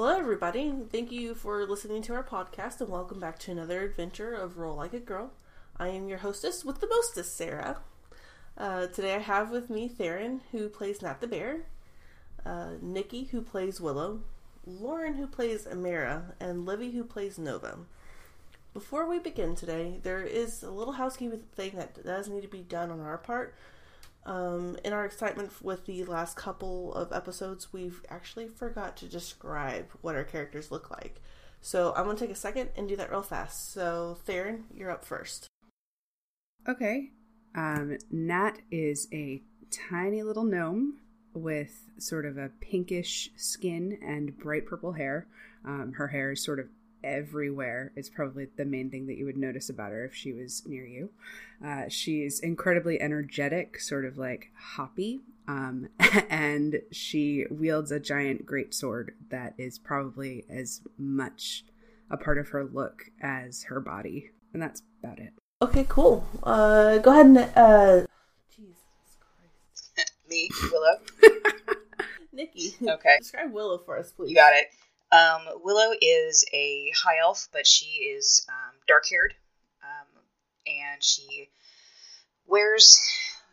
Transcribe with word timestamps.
Hello, 0.00 0.16
everybody. 0.16 0.72
Thank 0.92 1.10
you 1.10 1.34
for 1.34 1.66
listening 1.66 2.02
to 2.02 2.14
our 2.14 2.22
podcast 2.22 2.80
and 2.80 2.88
welcome 2.88 3.18
back 3.18 3.36
to 3.40 3.50
another 3.50 3.82
adventure 3.82 4.32
of 4.32 4.56
Roll 4.56 4.76
Like 4.76 4.94
a 4.94 5.00
Girl. 5.00 5.32
I 5.76 5.88
am 5.88 6.08
your 6.08 6.18
hostess 6.18 6.64
with 6.64 6.78
the 6.78 6.86
mostest, 6.86 7.36
Sarah. 7.36 7.78
Uh, 8.56 8.86
today 8.86 9.16
I 9.16 9.18
have 9.18 9.50
with 9.50 9.68
me 9.68 9.88
Theron, 9.88 10.42
who 10.52 10.68
plays 10.68 11.02
Nat 11.02 11.20
the 11.20 11.26
Bear, 11.26 11.62
uh, 12.46 12.74
Nikki, 12.80 13.24
who 13.24 13.42
plays 13.42 13.80
Willow, 13.80 14.20
Lauren, 14.64 15.14
who 15.14 15.26
plays 15.26 15.66
Amira, 15.66 16.26
and 16.38 16.64
Livy, 16.64 16.92
who 16.92 17.02
plays 17.02 17.36
Nova. 17.36 17.78
Before 18.72 19.04
we 19.04 19.18
begin 19.18 19.56
today, 19.56 19.98
there 20.04 20.22
is 20.22 20.62
a 20.62 20.70
little 20.70 20.92
housekeeping 20.92 21.42
thing 21.56 21.72
that 21.74 22.04
does 22.04 22.28
need 22.28 22.42
to 22.42 22.48
be 22.48 22.62
done 22.62 22.92
on 22.92 23.00
our 23.00 23.18
part. 23.18 23.56
Um, 24.28 24.76
in 24.84 24.92
our 24.92 25.06
excitement 25.06 25.50
with 25.62 25.86
the 25.86 26.04
last 26.04 26.36
couple 26.36 26.92
of 26.92 27.14
episodes, 27.14 27.72
we've 27.72 28.02
actually 28.10 28.46
forgot 28.46 28.94
to 28.98 29.06
describe 29.06 29.86
what 30.02 30.14
our 30.14 30.22
characters 30.22 30.70
look 30.70 30.90
like. 30.90 31.22
So 31.62 31.94
I'm 31.96 32.04
going 32.04 32.18
to 32.18 32.26
take 32.26 32.36
a 32.36 32.38
second 32.38 32.68
and 32.76 32.86
do 32.86 32.94
that 32.96 33.10
real 33.10 33.22
fast. 33.22 33.72
So, 33.72 34.18
Theron, 34.26 34.64
you're 34.74 34.90
up 34.90 35.02
first. 35.02 35.46
Okay. 36.68 37.08
Um, 37.54 37.96
Nat 38.10 38.58
is 38.70 39.08
a 39.14 39.42
tiny 39.88 40.22
little 40.22 40.44
gnome 40.44 40.98
with 41.32 41.88
sort 41.98 42.26
of 42.26 42.36
a 42.36 42.50
pinkish 42.60 43.30
skin 43.34 43.98
and 44.06 44.36
bright 44.36 44.66
purple 44.66 44.92
hair. 44.92 45.26
Um, 45.64 45.94
her 45.96 46.08
hair 46.08 46.32
is 46.32 46.44
sort 46.44 46.60
of 46.60 46.66
everywhere 47.02 47.92
is 47.96 48.08
probably 48.08 48.46
the 48.56 48.64
main 48.64 48.90
thing 48.90 49.06
that 49.06 49.16
you 49.16 49.24
would 49.24 49.36
notice 49.36 49.68
about 49.68 49.92
her 49.92 50.04
if 50.04 50.14
she 50.14 50.32
was 50.32 50.62
near 50.66 50.86
you. 50.86 51.10
Uh, 51.64 51.84
she's 51.88 52.40
incredibly 52.40 53.00
energetic, 53.00 53.80
sort 53.80 54.04
of 54.04 54.18
like 54.18 54.50
hoppy, 54.54 55.20
um, 55.46 55.88
and 56.30 56.80
she 56.92 57.46
wields 57.50 57.90
a 57.90 57.98
giant 57.98 58.46
great 58.46 58.74
sword 58.74 59.14
that 59.30 59.54
is 59.58 59.78
probably 59.78 60.44
as 60.48 60.82
much 60.96 61.64
a 62.10 62.16
part 62.16 62.38
of 62.38 62.50
her 62.50 62.64
look 62.64 63.10
as 63.20 63.64
her 63.64 63.80
body, 63.80 64.30
and 64.52 64.62
that's 64.62 64.82
about 65.02 65.18
it. 65.18 65.32
Okay, 65.60 65.84
cool. 65.88 66.26
Uh, 66.42 66.98
go 66.98 67.10
ahead 67.10 67.26
and 67.26 67.38
uh, 67.38 68.06
Jesus 68.54 68.76
Christ, 69.18 70.12
Me, 70.28 70.48
Willow. 70.70 70.98
Nikki. 72.32 72.74
Okay. 72.80 73.16
Describe 73.18 73.52
Willow 73.52 73.78
for 73.78 73.98
us, 73.98 74.12
please. 74.12 74.30
You 74.30 74.36
got 74.36 74.54
it. 74.54 74.68
Um, 75.10 75.42
Willow 75.62 75.94
is 76.00 76.44
a 76.52 76.92
high 76.96 77.18
elf, 77.22 77.48
but 77.52 77.66
she 77.66 77.86
is 77.86 78.46
um, 78.48 78.74
dark 78.86 79.08
haired, 79.08 79.34
um, 79.82 80.22
and 80.66 81.02
she 81.02 81.48
wears 82.46 83.00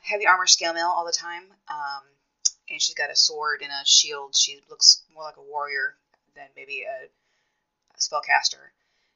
heavy 0.02 0.28
armor 0.28 0.48
scale 0.48 0.74
mail 0.74 0.88
all 0.88 1.06
the 1.06 1.12
time. 1.12 1.44
Um, 1.70 2.04
and 2.70 2.82
she's 2.82 2.96
got 2.96 3.12
a 3.12 3.16
sword 3.16 3.62
and 3.62 3.72
a 3.72 3.86
shield. 3.86 4.36
She 4.36 4.62
looks 4.70 5.04
more 5.14 5.24
like 5.24 5.38
a 5.38 5.42
warrior 5.42 5.96
than 6.36 6.48
maybe 6.56 6.84
a, 6.84 7.06
a 7.06 7.98
spellcaster. 8.00 8.72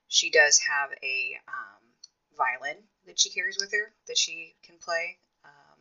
She 0.07 0.29
does 0.29 0.59
have 0.59 0.91
a 1.03 1.39
um, 1.47 1.83
violin 2.37 2.77
that 3.05 3.19
she 3.19 3.29
carries 3.29 3.57
with 3.59 3.71
her 3.71 3.91
that 4.07 4.17
she 4.17 4.55
can 4.63 4.77
play. 4.77 5.17
Um, 5.43 5.79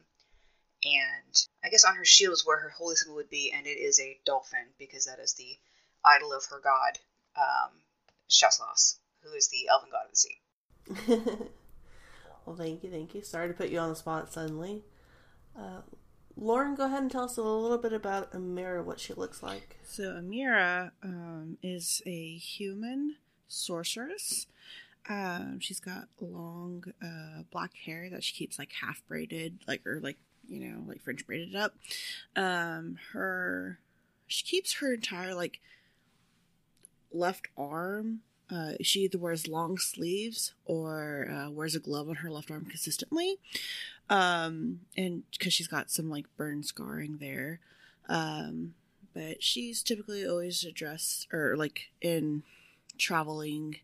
and 0.85 1.47
I 1.65 1.69
guess 1.69 1.85
on 1.85 1.97
her 1.97 2.05
shield 2.05 2.35
is 2.35 2.47
where 2.47 2.59
her 2.59 2.71
holy 2.71 2.97
symbol 2.97 3.17
would 3.17 3.31
be, 3.31 3.53
and 3.55 3.67
it 3.67 3.79
is 3.79 4.01
a 4.01 4.19
dolphin 4.25 4.67
because 4.79 5.07
that 5.07 5.19
is 5.19 5.35
the 5.35 5.57
idol 6.05 6.33
of 6.33 6.45
her 6.47 6.61
god, 6.63 6.99
um, 7.37 7.81
Shaslas, 8.29 8.99
who 9.23 9.33
is 9.33 9.49
the 9.49 9.69
elven 9.69 9.91
god 9.91 10.07
of 10.07 10.11
the 10.11 10.17
sea. 10.17 11.49
well, 12.47 12.57
thank 12.57 12.83
you, 12.83 12.91
thank 12.91 13.15
you. 13.15 13.23
Sorry 13.23 13.49
to 13.49 13.55
put 13.55 13.71
you 13.71 13.79
on 13.79 13.91
the 13.91 13.97
spot 13.97 14.33
suddenly. 14.33 14.85
Uh, 15.59 15.83
Lauren, 16.37 16.77
go 16.77 16.85
ahead 16.85 17.03
and 17.03 17.11
tell 17.11 17.25
us 17.25 17.37
a 17.37 17.43
little 17.43 17.79
bit 17.79 17.93
about 17.93 18.33
Amira, 18.33 18.85
what 18.85 19.01
she 19.01 19.13
looks 19.13 19.43
like. 19.43 19.77
So 19.83 20.13
Amira 20.13 20.93
um, 21.03 21.59
is 21.63 22.01
a 22.07 22.37
human 22.37 23.17
sorceress. 23.49 24.47
Um, 25.09 25.59
she's 25.59 25.81
got 25.81 26.09
long 26.21 26.85
uh, 27.03 27.43
black 27.51 27.75
hair 27.75 28.09
that 28.11 28.23
she 28.23 28.35
keeps 28.35 28.59
like 28.59 28.73
half 28.73 29.03
braided, 29.09 29.59
like 29.67 29.85
or 29.87 30.01
like 30.01 30.19
you 30.49 30.61
know 30.61 30.85
like 30.87 31.01
French 31.01 31.27
braided 31.27 31.57
up. 31.57 31.75
Um, 32.37 32.99
her 33.13 33.81
she 34.27 34.45
keeps 34.45 34.75
her 34.75 34.95
entire 34.95 35.35
like 35.35 35.61
left 37.13 37.49
arm. 37.57 38.21
Uh, 38.51 38.73
she 38.81 39.01
either 39.01 39.19
wears 39.19 39.47
long 39.47 39.77
sleeves 39.77 40.55
or 40.65 41.29
uh, 41.31 41.51
wears 41.51 41.75
a 41.75 41.81
glove 41.81 42.09
on 42.09 42.17
her 42.17 42.31
left 42.31 42.51
arm 42.51 42.65
consistently, 42.65 43.39
um, 44.09 44.81
and 44.97 45.23
because 45.33 45.53
she's 45.53 45.69
got 45.69 45.91
some 45.91 46.09
like 46.09 46.25
burn 46.37 46.63
scarring 46.63 47.19
there. 47.21 47.61
Um, 48.09 48.75
but 49.15 49.43
she's 49.43 49.83
typically 49.83 50.27
always 50.27 50.65
dressed 50.75 51.29
or 51.33 51.57
like 51.57 51.91
in 52.01 52.43
traveling, 52.97 53.77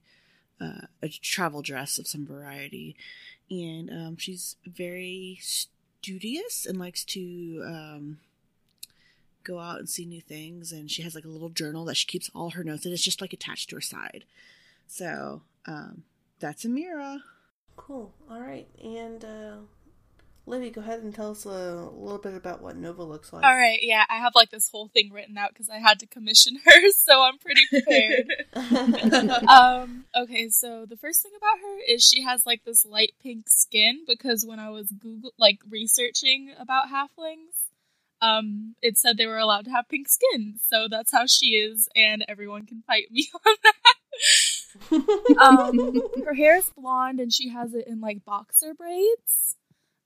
uh, 0.61 0.87
a 1.03 1.09
travel 1.09 1.61
dress 1.61 1.99
of 1.99 2.07
some 2.07 2.27
variety, 2.27 2.97
and 3.51 3.91
um, 3.91 4.17
she's 4.17 4.57
very 4.65 5.39
studious 5.43 6.65
and 6.65 6.79
likes 6.79 7.05
to 7.05 7.63
um, 7.67 8.19
go 9.45 9.59
out 9.59 9.79
and 9.79 9.89
see 9.89 10.07
new 10.07 10.21
things 10.21 10.73
and 10.73 10.91
she 10.91 11.03
has 11.03 11.15
like 11.15 11.25
a 11.25 11.29
little 11.29 11.51
journal 11.51 11.85
that 11.85 11.97
she 11.97 12.07
keeps 12.07 12.31
all 12.35 12.51
her 12.51 12.65
notes 12.65 12.85
and 12.85 12.93
it's 12.93 13.03
just 13.03 13.21
like 13.21 13.33
attached 13.33 13.71
to 13.71 13.77
her 13.77 13.81
side. 13.81 14.25
So 14.87 15.43
um 15.67 16.05
that's 16.41 16.65
amira. 16.65 17.21
Cool. 17.77 18.15
All 18.31 18.41
right. 18.41 18.69
And 18.83 19.25
uh 19.25 19.57
Livy, 20.47 20.69
go 20.69 20.83
ahead 20.83 21.01
and 21.01 21.15
tell 21.15 21.31
us 21.31 21.47
a 21.47 21.49
little 21.49 22.19
bit 22.19 22.35
about 22.35 22.61
what 22.61 22.77
Nova 22.77 23.03
looks 23.03 23.33
like. 23.33 23.45
All 23.45 23.55
right, 23.55 23.79
yeah, 23.81 24.05
I 24.11 24.17
have 24.17 24.35
like 24.35 24.51
this 24.51 24.69
whole 24.69 24.89
thing 24.89 25.11
written 25.11 25.39
out 25.39 25.51
because 25.55 25.71
I 25.71 25.79
had 25.79 25.99
to 26.01 26.07
commission 26.07 26.59
her, 26.63 26.91
so 26.91 27.23
I'm 27.23 27.39
pretty 27.39 27.63
prepared. 27.71 28.27
um, 29.49 30.05
okay, 30.15 30.51
so 30.51 30.85
the 30.87 30.99
first 30.99 31.23
thing 31.23 31.33
about 31.35 31.61
her 31.61 31.79
is 31.89 32.07
she 32.07 32.23
has 32.23 32.45
like 32.45 32.63
this 32.65 32.85
light 32.85 33.15
pink 33.23 33.49
skin 33.49 34.05
because 34.07 34.45
when 34.45 34.59
I 34.59 34.69
was 34.69 34.89
Google 34.91 35.33
like 35.39 35.61
researching 35.69 36.53
about 36.59 36.89
halflings, 36.89 37.64
um, 38.25 38.75
it 38.81 38.97
said 38.97 39.17
they 39.17 39.27
were 39.27 39.39
allowed 39.39 39.67
to 39.67 39.71
have 39.71 39.89
pink 39.89 40.09
skin, 40.09 40.55
so 40.69 40.89
that's 40.89 41.13
how 41.13 41.27
she 41.27 41.57
is, 41.57 41.89
and 41.95 42.25
everyone 42.29 42.65
can 42.65 42.83
fight 42.87 43.11
me 43.11 43.29
on 43.47 43.55
that. 43.63 45.39
um, 45.41 46.03
her 46.25 46.35
hair 46.35 46.57
is 46.57 46.71
blonde, 46.77 47.21
and 47.21 47.33
she 47.33 47.51
has 47.51 47.75
it 47.75 47.87
in 47.87 48.01
like 48.01 48.25
boxer 48.25 48.73
braids. 48.75 49.57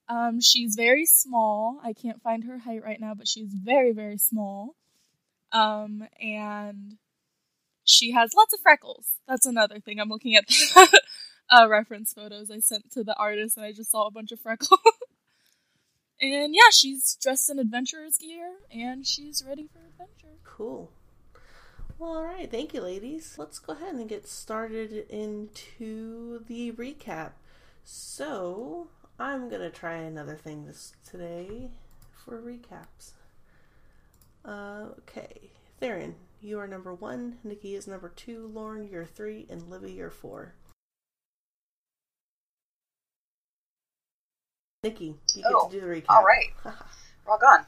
Um, 0.08 0.40
she's 0.40 0.74
very 0.74 1.06
small. 1.06 1.80
I 1.84 1.92
can't 1.92 2.22
find 2.22 2.44
her 2.44 2.58
height 2.58 2.82
right 2.82 3.00
now, 3.00 3.14
but 3.14 3.28
she's 3.28 3.52
very, 3.52 3.92
very 3.92 4.18
small. 4.18 4.74
Um, 5.52 6.06
and 6.20 6.96
she 7.84 8.12
has 8.12 8.34
lots 8.34 8.52
of 8.52 8.60
freckles. 8.60 9.06
That's 9.28 9.46
another 9.46 9.80
thing. 9.80 10.00
I'm 10.00 10.08
looking 10.08 10.34
at 10.34 10.46
the 10.48 11.02
uh, 11.50 11.68
reference 11.68 12.14
photos 12.14 12.50
I 12.50 12.58
sent 12.60 12.90
to 12.92 13.04
the 13.04 13.14
artist, 13.14 13.56
and 13.56 13.66
I 13.66 13.72
just 13.72 13.90
saw 13.90 14.06
a 14.06 14.10
bunch 14.10 14.32
of 14.32 14.40
freckles. 14.40 14.80
And 16.20 16.54
yeah, 16.54 16.70
she's 16.72 17.16
dressed 17.20 17.48
in 17.48 17.58
adventurer's 17.58 18.18
gear 18.18 18.54
and 18.72 19.06
she's 19.06 19.44
ready 19.46 19.68
for 19.72 19.78
adventure. 19.78 20.36
Cool. 20.44 20.90
Well, 21.98 22.16
all 22.16 22.24
right. 22.24 22.50
Thank 22.50 22.74
you, 22.74 22.80
ladies. 22.80 23.36
Let's 23.38 23.58
go 23.58 23.72
ahead 23.72 23.94
and 23.94 24.08
get 24.08 24.26
started 24.26 25.06
into 25.08 26.44
the 26.46 26.72
recap. 26.72 27.32
So, 27.84 28.88
I'm 29.18 29.48
going 29.48 29.62
to 29.62 29.70
try 29.70 29.94
another 29.94 30.36
thing 30.36 30.66
this 30.66 30.92
today 31.08 31.70
for 32.12 32.40
recaps. 32.40 33.12
Uh, 34.44 34.90
okay. 34.98 35.50
Theron, 35.80 36.14
you 36.40 36.58
are 36.58 36.68
number 36.68 36.94
one. 36.94 37.38
Nikki 37.42 37.74
is 37.74 37.86
number 37.86 38.08
two. 38.08 38.50
Lauren, 38.52 38.88
you're 38.88 39.04
three. 39.04 39.46
And 39.50 39.68
Livy, 39.68 39.92
you're 39.92 40.10
four. 40.10 40.54
Nikki, 44.84 45.16
you 45.34 45.42
get 45.42 45.52
oh, 45.52 45.68
to 45.68 45.74
do 45.74 45.80
the 45.80 45.86
recap. 45.86 46.04
All 46.08 46.24
right. 46.24 46.50
Rock 47.26 47.42
on. 47.42 47.66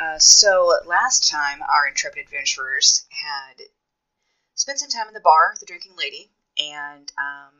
Uh, 0.00 0.18
so 0.18 0.72
last 0.86 1.28
time, 1.28 1.60
our 1.62 1.86
intrepid 1.86 2.24
adventurers 2.24 3.04
had 3.10 3.62
spent 4.54 4.78
some 4.78 4.88
time 4.88 5.06
in 5.08 5.14
the 5.14 5.20
bar 5.20 5.54
the 5.60 5.66
drinking 5.66 5.96
lady, 5.96 6.30
and 6.58 7.12
um, 7.18 7.52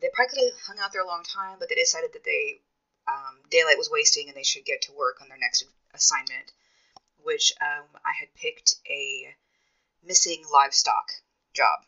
they 0.00 0.08
probably 0.14 0.34
could 0.34 0.50
have 0.50 0.60
hung 0.66 0.78
out 0.78 0.92
there 0.92 1.02
a 1.02 1.06
long 1.06 1.22
time, 1.24 1.58
but 1.58 1.68
they 1.68 1.74
decided 1.74 2.14
that 2.14 2.24
they 2.24 2.60
um, 3.06 3.36
daylight 3.50 3.78
was 3.78 3.90
wasting 3.90 4.28
and 4.28 4.36
they 4.36 4.42
should 4.42 4.64
get 4.64 4.82
to 4.82 4.92
work 4.92 5.20
on 5.20 5.28
their 5.28 5.38
next 5.38 5.64
assignment, 5.92 6.52
which 7.22 7.52
um, 7.60 7.84
I 8.04 8.12
had 8.18 8.34
picked 8.34 8.76
a 8.88 9.34
missing 10.02 10.42
livestock 10.52 11.10
job. 11.52 11.80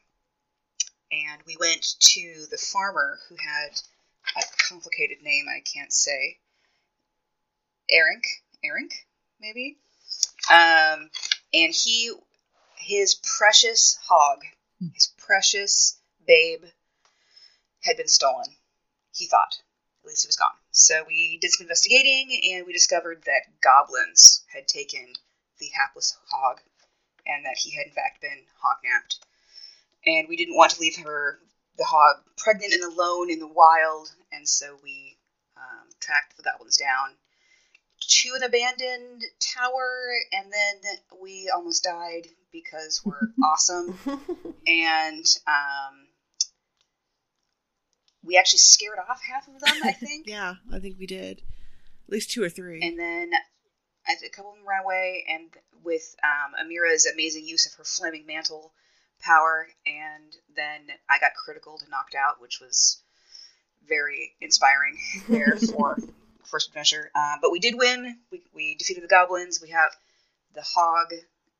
And 1.11 1.43
we 1.47 1.57
went 1.59 1.99
to 2.01 2.47
the 2.51 2.59
farmer 2.59 3.19
who 3.29 3.37
had 3.37 3.81
a 4.37 4.43
complicated 4.69 5.23
name 5.23 5.47
I 5.49 5.61
can't 5.61 5.93
say. 5.93 6.39
Erink, 7.93 8.25
Erink, 8.65 8.93
maybe. 9.41 9.79
Um, 10.51 11.11
and 11.53 11.75
he, 11.75 12.13
his 12.77 13.15
precious 13.15 13.99
hog, 14.07 14.39
his 14.95 15.13
precious 15.19 15.99
babe, 16.27 16.65
had 17.83 17.97
been 17.97 18.09
stolen. 18.09 18.47
He 19.13 19.27
thought. 19.27 19.59
At 20.03 20.09
least 20.09 20.25
he 20.25 20.29
was 20.29 20.37
gone. 20.37 20.55
So 20.71 21.05
we 21.07 21.39
did 21.41 21.51
some 21.51 21.65
investigating, 21.65 22.55
and 22.55 22.67
we 22.67 22.73
discovered 22.73 23.23
that 23.25 23.61
goblins 23.61 24.45
had 24.53 24.67
taken 24.67 25.15
the 25.59 25.69
hapless 25.75 26.17
hog 26.31 26.61
and 27.27 27.45
that 27.45 27.59
he 27.59 27.71
had 27.71 27.87
in 27.87 27.93
fact 27.93 28.21
been 28.21 28.47
hog 28.61 28.79
napped. 28.85 29.19
And 30.07 30.29
we 30.29 30.37
didn't 30.37 30.57
want 30.57 30.73
to 30.73 30.81
leave 30.81 30.97
her, 30.97 31.39
the 31.81 31.87
hog, 31.87 32.17
pregnant 32.37 32.75
and 32.75 32.85
alone 32.85 33.31
in 33.31 33.39
the 33.39 33.47
wild, 33.47 34.13
and 34.31 34.47
so 34.47 34.77
we 34.85 35.17
um, 35.57 35.89
tracked 35.99 36.37
the 36.37 36.43
goblins 36.43 36.77
down 36.77 37.17
to 38.07 38.35
an 38.37 38.43
abandoned 38.43 39.25
tower, 39.41 40.13
and 40.31 40.53
then 40.53 40.93
we 41.23 41.51
almost 41.53 41.83
died 41.83 42.27
because 42.53 43.01
we're 43.03 43.33
awesome. 43.43 43.99
And 44.67 45.25
um, 45.47 46.07
we 48.23 48.37
actually 48.37 48.59
scared 48.59 48.99
off 48.99 49.23
half 49.23 49.49
of 49.49 49.59
them, 49.61 49.81
I 49.83 49.93
think. 49.93 50.27
Yeah, 50.29 50.57
I 50.71 50.81
think 50.81 50.97
we 50.99 51.07
did. 51.07 51.39
At 52.09 52.13
least 52.13 52.31
two 52.31 52.43
or 52.43 52.51
three. 52.51 52.83
And 52.83 52.99
then 52.99 53.31
a 54.07 54.29
couple 54.29 54.51
of 54.51 54.59
them 54.59 54.69
ran 54.69 54.83
away, 54.85 55.25
and 55.31 55.49
with 55.83 56.15
um, 56.23 56.53
Amira's 56.63 57.07
amazing 57.07 57.47
use 57.47 57.65
of 57.67 57.73
her 57.75 57.85
flaming 57.85 58.27
mantle 58.27 58.75
power, 59.21 59.69
and 59.87 60.37
then 60.57 60.97
I 61.09 61.19
got 61.19 61.33
critical 61.35 61.79
to 61.79 61.89
knocked 61.91 62.15
out, 62.15 62.41
which 62.41 62.61
was 62.61 63.01
very 63.89 64.33
inspiring 64.41 64.99
there 65.29 65.57
for 65.57 65.97
first 66.45 66.69
adventure. 66.69 67.11
Uh, 67.15 67.37
but 67.41 67.53
we 67.53 67.59
did 67.59 67.75
win. 67.77 68.19
We, 68.31 68.43
we 68.55 68.75
defeated 68.77 69.03
the 69.03 69.09
goblins. 69.09 69.61
We 69.61 69.71
have 69.71 69.93
the 70.55 70.63
hog, 70.63 71.13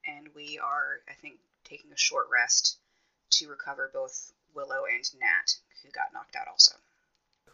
and 0.07 0.29
we 0.35 0.59
are, 0.63 1.01
I 1.09 1.15
think, 1.21 1.37
taking 1.65 1.93
a 1.93 1.97
short 1.97 2.27
rest 2.33 2.79
to 3.31 3.49
recover 3.49 3.91
both 3.93 4.33
Willow 4.55 4.83
and 4.93 5.05
Nat, 5.21 5.55
who 5.83 5.91
got 5.91 6.13
knocked 6.13 6.37
out 6.37 6.49
also, 6.49 6.73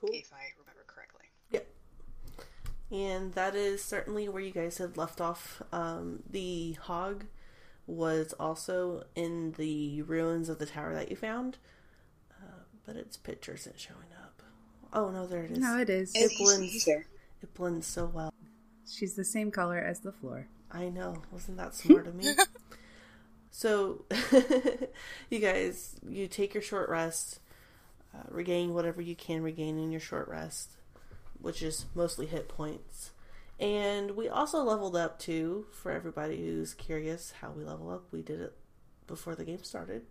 cool. 0.00 0.10
if 0.12 0.32
I 0.32 0.52
remember 0.58 0.84
correctly. 0.86 1.26
Yep. 1.50 1.66
And 2.90 3.34
that 3.34 3.54
is 3.54 3.82
certainly 3.82 4.28
where 4.28 4.42
you 4.42 4.52
guys 4.52 4.78
had 4.78 4.96
left 4.96 5.20
off. 5.20 5.62
Um, 5.72 6.22
the 6.30 6.72
hog 6.80 7.24
was 7.86 8.32
also 8.40 9.04
in 9.14 9.52
the 9.52 10.02
ruins 10.02 10.48
of 10.48 10.58
the 10.58 10.66
tower 10.66 10.94
that 10.94 11.10
you 11.10 11.16
found, 11.16 11.58
uh, 12.42 12.60
but 12.84 12.96
its 12.96 13.16
picture 13.16 13.54
isn't 13.54 13.78
showing 13.78 14.08
up. 14.22 14.42
Oh 14.92 15.10
no, 15.10 15.26
there 15.26 15.44
it 15.44 15.52
is. 15.52 15.58
No, 15.58 15.78
it 15.78 15.90
is. 15.90 16.12
It 16.14 16.30
He's- 16.30 16.40
blends. 16.40 16.84
there. 16.84 17.06
It 17.42 17.54
blends 17.54 17.86
so 17.86 18.06
well. 18.06 18.32
She's 18.90 19.14
the 19.14 19.24
same 19.24 19.50
color 19.50 19.78
as 19.78 20.00
the 20.00 20.12
floor. 20.12 20.46
I 20.70 20.88
know. 20.88 21.22
Wasn't 21.30 21.56
that 21.58 21.74
smart 21.74 22.06
of 22.06 22.14
me? 22.14 22.34
so, 23.50 24.04
you 25.30 25.38
guys, 25.38 25.96
you 26.08 26.26
take 26.28 26.54
your 26.54 26.62
short 26.62 26.88
rest, 26.88 27.40
uh, 28.14 28.22
regain 28.30 28.74
whatever 28.74 29.00
you 29.02 29.14
can 29.16 29.42
regain 29.42 29.78
in 29.78 29.90
your 29.90 30.00
short 30.00 30.28
rest, 30.28 30.72
which 31.40 31.62
is 31.62 31.86
mostly 31.94 32.26
hit 32.26 32.48
points. 32.48 33.10
And 33.58 34.12
we 34.12 34.28
also 34.28 34.62
leveled 34.62 34.96
up 34.96 35.18
too, 35.18 35.66
for 35.72 35.90
everybody 35.90 36.36
who's 36.36 36.74
curious 36.74 37.32
how 37.40 37.50
we 37.50 37.64
level 37.64 37.90
up. 37.90 38.04
We 38.12 38.22
did 38.22 38.40
it 38.40 38.54
before 39.06 39.34
the 39.34 39.44
game 39.44 39.64
started. 39.64 40.02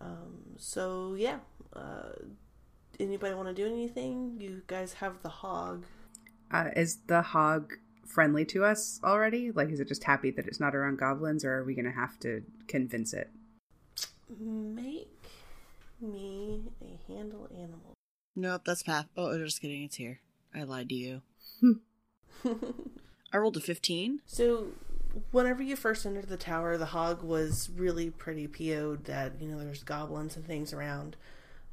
Um, 0.00 0.56
so, 0.58 1.14
yeah. 1.16 1.38
Uh, 1.74 2.12
anybody 3.00 3.34
want 3.34 3.48
to 3.48 3.54
do 3.54 3.66
anything? 3.66 4.36
You 4.38 4.62
guys 4.66 4.94
have 4.94 5.22
the 5.22 5.28
hog. 5.28 5.86
Uh, 6.50 6.70
is 6.76 6.98
the 7.06 7.22
hog 7.22 7.72
friendly 8.06 8.44
to 8.46 8.64
us 8.64 9.00
already? 9.02 9.50
Like, 9.50 9.70
is 9.70 9.80
it 9.80 9.88
just 9.88 10.04
happy 10.04 10.30
that 10.32 10.46
it's 10.46 10.60
not 10.60 10.74
around 10.74 10.98
goblins, 10.98 11.44
or 11.44 11.54
are 11.54 11.64
we 11.64 11.74
going 11.74 11.86
to 11.86 11.92
have 11.92 12.18
to 12.20 12.42
convince 12.68 13.14
it? 13.14 13.30
Make 14.38 15.24
me 16.00 16.72
a 16.82 17.12
handle 17.12 17.48
animal. 17.54 17.94
nope, 18.36 18.62
that's 18.66 18.82
path. 18.82 19.06
Oh, 19.16 19.38
just 19.38 19.62
kidding. 19.62 19.84
It's 19.84 19.96
here. 19.96 20.20
I 20.54 20.64
lied 20.64 20.90
to 20.90 20.94
you. 20.94 21.22
I 23.32 23.36
rolled 23.36 23.56
a 23.56 23.60
15. 23.60 24.20
So, 24.26 24.68
whenever 25.30 25.62
you 25.62 25.76
first 25.76 26.04
entered 26.04 26.28
the 26.28 26.36
tower, 26.36 26.76
the 26.76 26.86
hog 26.86 27.22
was 27.22 27.70
really 27.76 28.10
pretty 28.10 28.46
PO'd 28.46 29.04
that, 29.04 29.40
you 29.40 29.48
know, 29.48 29.58
there's 29.58 29.82
goblins 29.82 30.36
and 30.36 30.46
things 30.46 30.72
around. 30.72 31.16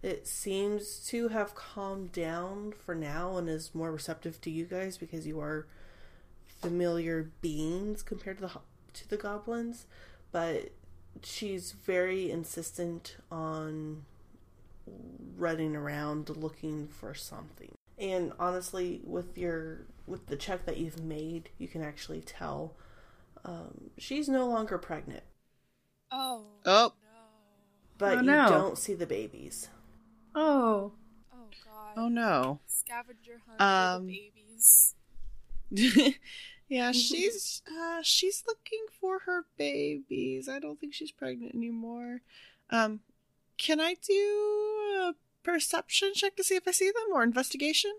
It 0.01 0.27
seems 0.27 1.05
to 1.07 1.27
have 1.29 1.55
calmed 1.55 2.13
down 2.13 2.73
for 2.85 2.95
now 2.95 3.37
and 3.37 3.49
is 3.49 3.75
more 3.75 3.91
receptive 3.91 4.39
to 4.41 4.49
you 4.49 4.65
guys 4.65 4.97
because 4.97 5.27
you 5.27 5.41
are 5.41 5.67
familiar 6.61 7.29
beings 7.41 8.01
compared 8.01 8.37
to 8.37 8.43
the 8.43 8.51
to 8.93 9.09
the 9.09 9.17
goblins, 9.17 9.85
but 10.31 10.71
she's 11.21 11.73
very 11.73 12.31
insistent 12.31 13.17
on 13.31 14.03
running 15.37 15.75
around 15.75 16.29
looking 16.29 16.87
for 16.87 17.13
something. 17.13 17.71
And 17.97 18.31
honestly, 18.39 19.01
with 19.03 19.37
your 19.37 19.81
with 20.09 20.27
the 20.27 20.35
check 20.35 20.65
that 20.65 20.77
you've 20.77 21.03
made, 21.03 21.49
you 21.57 21.67
can 21.67 21.81
actually 21.81 22.21
tell 22.21 22.75
um, 23.45 23.91
she's 23.97 24.27
no 24.27 24.47
longer 24.47 24.77
pregnant, 24.77 25.23
Oh. 26.11 26.43
Oh. 26.65 26.93
No. 27.03 27.19
but 27.97 28.17
Oh, 28.17 28.21
you 28.21 28.27
no. 28.27 28.49
don't 28.49 28.77
see 28.77 28.93
the 28.95 29.05
babies. 29.05 29.69
Oh, 30.35 30.93
Oh 31.33 31.47
god. 31.65 31.93
Oh 31.97 32.07
no. 32.09 32.59
Scavenger 32.67 33.41
hunt 33.47 33.61
Um, 33.61 34.01
for 34.01 34.07
the 34.07 34.31
babies. 34.35 34.95
yeah, 36.67 36.91
she's 36.91 37.61
uh 37.71 38.01
she's 38.01 38.43
looking 38.47 38.85
for 38.99 39.19
her 39.19 39.45
babies. 39.57 40.49
I 40.49 40.59
don't 40.59 40.79
think 40.79 40.93
she's 40.93 41.11
pregnant 41.11 41.53
anymore. 41.55 42.21
Um 42.69 43.01
can 43.57 43.79
I 43.79 43.95
do 44.01 44.13
a 44.99 45.13
perception 45.43 46.11
check 46.15 46.35
to 46.37 46.43
see 46.43 46.55
if 46.55 46.67
I 46.67 46.71
see 46.71 46.87
them 46.91 47.13
or 47.13 47.23
investigation? 47.23 47.91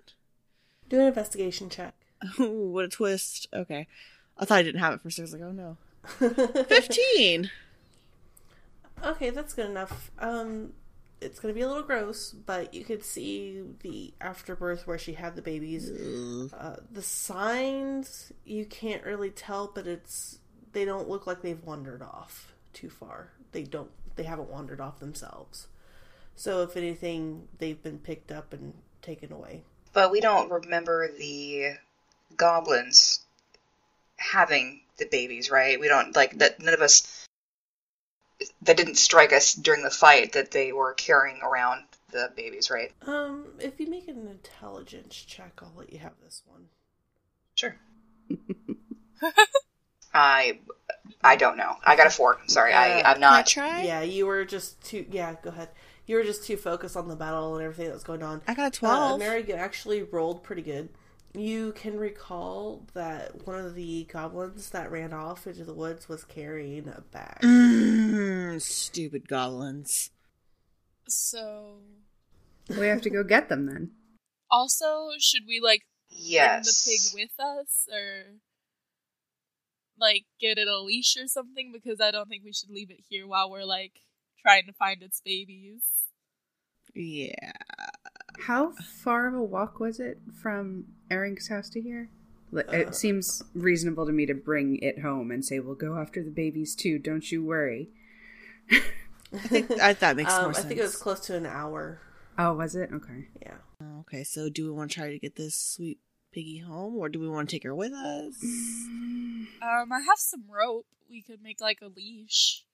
Do 0.89 0.99
an 1.01 1.07
investigation 1.07 1.69
check. 1.71 1.95
Ooh, 2.41 2.71
what 2.71 2.85
a 2.85 2.89
twist. 2.89 3.49
Okay. 3.53 3.87
I 4.39 4.45
thought 4.45 4.59
I 4.59 4.63
didn't 4.63 4.81
have 4.81 4.95
it 4.95 5.01
for 5.01 5.11
six. 5.11 5.33
Like, 5.33 5.43
oh 5.43 5.53
no. 5.53 5.77
15. 6.65 7.51
Okay, 9.05 9.31
that's 9.31 9.55
good 9.55 9.67
enough. 9.67 10.11
Um, 10.19 10.73
it's 11.21 11.39
gonna 11.39 11.55
be 11.55 11.61
a 11.61 11.69
little 11.69 11.83
gross, 11.83 12.33
but 12.33 12.73
you 12.75 12.85
could 12.85 13.05
see 13.05 13.63
the 13.81 14.13
afterbirth 14.21 14.87
where 14.87 14.99
she 14.99 15.15
had 15.15 15.37
the 15.37 15.43
babies. 15.43 15.91
Uh, 16.53 16.77
the 16.91 17.03
signs 17.03 18.33
you 18.45 18.65
can't 18.65 19.05
really 19.05 19.31
tell, 19.31 19.71
but 19.75 19.87
it's 19.87 20.39
they 20.73 20.85
don't 20.85 21.09
look 21.09 21.27
like 21.27 21.43
they've 21.43 21.63
wandered 21.65 22.03
off 22.03 22.55
too 22.73 22.91
far. 22.91 23.31
They 23.53 23.63
don't. 23.63 23.91
They 24.17 24.25
haven't 24.25 24.51
wandered 24.51 24.81
off 24.81 25.01
themselves. 25.01 25.69
So 26.37 26.63
if 26.63 26.77
anything, 26.77 27.49
they've 27.59 27.83
been 27.83 27.99
picked 27.99 28.33
up 28.33 28.53
and 28.53 28.75
taken 29.03 29.33
away. 29.33 29.63
But 29.93 30.11
we 30.11 30.21
don't 30.21 30.51
remember 30.51 31.11
the 31.19 31.73
goblins 32.37 33.21
having 34.17 34.83
the 34.99 35.07
babies, 35.07 35.51
right? 35.51 35.81
We 35.81 35.89
don't 35.89 36.15
like 36.15 36.39
that. 36.39 36.61
None 36.61 36.75
of 36.75 36.83
us 36.83 37.27
that 38.63 38.77
didn't 38.77 38.97
strike 38.97 39.33
us 39.33 39.55
during 39.55 39.83
the 39.83 39.91
fight 39.91 40.33
that 40.33 40.51
they 40.51 40.73
were 40.73 40.95
carrying 40.95 41.41
around 41.43 41.85
the 42.11 42.31
babies, 42.37 42.71
right? 42.71 42.93
Um, 43.07 43.47
if 43.59 43.79
you 43.79 43.89
make 43.89 44.09
an 44.09 44.27
intelligence 44.29 45.15
check, 45.15 45.61
I'll 45.63 45.73
let 45.77 45.93
you 45.93 45.99
have 45.99 46.13
this 46.23 46.43
one. 46.47 46.67
Sure. 47.55 47.77
I 50.15 50.59
I 51.23 51.37
don't 51.37 51.57
know. 51.57 51.77
I 51.85 51.97
got 51.97 52.07
a 52.07 52.11
four. 52.11 52.39
Sorry, 52.47 52.73
I 52.73 53.01
Uh, 53.01 53.03
I'm 53.09 53.15
Can 53.15 53.25
I 53.25 53.37
not. 53.37 53.47
try? 53.47 53.83
Yeah, 53.83 54.01
you 54.03 54.27
were 54.27 54.45
just 54.45 54.83
too. 54.83 55.07
Yeah, 55.11 55.37
go 55.43 55.51
ahead. 55.51 55.69
You 56.07 56.17
were 56.17 56.25
just 56.25 56.45
too 56.45 56.57
focused 56.57 56.97
on 56.97 57.09
the 57.09 57.15
battle 57.17 57.55
and 57.55 57.65
everything 57.65 57.87
that 57.87 57.95
was 57.95 58.03
going 58.05 58.23
on. 58.23 58.43
I 58.49 58.55
got 58.55 58.63
a 58.63 58.87
Uh, 58.87 59.17
12. 59.17 59.19
Mary 59.19 59.53
actually 59.53 60.03
rolled 60.03 60.43
pretty 60.43 60.63
good. 60.63 60.89
You 61.33 61.73
can 61.73 61.97
recall 61.99 62.87
that 62.95 63.47
one 63.47 63.59
of 63.65 63.75
the 63.77 64.05
goblins 64.13 64.71
that 64.71 64.91
ran 64.91 65.13
off 65.13 65.47
into 65.47 65.65
the 65.65 65.73
woods 65.75 66.09
was 66.09 66.25
carrying 66.25 66.89
a 66.89 67.03
bag. 67.13 67.39
Mm, 67.43 68.61
stupid 68.61 69.29
goblins. 69.29 70.11
So 71.09 71.83
we 72.69 72.87
have 72.89 73.01
to 73.03 73.11
go 73.11 73.23
get 73.23 73.49
them 73.49 73.67
then. 73.67 73.93
also 74.51 75.11
should 75.19 75.43
we 75.47 75.61
like 75.61 75.83
Yes. 76.13 76.85
bring 76.85 76.97
the 76.97 77.21
pig 77.23 77.29
with 77.29 77.39
us 77.39 77.87
or 77.93 78.35
like 79.99 80.25
get 80.41 80.59
it 80.59 80.67
a 80.67 80.81
leash 80.81 81.17
or 81.17 81.29
something 81.29 81.71
because 81.73 82.01
I 82.01 82.11
don't 82.11 82.29
think 82.29 82.43
we 82.45 82.53
should 82.53 82.71
leave 82.71 82.91
it 82.91 83.05
here 83.09 83.27
while 83.29 83.51
we're 83.51 83.65
like 83.65 83.93
trying 84.43 84.67
to 84.67 84.73
find 84.73 85.03
its 85.03 85.21
babies. 85.25 85.83
Yeah. 86.95 87.53
How 88.43 88.73
far 88.73 89.27
of 89.29 89.35
a 89.35 89.43
walk 89.43 89.81
was 89.81 90.01
it 90.01 90.19
from 90.41 90.87
Erink's 91.11 91.49
house 91.49 91.69
to 91.71 91.81
here? 91.81 92.09
Li- 92.53 92.65
Uh, 92.69 92.73
It 92.77 92.95
seems 92.95 93.43
reasonable 93.55 94.07
to 94.07 94.13
me 94.13 94.27
to 94.27 94.35
bring 94.35 94.77
it 94.79 95.01
home 95.01 95.31
and 95.31 95.45
say, 95.45 95.61
"We'll 95.61 95.75
go 95.75 95.97
after 95.99 96.23
the 96.23 96.31
babies 96.31 96.75
too. 96.75 96.99
Don't 96.99 97.31
you 97.31 97.45
worry." 97.45 97.91
I 98.71 99.39
think 99.39 99.71
I, 99.81 99.93
that 99.95 100.17
makes 100.17 100.33
um, 100.35 100.43
more 100.43 100.51
I 100.51 100.55
sense. 100.55 100.65
I 100.65 100.69
think 100.69 100.81
it 100.81 100.85
was 100.85 100.97
close 100.97 101.21
to 101.27 101.37
an 101.37 101.47
hour. 101.47 102.01
Oh, 102.39 102.55
was 102.55 102.75
it? 102.75 102.91
Okay. 102.93 103.29
Yeah. 103.43 103.59
Okay, 104.01 104.25
so 104.25 104.49
do 104.49 104.65
we 104.65 104.71
want 104.73 104.91
to 104.91 104.95
try 104.99 105.11
to 105.11 105.19
get 105.19 105.37
this 105.37 105.55
sweet 105.57 105.99
piggy 106.33 106.59
home, 106.59 106.97
or 106.97 107.09
do 107.09 107.21
we 107.21 107.29
want 107.29 107.49
to 107.49 107.55
take 107.57 107.65
her 107.65 107.75
with 107.75 107.93
us? 107.93 108.35
Um, 109.63 109.89
I 109.93 110.01
have 110.01 110.19
some 110.19 110.45
rope. 110.49 110.87
We 111.09 111.23
could 111.23 111.43
make 111.43 111.61
like 111.61 111.79
a 111.83 111.89
leash. 111.89 112.65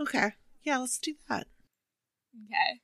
Okay, 0.00 0.32
yeah, 0.62 0.78
let's 0.78 0.98
do 0.98 1.14
that. 1.28 1.46
Okay. 2.46 2.80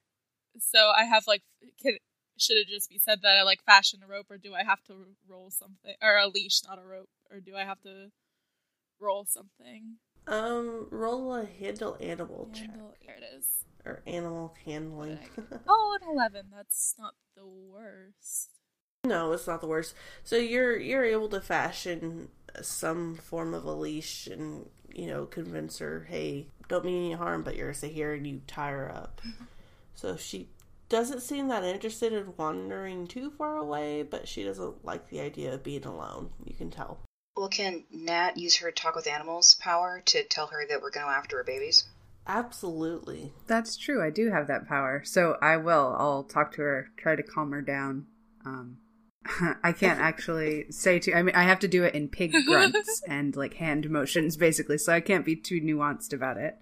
So 0.58 0.90
I 0.96 1.04
have 1.04 1.24
like, 1.26 1.42
can, 1.82 1.96
should 2.38 2.56
it 2.56 2.68
just 2.68 2.88
be 2.90 2.98
said 2.98 3.20
that 3.22 3.36
I 3.38 3.42
like 3.42 3.62
fashion 3.64 4.00
a 4.04 4.06
rope, 4.08 4.26
or 4.30 4.38
do 4.38 4.54
I 4.54 4.64
have 4.64 4.82
to 4.84 4.94
roll 5.28 5.50
something, 5.50 5.94
or 6.02 6.16
a 6.16 6.28
leash, 6.28 6.60
not 6.66 6.78
a 6.78 6.84
rope, 6.84 7.08
or 7.30 7.40
do 7.40 7.54
I 7.56 7.64
have 7.64 7.80
to 7.82 8.08
roll 9.00 9.24
something? 9.24 9.96
Um, 10.26 10.88
roll 10.90 11.34
a 11.34 11.44
handle 11.44 11.96
animal 12.00 12.48
check 12.54 12.68
Handle- 12.70 12.94
There 13.06 13.16
it 13.16 13.24
is. 13.38 13.46
or 13.84 14.02
animal 14.06 14.54
handling. 14.64 15.18
Oh, 15.68 15.98
an 16.00 16.08
11. 16.08 16.46
That's 16.54 16.94
not 16.98 17.14
the 17.36 17.46
worst. 17.46 18.50
no, 19.04 19.32
it's 19.32 19.46
not 19.46 19.60
the 19.60 19.66
worst. 19.66 19.94
So 20.22 20.36
you're 20.36 20.78
you're 20.78 21.04
able 21.04 21.28
to 21.30 21.40
fashion 21.42 22.28
some 22.62 23.16
form 23.16 23.52
of 23.52 23.64
a 23.64 23.72
leash 23.72 24.26
and 24.26 24.70
you 24.94 25.06
know 25.06 25.26
convince 25.26 25.78
her, 25.78 26.06
hey, 26.08 26.46
don't 26.68 26.84
mean 26.86 27.04
any 27.06 27.12
harm, 27.14 27.42
but 27.42 27.54
you're 27.56 27.72
gonna 27.72 27.92
here, 27.92 28.14
and 28.14 28.26
you 28.26 28.40
tie 28.46 28.70
her 28.70 28.90
up. 28.90 29.20
so 29.94 30.16
she 30.16 30.48
doesn't 30.88 31.22
seem 31.22 31.48
that 31.48 31.64
interested 31.64 32.12
in 32.12 32.34
wandering 32.36 33.06
too 33.06 33.30
far 33.30 33.56
away, 33.56 34.02
but 34.02 34.28
she 34.28 34.44
doesn't 34.44 34.84
like 34.84 35.08
the 35.08 35.20
idea 35.20 35.54
of 35.54 35.62
being 35.62 35.84
alone. 35.84 36.30
You 36.44 36.54
can 36.54 36.70
tell. 36.70 37.00
Well, 37.36 37.48
can 37.48 37.84
Nat 37.90 38.36
use 38.36 38.56
her 38.56 38.70
talk 38.70 38.94
with 38.94 39.06
animals 39.06 39.56
power 39.56 40.02
to 40.06 40.22
tell 40.24 40.46
her 40.48 40.66
that 40.68 40.80
we're 40.80 40.90
going 40.90 41.06
to 41.06 41.12
after 41.12 41.38
her 41.38 41.44
babies? 41.44 41.84
Absolutely. 42.26 43.32
That's 43.46 43.76
true. 43.76 44.02
I 44.02 44.10
do 44.10 44.30
have 44.30 44.46
that 44.46 44.68
power. 44.68 45.02
So 45.04 45.36
I 45.42 45.56
will. 45.56 45.96
I'll 45.98 46.22
talk 46.22 46.52
to 46.54 46.62
her, 46.62 46.90
try 46.96 47.16
to 47.16 47.22
calm 47.22 47.52
her 47.52 47.60
down. 47.60 48.06
Um, 48.44 48.78
I 49.62 49.72
can't 49.72 50.00
actually 50.00 50.66
say 50.70 50.98
to. 51.00 51.14
I 51.14 51.22
mean, 51.22 51.34
I 51.34 51.42
have 51.42 51.58
to 51.60 51.68
do 51.68 51.84
it 51.84 51.94
in 51.94 52.08
pig 52.08 52.32
grunts 52.46 53.02
and 53.08 53.34
like 53.34 53.54
hand 53.54 53.90
motions, 53.90 54.36
basically. 54.36 54.78
So 54.78 54.92
I 54.92 55.00
can't 55.00 55.24
be 55.24 55.36
too 55.36 55.60
nuanced 55.60 56.12
about 56.12 56.36
it. 56.36 56.56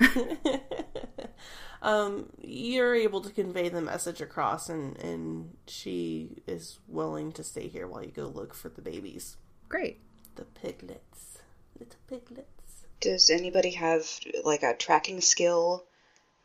um, 1.82 2.30
you're 2.40 2.94
able 2.94 3.20
to 3.20 3.30
convey 3.30 3.68
the 3.68 3.80
message 3.80 4.20
across, 4.20 4.68
and 4.68 4.96
and 4.98 5.56
she 5.66 6.42
is 6.46 6.78
willing 6.88 7.32
to 7.32 7.44
stay 7.44 7.68
here 7.68 7.86
while 7.86 8.02
you 8.04 8.10
go 8.10 8.26
look 8.26 8.54
for 8.54 8.68
the 8.68 8.82
babies, 8.82 9.36
Great. 9.68 10.00
the 10.36 10.44
piglets, 10.44 11.38
little 11.78 12.00
piglets. 12.08 12.84
Does 13.00 13.30
anybody 13.30 13.70
have 13.72 14.06
like 14.44 14.62
a 14.62 14.74
tracking 14.74 15.20
skill 15.20 15.84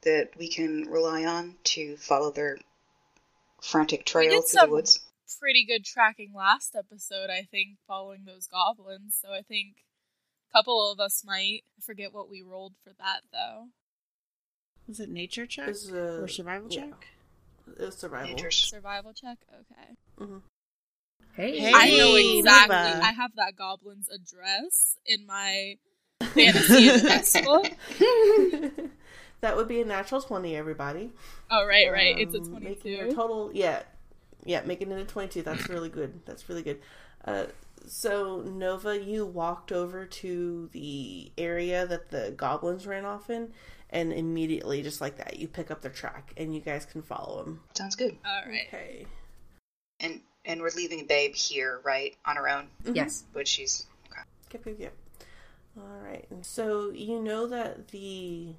that 0.04 0.30
we 0.38 0.48
can 0.48 0.86
rely 0.90 1.26
on 1.26 1.56
to 1.66 1.98
follow 1.98 2.32
their 2.32 2.58
frantic 3.62 4.06
trail 4.06 4.42
through 4.42 4.48
some- 4.48 4.70
the 4.70 4.76
woods? 4.76 5.00
Pretty 5.40 5.66
good 5.66 5.84
tracking 5.84 6.34
last 6.34 6.76
episode, 6.76 7.30
I 7.30 7.44
think, 7.44 7.78
following 7.88 8.24
those 8.26 8.48
goblins. 8.48 9.18
So 9.22 9.34
I 9.34 9.42
think 9.42 9.76
a 10.50 10.58
couple 10.58 10.92
of 10.92 11.00
us 11.00 11.24
might. 11.26 11.62
I 11.78 11.82
forget 11.82 12.14
what 12.14 12.30
we 12.30 12.42
rolled 12.42 12.74
for 12.84 12.92
that, 13.00 13.22
though. 13.32 13.68
Was 14.88 15.00
it 15.00 15.10
nature 15.10 15.46
check 15.46 15.70
Is, 15.70 15.92
uh, 15.92 16.20
or 16.22 16.28
survival 16.28 16.68
yeah. 16.72 16.82
check? 16.82 17.08
It 17.80 17.86
was 17.86 17.96
survival. 17.98 18.30
Nature's- 18.36 18.56
Survival 18.58 19.14
check? 19.14 19.40
Okay. 19.52 19.96
hmm 20.18 20.38
Hey. 21.34 21.60
Hey. 21.60 21.72
I 21.74 21.90
know 21.98 22.16
exactly. 22.16 22.76
Nova. 22.76 23.04
I 23.06 23.12
have 23.12 23.32
that 23.36 23.56
goblin's 23.58 24.08
address 24.10 24.96
in 25.06 25.26
my 25.26 25.78
fantasy 26.22 26.88
address 26.90 27.42
book. 27.42 27.66
that 29.42 29.56
would 29.58 29.68
be 29.68 29.82
a 29.82 29.86
natural 29.86 30.22
twenty, 30.22 30.56
everybody. 30.56 31.12
Oh, 31.52 31.66
right, 31.66 31.92
right. 31.92 32.18
It's 32.18 32.34
a 32.36 32.40
Um, 32.40 32.64
Making 32.64 32.92
your 32.92 33.00
22. 33.06 33.16
total, 33.16 33.52
yeah, 33.54 33.84
yeah, 34.46 34.62
making 34.66 34.92
it 34.92 35.00
a 35.02 35.04
twenty-two. 35.06 35.42
That's 35.42 35.68
really 35.68 35.90
good. 35.90 36.22
That's 36.26 36.48
really 36.48 36.64
good. 36.64 36.80
Uh, 37.26 37.46
so 37.88 38.42
Nova, 38.42 39.00
you 39.02 39.26
walked 39.26 39.72
over 39.72 40.06
to 40.06 40.70
the 40.72 41.32
area 41.38 41.86
that 41.86 42.10
the 42.10 42.34
goblins 42.36 42.86
ran 42.88 43.06
off 43.06 43.30
in, 43.30 43.52
and 43.90 44.12
immediately, 44.12 44.82
just 44.82 45.02
like 45.02 45.18
that, 45.18 45.38
you 45.40 45.48
pick 45.48 45.72
up 45.72 45.82
their 45.82 45.92
track, 45.92 46.34
and 46.38 46.54
you 46.54 46.62
guys 46.62 46.86
can 46.86 47.02
follow 47.02 47.44
them. 47.44 47.62
Sounds 47.74 47.96
good. 47.96 48.18
All 48.26 48.42
right. 48.48 48.68
Okay. 48.68 49.06
And 50.00 50.22
and 50.46 50.62
we're 50.62 50.72
leaving 50.76 51.06
Babe 51.08 51.36
here, 51.36 51.82
right, 51.84 52.16
on 52.26 52.36
her 52.36 52.48
own, 52.48 52.68
mm-hmm. 52.84 52.96
Yes. 52.96 53.24
but 53.34 53.48
she's 53.48 53.88
okay. 54.12 54.22
Yep, 54.54 54.66
yep, 54.66 54.76
yep. 54.80 54.94
All 55.78 56.00
right. 56.04 56.26
So 56.42 56.92
you 56.92 57.20
know 57.22 57.48
that 57.48 57.90
the 57.90 58.54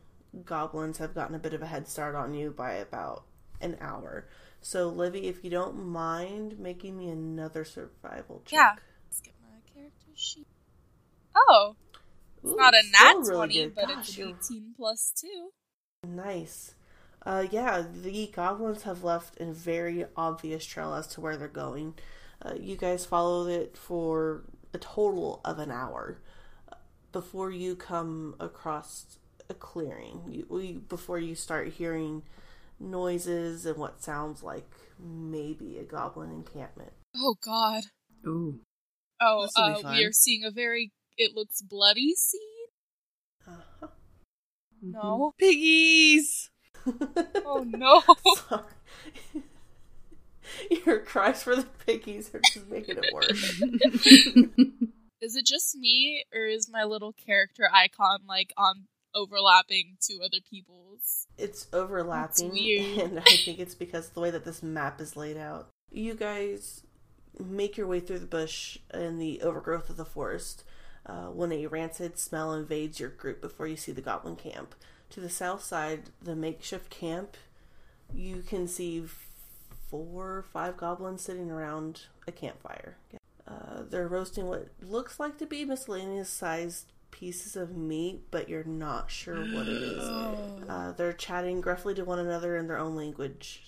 goblins 0.45 0.99
have 0.99 1.15
gotten 1.15 1.35
a 1.35 1.39
bit 1.39 1.55
of 1.55 1.63
a 1.63 1.67
head 1.67 1.89
start 1.89 2.15
on 2.15 2.35
you 2.35 2.51
by 2.51 2.73
about 2.73 3.25
an 3.61 3.77
hour. 3.81 4.27
So 4.61 4.89
Livy, 4.89 5.29
if 5.29 5.45
you 5.45 5.51
don't 5.51 5.87
mind 5.87 6.59
making 6.59 6.97
me 6.97 7.09
another 7.09 7.65
survival 7.65 8.43
check. 8.45 8.59
Yeah. 8.59 8.75
Let's 9.07 9.21
get 9.21 9.35
my 9.43 9.73
character 9.73 10.11
sheet. 10.15 10.47
Oh, 11.37 11.77
it's 12.43 12.55
not 12.57 12.75
a 12.75 12.83
still 12.83 13.21
nat 13.21 13.27
really 13.29 13.37
20, 13.37 13.55
good. 13.55 13.75
but 13.75 13.89
Gosh, 13.89 14.09
it's 14.09 14.19
you're 14.19 14.29
18 14.29 14.75
plus 14.77 15.13
2. 15.21 15.51
Nice. 16.09 16.75
Uh, 17.25 17.45
yeah, 17.51 17.85
the 18.03 18.31
goblins 18.33 18.85
have 18.85 19.03
left 19.03 19.41
a 19.41 19.47
very 19.47 20.07
obvious 20.17 20.65
trail 20.65 20.95
as 20.95 21.07
to 21.09 21.21
where 21.21 21.37
they're 21.37 21.49
going. 21.49 21.95
Uh, 22.41 22.55
you 22.55 22.77
guys 22.77 23.05
followed 23.05 23.49
it 23.51 23.77
for 23.77 24.45
a 24.73 24.79
total 24.79 25.41
of 25.45 25.59
an 25.59 25.71
hour 25.71 26.19
uh, 26.71 26.77
before 27.13 27.51
you 27.51 27.75
come 27.75 28.37
across 28.39 29.19
a 29.51 29.55
clearing. 29.55 30.23
You, 30.29 30.47
we, 30.49 30.73
before 30.75 31.19
you 31.19 31.35
start 31.35 31.69
hearing 31.73 32.23
noises 32.79 33.67
and 33.67 33.77
what 33.77 34.03
sounds 34.03 34.43
like 34.43 34.71
maybe 35.01 35.79
a 35.79 35.83
goblin 35.83 36.31
encampment. 36.31 36.93
Oh, 37.17 37.35
God. 37.45 37.85
Ooh. 38.27 38.61
Oh, 39.21 39.49
uh, 39.57 39.81
we 39.85 40.05
are 40.05 40.13
seeing 40.13 40.45
a 40.45 40.51
very, 40.51 40.93
it 41.17 41.35
looks 41.35 41.63
bloody 41.63 42.15
scene? 42.15 42.41
Uh-huh. 43.47 43.89
No. 44.83 45.33
Piggies. 45.39 46.51
Oh, 47.45 47.65
no. 47.67 48.03
Sorry. 48.49 49.43
Your 50.87 51.01
cries 51.01 51.43
for 51.43 51.57
the 51.57 51.67
piggies 51.85 52.33
are 52.35 52.41
just 52.53 52.69
making 52.71 52.99
it 53.03 53.13
worse. 53.13 53.61
Is 55.21 55.35
it 55.35 55.47
just 55.47 55.75
me, 55.77 56.25
or 56.33 56.47
is 56.47 56.69
my 56.71 56.85
little 56.85 57.13
character 57.13 57.69
icon, 57.73 58.21
like, 58.29 58.53
on 58.57 58.87
overlapping 59.15 59.97
to 60.03 60.19
other 60.23 60.39
people's? 60.49 61.27
It's 61.39 61.67
overlapping, 61.73 62.51
weird. 62.53 62.99
and 62.99 63.19
I 63.19 63.23
think 63.23 63.59
it's 63.59 63.75
because 63.75 64.11
the 64.11 64.21
way 64.21 64.31
that 64.31 64.45
this 64.45 64.63
map 64.63 65.01
is 65.01 65.17
laid 65.17 65.37
out. 65.37 65.69
You 65.91 66.15
guys 66.15 66.83
make 67.43 67.77
your 67.77 67.87
way 67.87 67.99
through 68.01 68.21
the 68.21 68.27
bush 68.27 68.79
and 68.93 69.21
the 69.21 69.41
overgrowth 69.41 69.91
of 69.91 69.97
the 69.97 70.05
forest 70.05 70.63
uh, 71.07 71.27
when 71.27 71.53
a 71.53 71.67
rancid 71.67 72.19
smell 72.19 72.53
invades 72.53 72.99
your 73.01 73.11
group 73.11 73.41
before 73.41 73.67
you 73.67 73.77
see 73.77 73.93
the 73.93 74.01
goblin 74.01 74.37
camp. 74.37 74.75
To 75.11 75.21
the 75.21 75.31
south 75.31 75.63
side, 75.63 76.11
the 76.21 76.35
makeshift 76.35 76.91
camp, 76.91 77.37
you 78.13 78.43
can 78.43 78.67
see 78.67 79.05
four 79.89 80.39
or 80.39 80.45
five 80.53 80.77
goblins 80.77 81.23
sitting 81.23 81.51
around 81.51 82.03
a 82.27 82.33
campfire. 82.33 82.97
Uh, 83.47 83.83
they're 83.89 84.09
roasting 84.09 84.47
what 84.47 84.69
looks 84.83 85.21
like 85.21 85.39
to 85.39 85.47
be 85.47 85.65
miscellaneous 85.65 86.29
sized 86.29 86.93
pieces 87.13 87.55
of 87.55 87.77
meat, 87.77 88.23
but 88.31 88.49
you're 88.49 88.65
not 88.65 89.11
sure 89.11 89.37
what 89.37 89.69
it 89.69 89.83
is. 89.83 90.05
Uh, 90.69 90.91
they're 90.91 91.13
chatting 91.13 91.61
gruffly 91.61 91.95
to 91.95 92.05
one 92.05 92.19
another 92.19 92.57
in 92.57 92.67
their 92.67 92.77
own 92.77 92.97
language. 92.97 93.63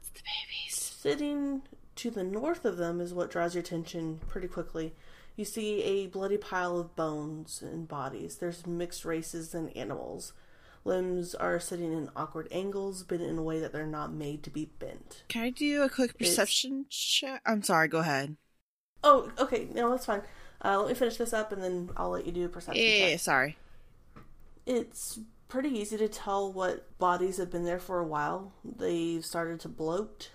It's 0.00 0.08
The 0.08 0.20
babies. 0.20 0.74
Sitting 0.74 1.60
to 1.96 2.10
the 2.10 2.24
north 2.24 2.64
of 2.64 2.78
them 2.78 3.02
is 3.02 3.12
what 3.12 3.30
draws 3.30 3.54
your 3.54 3.60
attention 3.60 4.18
pretty 4.26 4.48
quickly. 4.48 4.94
You 5.36 5.44
see 5.44 5.82
a 5.82 6.06
bloody 6.06 6.38
pile 6.38 6.78
of 6.78 6.96
bones 6.96 7.62
and 7.62 7.86
bodies. 7.86 8.36
There's 8.36 8.66
mixed 8.66 9.04
races 9.04 9.54
and 9.54 9.74
animals. 9.76 10.32
Limbs 10.84 11.34
are 11.34 11.60
sitting 11.60 11.92
in 11.92 12.08
awkward 12.16 12.48
angles, 12.50 13.02
bent 13.02 13.20
in 13.20 13.36
a 13.36 13.42
way 13.42 13.60
that 13.60 13.72
they're 13.72 13.86
not 13.86 14.12
made 14.12 14.42
to 14.44 14.50
be 14.50 14.70
bent. 14.78 15.24
Can 15.28 15.42
I 15.42 15.50
do 15.50 15.82
a 15.82 15.90
quick 15.90 16.16
perception 16.16 16.86
check? 16.88 17.42
I'm 17.44 17.62
sorry. 17.62 17.88
Go 17.88 17.98
ahead. 17.98 18.36
Oh, 19.04 19.30
okay, 19.38 19.68
no, 19.74 19.90
that's 19.90 20.06
fine. 20.06 20.22
Uh, 20.64 20.78
let 20.78 20.88
me 20.88 20.94
finish 20.94 21.16
this 21.16 21.34
up 21.34 21.52
and 21.52 21.62
then 21.62 21.90
I'll 21.96 22.10
let 22.10 22.24
you 22.24 22.32
do 22.32 22.46
a 22.46 22.48
perception 22.48 22.82
check. 22.82 23.10
Yeah, 23.10 23.16
sorry. 23.16 23.58
It's 24.64 25.18
pretty 25.48 25.68
easy 25.68 25.98
to 25.98 26.08
tell 26.08 26.50
what 26.50 26.98
bodies 26.98 27.36
have 27.36 27.50
been 27.50 27.64
there 27.64 27.78
for 27.78 27.98
a 27.98 28.06
while. 28.06 28.52
They've 28.64 29.24
started 29.24 29.60
to 29.60 29.68
bloat. 29.68 30.30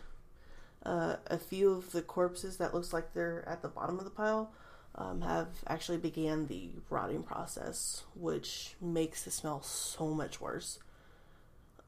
Uh, 0.85 1.15
a 1.27 1.37
few 1.37 1.71
of 1.71 1.91
the 1.91 2.01
corpses 2.01 2.57
that 2.57 2.73
looks 2.73 2.91
like 2.91 3.13
they're 3.13 3.47
at 3.47 3.61
the 3.61 3.67
bottom 3.67 3.99
of 3.99 4.03
the 4.03 4.11
pile 4.11 4.51
um, 4.95 5.21
have 5.21 5.47
actually 5.67 5.97
began 5.97 6.47
the 6.47 6.69
rotting 6.89 7.23
process, 7.23 8.03
which 8.15 8.75
makes 8.81 9.23
the 9.23 9.31
smell 9.31 9.61
so 9.61 10.07
much 10.07 10.41
worse. 10.41 10.79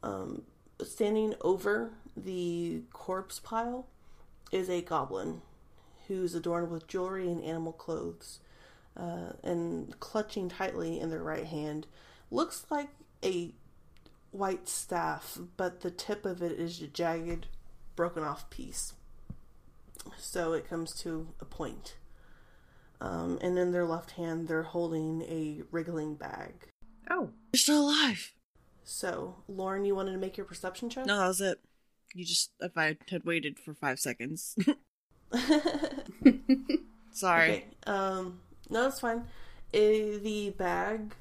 Um, 0.01 0.43
standing 0.81 1.35
over 1.41 1.91
the 2.15 2.81
corpse 2.91 3.39
pile 3.39 3.87
is 4.51 4.69
a 4.69 4.81
goblin 4.81 5.41
who's 6.07 6.35
adorned 6.35 6.71
with 6.71 6.87
jewelry 6.87 7.29
and 7.29 7.43
animal 7.43 7.73
clothes, 7.73 8.39
uh, 8.95 9.33
and 9.43 9.99
clutching 9.99 10.49
tightly 10.49 10.99
in 10.99 11.09
their 11.09 11.23
right 11.23 11.45
hand 11.45 11.87
looks 12.29 12.65
like 12.69 12.89
a 13.23 13.53
white 14.31 14.67
staff, 14.67 15.37
but 15.57 15.81
the 15.81 15.91
tip 15.91 16.25
of 16.25 16.41
it 16.41 16.53
is 16.53 16.81
a 16.81 16.87
jagged, 16.87 17.47
broken 17.95 18.23
off 18.23 18.49
piece. 18.49 18.93
So 20.17 20.53
it 20.53 20.67
comes 20.67 20.93
to 21.01 21.29
a 21.39 21.45
point. 21.45 21.95
Um, 23.01 23.37
and 23.41 23.57
in 23.57 23.71
their 23.71 23.85
left 23.85 24.11
hand, 24.11 24.47
they're 24.47 24.63
holding 24.63 25.23
a 25.23 25.61
wriggling 25.71 26.15
bag. 26.15 26.53
Oh. 27.09 27.29
You're 27.51 27.59
still 27.59 27.81
alive. 27.89 28.33
So, 28.83 29.35
Lauren, 29.47 29.85
you 29.85 29.95
wanted 29.95 30.13
to 30.13 30.17
make 30.17 30.37
your 30.37 30.45
perception 30.45 30.89
check? 30.89 31.05
No, 31.05 31.17
that 31.17 31.27
was 31.27 31.41
it. 31.41 31.59
You 32.13 32.25
just, 32.25 32.51
if 32.59 32.77
I 32.77 32.97
had 33.09 33.23
waited 33.25 33.59
for 33.59 33.73
five 33.73 33.99
seconds. 33.99 34.55
Sorry. 37.11 37.51
Okay. 37.51 37.65
Um, 37.87 38.39
no, 38.69 38.83
that's 38.83 38.99
fine. 38.99 39.25
eh, 39.73 40.17
the 40.21 40.51
bag 40.57 41.15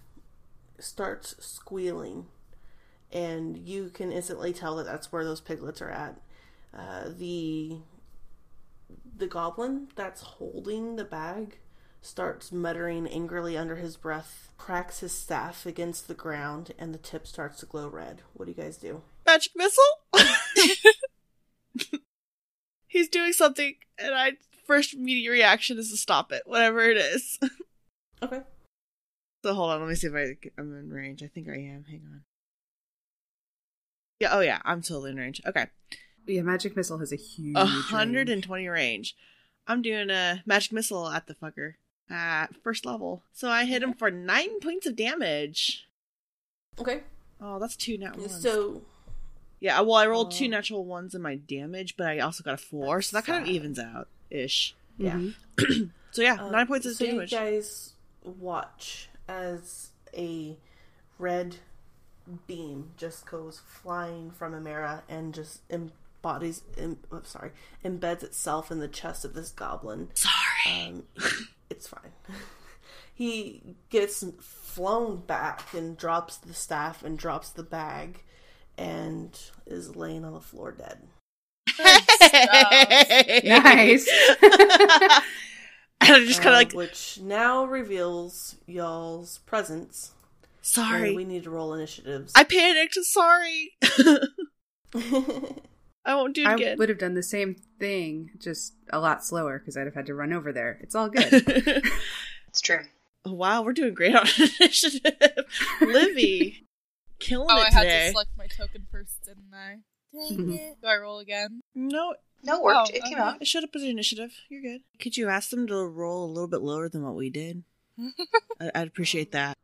starts 0.79 1.35
squealing, 1.39 2.27
and 3.13 3.57
you 3.57 3.89
can 3.91 4.13
instantly 4.13 4.53
tell 4.53 4.77
that 4.77 4.87
that's 4.87 5.13
where 5.13 5.25
those 5.25 5.41
piglets 5.41 5.81
are 5.81 5.91
at. 5.91 6.21
Uh, 6.77 7.11
the 7.17 7.79
the 9.17 9.27
goblin 9.27 9.89
that's 9.95 10.23
holding 10.23 10.97
the 10.97 11.05
bag 11.05 11.59
starts 12.03 12.53
muttering 12.53 13.07
angrily 13.07 13.57
under 13.57 13.77
his 13.77 13.97
breath, 13.97 14.51
cracks 14.59 15.01
his 15.01 15.13
staff 15.13 15.65
against 15.65 16.09
the 16.09 16.15
ground, 16.15 16.73
and 16.79 16.93
the 16.93 16.99
tip 16.99 17.27
starts 17.27 17.61
to 17.61 17.67
glow 17.67 17.89
red. 17.89 18.21
What 18.35 18.45
do 18.45 18.51
you 18.51 18.63
guys 18.63 18.77
do? 18.77 19.03
Magic 19.25 19.53
missile. 19.57 19.83
He's 22.87 23.09
doing 23.09 23.33
something, 23.33 23.77
and 23.99 24.15
I 24.15 24.33
first 24.67 24.93
immediate 24.95 25.31
reaction 25.31 25.79
is 25.79 25.91
to 25.91 25.97
stop 25.97 26.33
it, 26.33 26.43
whatever 26.45 26.83
it 26.83 26.99
is. 26.99 27.39
Okay. 28.23 28.43
So 29.45 29.53
hold 29.53 29.73
on, 29.73 29.81
let 29.81 29.89
me 29.89 29.97
see 29.97 30.07
if 30.07 30.15
I, 30.15 30.37
I'm 30.57 30.79
in 30.79 30.91
range. 30.91 31.25
I 31.25 31.27
think 31.27 31.49
I 31.49 31.57
am. 31.57 31.87
Hang 31.91 32.03
on. 32.07 32.23
Yeah. 34.21 34.29
Oh 34.31 34.39
yeah, 34.39 34.61
I'm 34.65 34.81
totally 34.81 35.11
in 35.11 35.17
range. 35.17 35.41
Okay. 35.45 35.67
Yeah, 36.29 36.43
magic 36.43 36.77
missile 36.77 36.99
has 36.99 37.13
a 37.13 37.17
huge. 37.17 37.57
A 37.57 37.65
range. 37.65 37.85
hundred 37.87 38.29
and 38.29 38.41
twenty 38.41 38.69
range. 38.69 39.17
I'm 39.67 39.83
doing 39.83 40.09
a 40.09 40.41
magic 40.47 40.73
missile 40.73 41.09
at 41.09 41.27
the 41.27 41.35
fucker 41.35 41.73
at 42.13 42.55
first 42.63 42.85
level. 42.87 43.23
So 43.33 43.49
I 43.49 43.65
hit 43.65 43.83
him 43.83 43.95
for 43.95 44.11
nine 44.11 44.61
points 44.61 44.87
of 44.87 44.95
damage. 44.97 45.89
Okay. 46.79 47.03
Oh, 47.41 47.59
that's 47.59 47.75
two 47.77 47.99
nat 47.99 48.17
ones. 48.17 48.41
So 48.41 48.83
yeah, 49.61 49.81
well, 49.81 49.95
I 49.97 50.07
rolled 50.07 50.29
Oh. 50.29 50.37
two 50.37 50.49
natural 50.49 50.85
ones 50.85 51.15
in 51.15 51.23
my 51.23 51.37
damage, 51.37 51.97
but 51.97 52.07
I 52.07 52.19
also 52.21 52.43
got 52.45 52.55
a 52.55 52.59
four, 52.59 53.01
so 53.03 53.17
that 53.17 53.25
kind 53.25 53.43
of 53.43 53.49
evens 53.49 53.79
out 53.79 54.09
ish. 54.31 54.75
yeah. 54.99 55.19
Mhm. 55.57 55.91
So 56.13 56.21
yeah, 56.21 56.35
Uh, 56.45 56.51
nine 56.51 56.67
points 56.67 56.85
of 56.85 56.95
so 56.95 57.07
damage. 57.07 57.33
you 57.33 57.39
guys 57.39 57.95
watch 58.23 59.09
as 59.27 59.93
a 60.15 60.59
red 61.19 61.57
beam 62.47 62.91
just 62.99 63.25
goes 63.25 63.61
flying 63.67 64.31
from 64.31 64.53
Amira 64.53 65.03
and 65.09 65.33
just 65.35 65.63
embodies, 65.71 66.65
em, 66.77 66.99
oh, 67.11 67.23
sorry, 67.25 67.53
embeds 67.83 68.23
itself 68.23 68.71
in 68.71 68.79
the 68.79 68.89
chest 68.89 69.25
of 69.25 69.33
this 69.33 69.51
goblin. 69.53 70.11
Sorry. 70.13 70.37
Um, 70.67 71.05
it's 71.73 71.89
fine. 71.89 72.13
he 73.15 73.63
gets 73.91 74.25
flown 74.41 75.21
back 75.27 75.73
and 75.75 75.97
drops 75.97 76.37
the 76.37 76.55
staff 76.55 77.03
and 77.03 77.19
drops 77.19 77.51
the 77.51 77.63
bag 77.63 78.23
and 78.79 79.39
is 79.67 79.97
laying 79.97 80.25
on 80.25 80.33
the 80.35 80.41
floor 80.41 80.73
dead. 80.73 80.99
Nice. 83.45 84.09
and 84.43 86.15
I 86.15 86.25
just 86.27 86.41
kind 86.43 86.55
Uh, 86.55 86.59
of 86.61 86.65
like, 86.67 86.73
which 86.73 87.19
now 87.23 87.65
reveals 87.65 88.57
y'all's 88.67 89.39
presence. 89.39 90.13
sorry. 90.63 91.09
And 91.09 91.17
we 91.17 91.25
need 91.25 91.45
to 91.45 91.51
roll 91.51 91.75
initiatives. 91.75 92.33
I 92.35 92.45
panicked. 92.45 92.95
Sorry. 93.03 93.71
I 96.05 96.15
won't 96.17 96.35
do 96.35 96.43
it 96.43 96.49
I 96.49 96.55
again. 96.55 96.79
would 96.79 96.89
have 96.89 96.99
done 96.99 97.15
the 97.15 97.23
same 97.23 97.55
thing, 97.79 98.31
just 98.39 98.75
a 98.93 98.99
lot 98.99 99.25
slower 99.25 99.59
because 99.59 99.77
I'd 99.77 99.87
have 99.87 99.95
had 99.95 100.07
to 100.07 100.15
run 100.15 100.33
over 100.33 100.53
there. 100.53 100.79
It's 100.83 100.95
all 100.95 101.09
good. 101.09 101.83
It's 102.49 102.61
true. 102.61 102.81
wow, 103.25 103.63
we're 103.63 103.73
doing 103.73 103.95
great 103.95 104.15
on 104.15 104.27
initiative. 104.61 105.47
Livy, 105.81 106.67
killing 107.19 107.47
Oh, 107.51 107.63
it 107.63 107.69
I 107.69 107.75
had 107.75 107.83
to 107.85 108.11
select 108.11 108.31
my 108.37 108.47
token 108.47 108.87
first, 108.91 109.23
didn't 109.25 109.55
I? 109.55 109.79
Dang 110.13 110.37
Mhm. 110.39 110.55
it. 110.59 110.77
Do 110.83 110.87
I 110.89 110.97
roll 110.97 111.19
again? 111.21 111.61
No, 111.75 112.15
No, 112.45 112.57
it 112.59 112.63
worked. 112.63 112.91
Oh, 112.93 112.95
it 112.95 113.03
came 113.05 113.15
okay. 113.15 113.23
out. 113.23 113.41
it 113.41 113.47
showed 113.47 113.65
up 113.65 113.71
as 113.75 113.81
an 113.83 113.89
initiative. 113.89 114.33
You're 114.51 114.61
good. 114.61 114.83
Could 115.01 115.17
you 115.17 115.31
ask 115.31 115.49
them 115.49 115.67
to 115.69 115.77
roll 115.77 116.27
a 116.27 116.31
little 116.33 116.47
bit 116.49 116.61
lower 116.61 116.91
than 116.91 117.03
what 117.03 117.15
we 117.15 117.31
did? 117.31 117.65
I- 118.61 118.71
I'd 118.75 118.89
appreciate 118.89 119.33
that. 119.33 119.57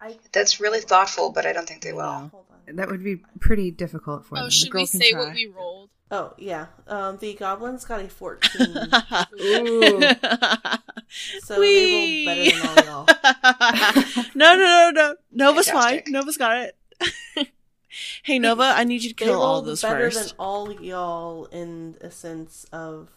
I, 0.00 0.16
That's 0.30 0.60
really 0.60 0.80
thoughtful, 0.80 1.32
but 1.32 1.44
I 1.44 1.52
don't 1.52 1.66
think 1.66 1.82
they 1.82 1.92
will. 1.92 2.30
Wow. 2.68 2.70
hold 2.70 2.70
on. 2.70 2.76
that 2.76 2.88
would 2.90 3.04
be 3.04 3.16
pretty 3.40 3.70
difficult 3.70 4.26
for 4.26 4.36
Oh, 4.38 4.42
them. 4.42 4.50
should 4.50 4.70
girl 4.70 4.82
we 4.82 4.86
can 4.88 5.00
say 5.00 5.10
try. 5.12 5.20
what 5.24 5.34
we 5.34 5.46
rolled? 5.46 5.90
Oh, 6.10 6.32
yeah. 6.38 6.66
Um, 6.86 7.18
the 7.18 7.34
goblins 7.34 7.84
got 7.84 8.00
a 8.00 8.08
14. 8.08 8.60
Ooh. 9.40 10.00
so 11.42 11.60
they 11.60 12.24
rolled 12.26 12.54
better 12.54 12.84
than 12.84 12.86
all 12.88 13.06
y'all. 13.06 13.06
no, 14.34 14.54
no, 14.56 14.56
no, 14.56 14.90
no. 14.94 15.14
Nova's 15.32 15.66
Fantastic. 15.68 16.04
fine. 16.06 16.12
Nova's 16.12 16.36
got 16.36 16.56
it. 16.56 16.76
hey, 18.22 18.38
Nova, 18.38 18.62
I 18.74 18.84
need 18.84 19.02
you 19.02 19.10
to 19.10 19.16
They 19.16 19.24
kill 19.30 19.40
all 19.42 19.54
rolled 19.56 19.66
those 19.66 19.82
better 19.82 20.10
first. 20.10 20.28
than 20.30 20.36
all 20.38 20.72
y'all 20.80 21.44
in 21.46 21.96
a 22.00 22.10
sense 22.10 22.64
of. 22.72 23.10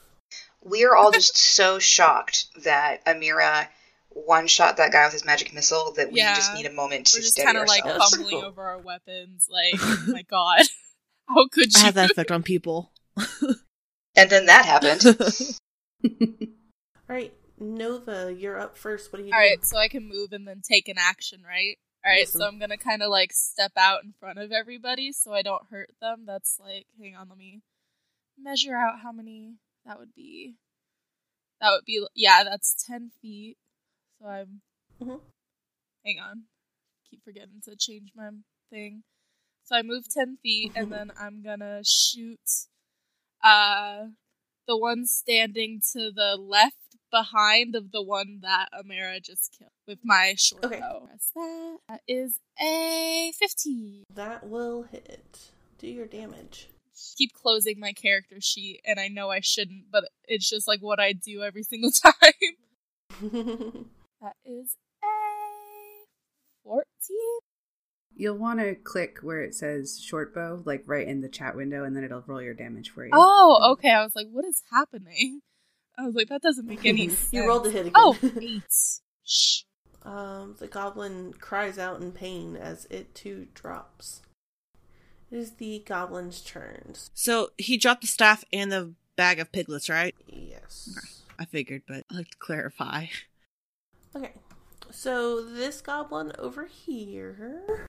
We 0.63 0.83
are 0.85 0.95
all 0.95 1.11
just 1.11 1.35
so 1.37 1.79
shocked 1.79 2.47
that 2.63 3.03
Amira 3.05 3.67
one 4.13 4.47
shot 4.47 4.77
that 4.77 4.91
guy 4.91 5.05
with 5.05 5.13
his 5.13 5.25
magic 5.25 5.53
missile 5.53 5.93
that 5.97 6.11
we 6.11 6.19
Yeah. 6.19 6.35
just 6.35 6.53
need 6.53 6.65
a 6.65 6.71
moment 6.71 7.07
to 7.07 7.17
We're 7.17 7.21
just 7.21 7.33
steady 7.33 7.45
kind 7.45 7.57
of 7.57 7.67
like 7.67 7.83
ourselves. 7.85 7.99
That's 8.11 8.15
fumbling 8.15 8.35
cool. 8.41 8.45
over 8.49 8.63
our 8.63 8.79
weapons. 8.79 9.47
Like, 9.49 9.75
oh 9.81 10.03
my 10.07 10.23
god, 10.23 10.65
how 11.29 11.47
could 11.51 11.75
I 11.75 11.79
you? 11.79 11.85
have 11.85 11.93
that 11.95 12.11
effect 12.11 12.31
on 12.31 12.43
people. 12.43 12.91
and 14.15 14.29
then 14.29 14.45
that 14.47 14.65
happened. 14.65 15.57
Alright, 17.09 17.33
Nova, 17.59 18.33
you're 18.33 18.59
up 18.59 18.77
first. 18.77 19.11
What 19.11 19.19
do 19.19 19.25
you 19.25 19.33
All 19.33 19.39
do? 19.39 19.45
right, 19.49 19.65
so 19.65 19.77
I 19.77 19.87
can 19.87 20.07
move 20.07 20.31
and 20.31 20.47
then 20.47 20.61
take 20.61 20.87
an 20.87 20.95
action, 20.97 21.41
right? 21.45 21.77
All 22.05 22.11
right, 22.11 22.19
Yes, 22.21 22.31
so. 22.31 22.45
I'm 22.45 22.57
gonna 22.59 22.77
kind 22.77 23.01
of 23.03 23.09
like 23.09 23.31
step 23.33 23.73
out 23.77 24.03
in 24.03 24.13
front 24.19 24.39
of 24.39 24.51
everybody 24.51 25.11
so 25.11 25.33
I 25.33 25.41
don't 25.41 25.67
hurt 25.69 25.91
them. 26.01 26.23
That's 26.25 26.57
like, 26.59 26.85
hang 26.99 27.15
on, 27.15 27.29
let 27.29 27.37
me 27.37 27.61
measure 28.39 28.75
out 28.75 28.99
how 29.03 29.11
many 29.11 29.55
that 29.85 29.99
would 29.99 30.13
be. 30.15 30.55
That 31.59 31.71
would 31.71 31.85
be, 31.85 32.03
yeah, 32.15 32.43
that's 32.43 32.73
10 32.87 33.11
feet. 33.21 33.57
So 34.21 34.27
I'm, 34.27 34.61
Mhm. 35.01 35.21
hang 36.05 36.19
on, 36.19 36.45
keep 37.09 37.23
forgetting 37.23 37.61
to 37.65 37.75
change 37.75 38.11
my 38.15 38.29
thing. 38.69 39.03
So 39.63 39.75
I 39.75 39.83
move 39.83 40.05
10 40.09 40.37
feet 40.37 40.73
and 40.75 40.91
then 40.93 41.11
I'm 41.17 41.43
gonna 41.43 41.83
shoot 41.85 42.39
uh 43.43 44.07
the 44.67 44.77
one 44.77 45.05
standing 45.07 45.81
to 45.93 46.11
the 46.11 46.37
left 46.37 46.77
behind 47.11 47.75
of 47.75 47.91
the 47.91 48.01
one 48.03 48.39
that 48.41 48.69
Amara 48.73 49.19
just 49.19 49.55
killed 49.57 49.71
with 49.87 49.99
my 50.03 50.35
short 50.37 50.65
Okay. 50.65 50.79
bow. 50.79 51.05
Press 51.07 51.31
that. 51.35 51.79
That 51.89 52.01
is 52.07 52.39
a 52.61 53.31
15. 53.37 54.03
That 54.13 54.47
will 54.47 54.83
hit. 54.83 55.51
Do 55.79 55.87
your 55.87 56.05
damage. 56.07 56.69
Keep 57.17 57.33
closing 57.33 57.79
my 57.79 57.93
character 57.93 58.39
sheet, 58.41 58.81
and 58.85 58.99
I 58.99 59.07
know 59.07 59.29
I 59.31 59.39
shouldn't, 59.41 59.91
but 59.91 60.05
it's 60.25 60.49
just 60.49 60.67
like 60.67 60.81
what 60.81 60.99
I 60.99 61.13
do 61.13 61.41
every 61.43 61.63
single 61.63 61.91
time. 63.21 63.85
That 64.21 64.35
is 64.45 64.77
a 65.03 65.07
14. 66.63 66.83
You'll 68.13 68.37
want 68.37 68.59
to 68.59 68.75
click 68.75 69.19
where 69.21 69.41
it 69.41 69.55
says 69.55 69.99
short 70.03 70.35
bow, 70.35 70.61
like 70.65 70.83
right 70.85 71.07
in 71.07 71.21
the 71.21 71.29
chat 71.29 71.55
window, 71.55 71.83
and 71.83 71.95
then 71.95 72.03
it'll 72.03 72.23
roll 72.27 72.41
your 72.41 72.53
damage 72.53 72.89
for 72.91 73.03
you. 73.05 73.11
Oh, 73.13 73.71
okay. 73.73 73.91
I 73.91 74.03
was 74.03 74.15
like, 74.15 74.27
what 74.31 74.45
is 74.45 74.61
happening? 74.71 75.41
I 75.97 76.03
was 76.05 76.15
like, 76.15 76.29
that 76.29 76.41
doesn't 76.41 76.67
make 76.67 76.85
any 76.85 77.07
sense. 77.09 77.33
you 77.33 77.47
rolled 77.47 77.65
a 77.67 77.71
hit 77.71 77.81
again. 77.87 77.93
Oh, 77.95 78.17
eight. 78.41 78.63
Shh. 79.25 79.61
Um, 80.03 80.55
the 80.59 80.67
goblin 80.67 81.33
cries 81.39 81.77
out 81.77 82.01
in 82.01 82.11
pain 82.11 82.55
as 82.55 82.85
it 82.89 83.13
too 83.15 83.47
drops. 83.53 84.21
It 85.31 85.37
is 85.37 85.51
the 85.53 85.83
goblin's 85.85 86.41
turn. 86.41 86.93
so 87.13 87.49
he 87.57 87.77
dropped 87.77 88.01
the 88.01 88.07
staff 88.07 88.43
and 88.51 88.71
the 88.71 88.93
bag 89.15 89.39
of 89.39 89.51
piglets, 89.51 89.89
right? 89.89 90.13
Yes. 90.27 90.89
I 91.39 91.45
figured, 91.45 91.83
but 91.87 92.03
I'd 92.11 92.15
like 92.15 92.31
to 92.31 92.37
clarify. 92.37 93.05
Okay. 94.15 94.33
So 94.91 95.41
this 95.43 95.81
goblin 95.81 96.33
over 96.37 96.65
here 96.65 97.87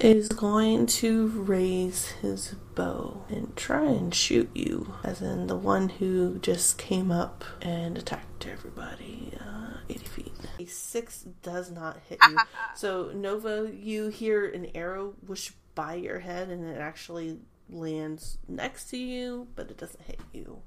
is 0.00 0.28
going 0.28 0.86
to 0.86 1.28
raise 1.28 2.08
his 2.08 2.54
bow 2.74 3.24
and 3.30 3.56
try 3.56 3.84
and 3.86 4.14
shoot 4.14 4.50
you, 4.54 4.94
as 5.02 5.22
in 5.22 5.46
the 5.46 5.56
one 5.56 5.88
who 5.88 6.38
just 6.40 6.76
came 6.76 7.10
up 7.10 7.44
and 7.62 7.96
attacked 7.96 8.46
everybody 8.46 9.32
uh, 9.40 9.78
80 9.88 10.04
feet. 10.04 10.32
A 10.58 10.66
six 10.66 11.22
does 11.42 11.70
not 11.70 11.98
hit 12.08 12.18
you. 12.28 12.36
so, 12.76 13.10
Nova, 13.14 13.70
you 13.72 14.08
hear 14.08 14.46
an 14.46 14.68
arrow 14.74 15.14
whoosh 15.26 15.52
by 15.74 15.94
your 15.94 16.18
head 16.18 16.50
and 16.50 16.68
it 16.68 16.80
actually 16.80 17.38
lands 17.70 18.36
next 18.46 18.90
to 18.90 18.98
you, 18.98 19.48
but 19.56 19.70
it 19.70 19.78
doesn't 19.78 20.02
hit 20.02 20.20
you. 20.32 20.60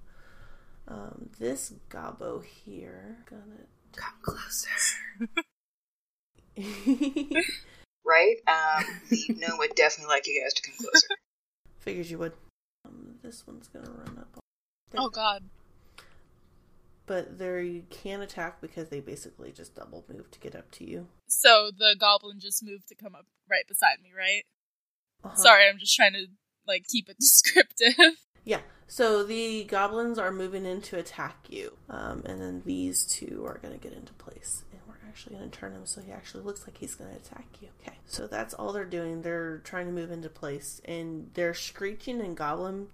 Um, 0.88 1.30
this 1.38 1.74
gobbo 1.90 2.44
here, 2.44 3.18
gonna 3.30 3.68
Come 3.96 4.14
closer. 4.22 4.70
right? 8.06 8.36
Um, 8.48 8.84
the 9.10 9.26
gnome 9.30 9.58
would 9.60 9.76
definitely 9.76 10.14
like 10.14 10.28
you 10.28 10.42
guys 10.44 10.54
to 10.54 10.62
come 10.62 10.76
closer. 10.80 11.08
Figures 11.80 12.12
you 12.12 12.18
would. 12.20 12.34
Um, 12.86 13.16
this 13.24 13.46
one's 13.46 13.68
gonna 13.68 13.90
run 13.90 14.18
up. 14.20 14.40
There. 14.92 15.02
Oh, 15.02 15.10
God. 15.10 15.44
But 17.06 17.40
they 17.40 17.84
can 17.90 18.22
attack 18.22 18.60
because 18.60 18.90
they 18.90 19.00
basically 19.00 19.52
just 19.52 19.76
double 19.76 20.04
move 20.10 20.30
to 20.32 20.40
get 20.40 20.56
up 20.56 20.72
to 20.72 20.90
you. 20.90 21.08
So 21.28 21.72
the 21.78 21.96
goblin 21.98 22.40
just 22.40 22.64
moved 22.64 22.88
to 22.90 22.96
come 22.96 23.16
up 23.16 23.26
right 23.50 23.66
beside 23.68 24.02
me, 24.04 24.12
right? 24.18 24.44
Uh-huh. 25.24 25.36
Sorry, 25.36 25.68
I'm 25.68 25.80
just 25.80 25.96
trying 25.96 26.14
to 26.14 26.26
like 26.68 26.86
keep 26.88 27.10
it 27.10 27.18
descriptive. 27.20 27.96
Yeah. 28.48 28.62
So 28.88 29.24
the 29.24 29.66
goblins 29.66 30.18
are 30.18 30.32
moving 30.32 30.66
in 30.66 30.82
to 30.84 30.98
attack 30.98 31.36
you, 31.50 31.74
um, 31.90 32.24
and 32.26 32.40
then 32.42 32.62
these 32.66 33.04
two 33.04 33.44
are 33.46 33.60
gonna 33.62 33.78
get 33.78 33.92
into 33.92 34.14
place, 34.14 34.64
and 34.72 34.80
we're 34.88 34.96
actually 35.10 35.36
going 35.36 35.50
to 35.50 35.58
turn 35.60 35.74
him 35.74 35.86
so 35.86 36.00
he 36.02 36.12
actually 36.14 36.44
looks 36.44 36.66
like 36.66 36.78
he's 36.78 36.96
going 36.96 37.10
to 37.10 37.18
attack 37.18 37.46
you. 37.62 37.68
Okay, 37.82 37.98
so 38.06 38.28
that's 38.28 38.54
all 38.54 38.72
they're 38.72 38.86
doing. 38.86 39.22
They're 39.24 39.58
trying 39.66 39.88
to 39.88 39.92
move 39.92 40.10
into 40.12 40.30
place, 40.30 40.80
and 40.86 41.30
they're 41.34 41.54
screeching 41.54 42.22
and 42.22 42.38
Goblin. 42.38 42.88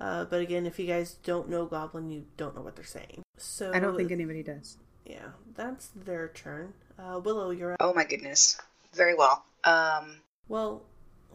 Uh, 0.00 0.24
but 0.24 0.40
again, 0.40 0.64
if 0.66 0.78
you 0.78 0.86
guys 0.86 1.16
don't 1.22 1.48
know 1.50 1.66
Goblin, 1.66 2.10
you 2.10 2.24
don't 2.38 2.54
know 2.56 2.62
what 2.62 2.74
they're 2.76 2.84
saying. 2.84 3.22
So 3.36 3.70
I 3.74 3.80
don't 3.80 3.96
think 3.96 4.12
anybody 4.12 4.42
does. 4.42 4.78
Yeah, 5.04 5.28
that's 5.54 5.88
their 5.94 6.28
turn. 6.28 6.72
Uh, 6.98 7.20
Willow, 7.22 7.50
you're 7.50 7.72
up. 7.72 7.78
Oh 7.80 7.92
my 7.92 8.04
goodness. 8.04 8.56
Very 8.94 9.14
well. 9.14 9.44
Um, 9.64 10.20
Well, 10.48 10.82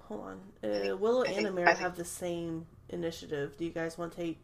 hold 0.07 0.21
on. 0.21 0.39
Uh, 0.63 0.95
Willow 0.97 1.23
I 1.23 1.27
and 1.27 1.35
think- 1.35 1.47
Amira 1.49 1.65
think- 1.67 1.79
have 1.79 1.95
the 1.97 2.05
same 2.05 2.65
initiative. 2.89 3.57
Do 3.57 3.65
you 3.65 3.71
guys 3.71 3.97
want 3.97 4.11
to 4.13 4.17
take 4.17 4.43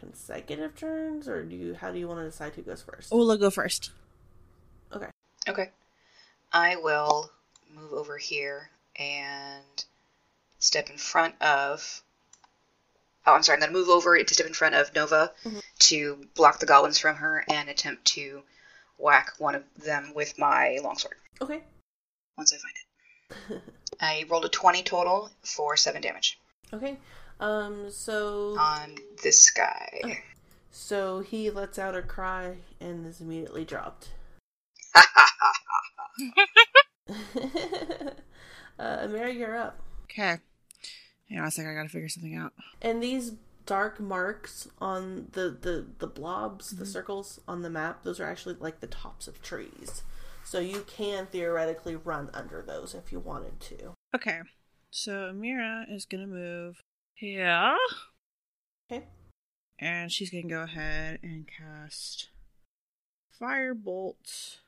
consecutive 0.00 0.76
turns, 0.76 1.28
or 1.28 1.44
do 1.44 1.56
you? 1.56 1.74
How 1.74 1.90
do 1.90 1.98
you 1.98 2.08
want 2.08 2.20
to 2.20 2.24
decide 2.24 2.54
who 2.54 2.62
goes 2.62 2.82
first? 2.82 3.12
Ola, 3.12 3.38
go 3.38 3.50
first. 3.50 3.90
Okay. 4.92 5.08
okay. 5.48 5.70
I 6.52 6.76
will 6.76 7.30
move 7.74 7.92
over 7.92 8.16
here 8.18 8.70
and 8.96 9.84
step 10.58 10.88
in 10.90 10.96
front 10.96 11.34
of. 11.42 12.02
Oh, 13.26 13.34
I'm 13.34 13.42
sorry. 13.42 13.56
I'm 13.56 13.60
going 13.60 13.72
to 13.72 13.78
move 13.78 13.88
over 13.88 14.22
to 14.22 14.34
step 14.34 14.46
in 14.46 14.54
front 14.54 14.76
of 14.76 14.94
Nova 14.94 15.32
Mhm. 15.44 15.62
to 15.80 16.28
block 16.36 16.60
the 16.60 16.66
goblins 16.66 16.98
from 16.98 17.16
her 17.16 17.44
and 17.48 17.68
attempt 17.68 18.04
to 18.06 18.42
whack 18.98 19.32
one 19.38 19.56
of 19.56 19.64
them 19.76 20.12
with 20.14 20.38
my 20.38 20.78
longsword 20.82 21.16
Okay. 21.40 21.62
once 22.38 22.52
I 22.54 22.56
find 22.58 22.74
it. 23.58 23.62
I 24.00 24.24
rolled 24.28 24.44
a 24.44 24.48
20 24.48 24.82
total 24.84 25.30
for 25.42 25.76
7 25.76 26.00
damage 26.00 26.38
okay. 26.72 26.96
Um. 27.40 27.90
So. 27.90 28.56
on 28.58 28.94
this 29.22 29.50
guy. 29.50 30.00
Okay. 30.04 30.22
So 30.70 31.20
he 31.20 31.50
lets 31.50 31.78
out 31.78 31.96
a 31.96 32.02
cry 32.02 32.58
and 32.80 33.06
is 33.06 33.20
immediately 33.20 33.64
dropped. 33.64 34.10
uh, 34.94 35.02
Amira, 38.78 39.34
you're 39.34 39.56
up. 39.56 39.80
Okay. 40.04 40.36
Hang 41.28 41.38
on 41.38 41.46
a 41.46 41.50
second, 41.50 41.70
I 41.70 41.74
gotta 41.74 41.88
figure 41.88 42.08
something 42.08 42.36
out. 42.36 42.52
And 42.80 43.02
these 43.02 43.32
dark 43.64 43.98
marks 43.98 44.68
on 44.78 45.28
the 45.32 45.50
the 45.50 45.86
the 45.98 46.06
blobs, 46.06 46.70
the 46.70 46.86
circles 46.86 47.40
on 47.48 47.62
the 47.62 47.70
map, 47.70 48.04
those 48.04 48.20
are 48.20 48.26
actually 48.26 48.56
like 48.60 48.80
the 48.80 48.86
tops 48.86 49.26
of 49.26 49.42
trees. 49.42 50.02
So 50.44 50.60
you 50.60 50.84
can 50.86 51.26
theoretically 51.26 51.96
run 51.96 52.30
under 52.32 52.62
those 52.62 52.94
if 52.94 53.10
you 53.10 53.18
wanted 53.18 53.58
to. 53.60 53.94
Okay. 54.14 54.40
So 54.90 55.32
Amira 55.32 55.92
is 55.92 56.04
gonna 56.04 56.28
move 56.28 56.84
here. 57.16 57.76
Okay. 58.90 59.04
And 59.78 60.10
she's 60.12 60.30
gonna 60.30 60.44
go 60.48 60.62
ahead 60.62 61.18
and 61.22 61.46
cast 61.46 62.28
Firebolt 63.40 64.58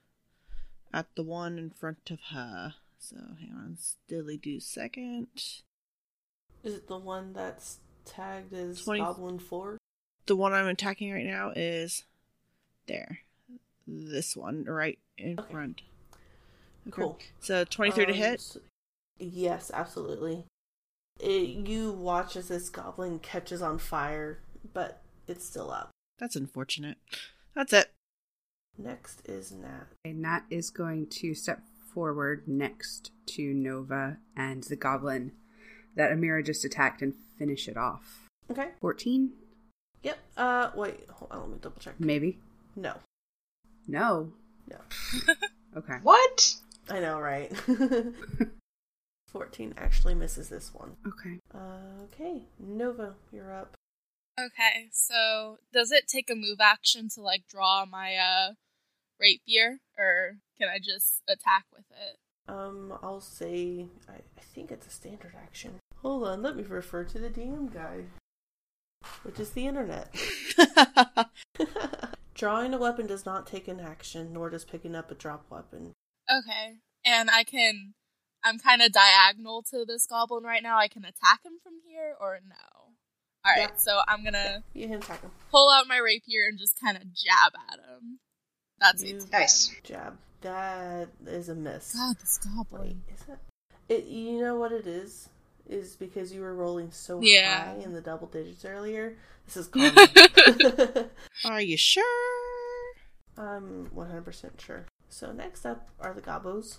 at 0.92 1.06
the 1.14 1.22
one 1.22 1.58
in 1.58 1.70
front 1.70 2.10
of 2.10 2.18
her. 2.30 2.74
So 2.98 3.16
hang 3.40 3.52
on, 3.54 3.76
Stilly 3.78 4.36
do 4.36 4.60
second. 4.60 5.28
Is 6.64 6.74
it 6.74 6.88
the 6.88 6.98
one 6.98 7.32
that's 7.32 7.78
tagged 8.04 8.52
as 8.52 8.82
Twenty- 8.82 9.00
Goblin 9.00 9.38
Four? 9.38 9.78
The 10.26 10.36
one 10.36 10.52
I'm 10.52 10.66
attacking 10.66 11.12
right 11.12 11.24
now 11.24 11.52
is 11.54 12.04
there. 12.86 13.20
This 13.86 14.36
one, 14.36 14.64
right 14.64 14.98
in 15.16 15.38
Okay. 15.38 15.50
front. 15.52 15.80
Okay. 16.86 16.90
Cool. 16.90 17.18
So 17.40 17.64
23 17.64 18.06
to 18.06 18.12
Um, 18.12 18.18
hit. 18.18 18.34
s- 18.34 18.58
Yes, 19.18 19.70
absolutely. 19.72 20.44
It, 21.18 21.68
you 21.68 21.92
watch 21.92 22.36
as 22.36 22.48
this 22.48 22.68
goblin 22.68 23.18
catches 23.18 23.62
on 23.62 23.78
fire, 23.78 24.40
but 24.72 25.02
it's 25.26 25.44
still 25.44 25.70
up. 25.70 25.90
That's 26.18 26.36
unfortunate. 26.36 26.98
That's 27.54 27.72
it. 27.72 27.92
Next 28.76 29.28
is 29.28 29.50
Nat. 29.50 29.86
And 30.04 30.22
Nat 30.22 30.42
is 30.50 30.70
going 30.70 31.08
to 31.08 31.34
step 31.34 31.62
forward 31.92 32.46
next 32.46 33.10
to 33.26 33.52
Nova 33.52 34.18
and 34.36 34.62
the 34.64 34.76
goblin 34.76 35.32
that 35.96 36.10
Amira 36.12 36.44
just 36.44 36.64
attacked 36.64 37.02
and 37.02 37.14
finish 37.38 37.66
it 37.66 37.76
off. 37.76 38.28
Okay. 38.50 38.68
14? 38.80 39.32
Yep. 40.04 40.18
Uh, 40.36 40.70
wait. 40.76 41.06
Hold 41.10 41.32
on. 41.32 41.40
Let 41.40 41.50
me 41.50 41.56
double 41.60 41.80
check. 41.80 41.94
Maybe? 41.98 42.38
No. 42.76 42.94
No. 43.86 44.32
No. 44.68 44.78
Okay. 45.76 45.98
What? 46.02 46.54
I 46.88 46.98
know, 46.98 47.20
right? 47.20 47.52
14 49.32 49.74
actually 49.76 50.14
misses 50.14 50.48
this 50.48 50.72
one. 50.74 50.96
Okay. 51.06 51.38
Uh, 51.54 52.04
okay. 52.04 52.42
Nova, 52.58 53.14
you're 53.32 53.52
up. 53.52 53.76
Okay, 54.38 54.88
so 54.92 55.58
does 55.72 55.90
it 55.90 56.06
take 56.06 56.30
a 56.30 56.36
move 56.36 56.58
action 56.60 57.08
to 57.14 57.20
like 57.20 57.42
draw 57.48 57.84
my 57.84 58.14
uh 58.14 58.52
rapier, 59.18 59.78
or 59.98 60.36
can 60.58 60.68
I 60.68 60.78
just 60.78 61.22
attack 61.28 61.64
with 61.74 61.86
it? 61.90 62.16
Um, 62.48 62.96
I'll 63.02 63.20
say, 63.20 63.86
I, 64.08 64.14
I 64.14 64.40
think 64.40 64.70
it's 64.70 64.86
a 64.86 64.90
standard 64.90 65.34
action. 65.36 65.80
Hold 65.96 66.28
on, 66.28 66.42
let 66.42 66.56
me 66.56 66.62
refer 66.62 67.04
to 67.04 67.18
the 67.18 67.28
DM 67.28 67.72
guide, 67.72 68.06
which 69.22 69.40
is 69.40 69.50
the 69.50 69.66
internet. 69.66 70.14
Drawing 72.34 72.72
a 72.72 72.78
weapon 72.78 73.08
does 73.08 73.26
not 73.26 73.46
take 73.46 73.66
an 73.66 73.80
action, 73.80 74.32
nor 74.32 74.48
does 74.50 74.64
picking 74.64 74.94
up 74.94 75.10
a 75.10 75.14
drop 75.14 75.46
weapon. 75.50 75.92
Okay, 76.30 76.76
and 77.04 77.28
I 77.28 77.42
can. 77.42 77.94
I'm 78.44 78.58
kind 78.58 78.82
of 78.82 78.92
diagonal 78.92 79.62
to 79.70 79.84
this 79.86 80.06
goblin 80.06 80.44
right 80.44 80.62
now. 80.62 80.78
I 80.78 80.88
can 80.88 81.04
attack 81.04 81.44
him 81.44 81.54
from 81.62 81.74
here, 81.86 82.14
or 82.20 82.38
no. 82.48 82.54
All 83.44 83.52
right, 83.52 83.70
Yeah. 83.70 83.76
so 83.76 84.00
I'm 84.06 84.24
gonna 84.24 84.62
You 84.74 84.86
can 84.88 84.96
attack 84.98 85.22
him. 85.22 85.30
pull 85.50 85.70
out 85.70 85.86
my 85.88 85.98
rapier 85.98 86.46
and 86.48 86.58
just 86.58 86.78
kind 86.80 86.96
of 86.96 87.02
jab 87.14 87.52
at 87.70 87.78
him. 87.80 88.20
That's 88.80 89.02
You. 89.02 89.20
Nice. 89.32 89.72
Jab. 89.82 90.18
That 90.42 91.08
is 91.26 91.48
a 91.48 91.54
miss. 91.54 91.94
God, 91.94 92.16
this 92.20 92.38
Wait, 92.44 92.54
goblin. 92.70 93.02
is 93.12 93.22
it? 93.28 93.38
It. 93.88 94.04
You 94.06 94.40
know 94.40 94.56
what 94.56 94.70
it 94.72 94.86
is? 94.86 95.28
Is 95.66 95.96
because 95.96 96.32
you 96.32 96.40
were 96.42 96.54
rolling 96.54 96.92
so 96.92 97.20
Yeah. 97.20 97.74
high 97.74 97.82
in 97.82 97.92
the 97.92 98.00
double 98.00 98.26
digits 98.28 98.64
earlier. 98.64 99.16
This 99.46 99.56
is 99.56 99.66
karma. 99.68 101.10
Are 101.44 101.60
you 101.60 101.76
sure? 101.76 102.04
I'm 103.36 103.86
100% 103.94 104.60
sure. 104.60 104.86
So 105.08 105.32
next 105.32 105.64
up 105.64 105.88
are 106.00 106.12
the 106.14 106.20
gobos. 106.20 106.78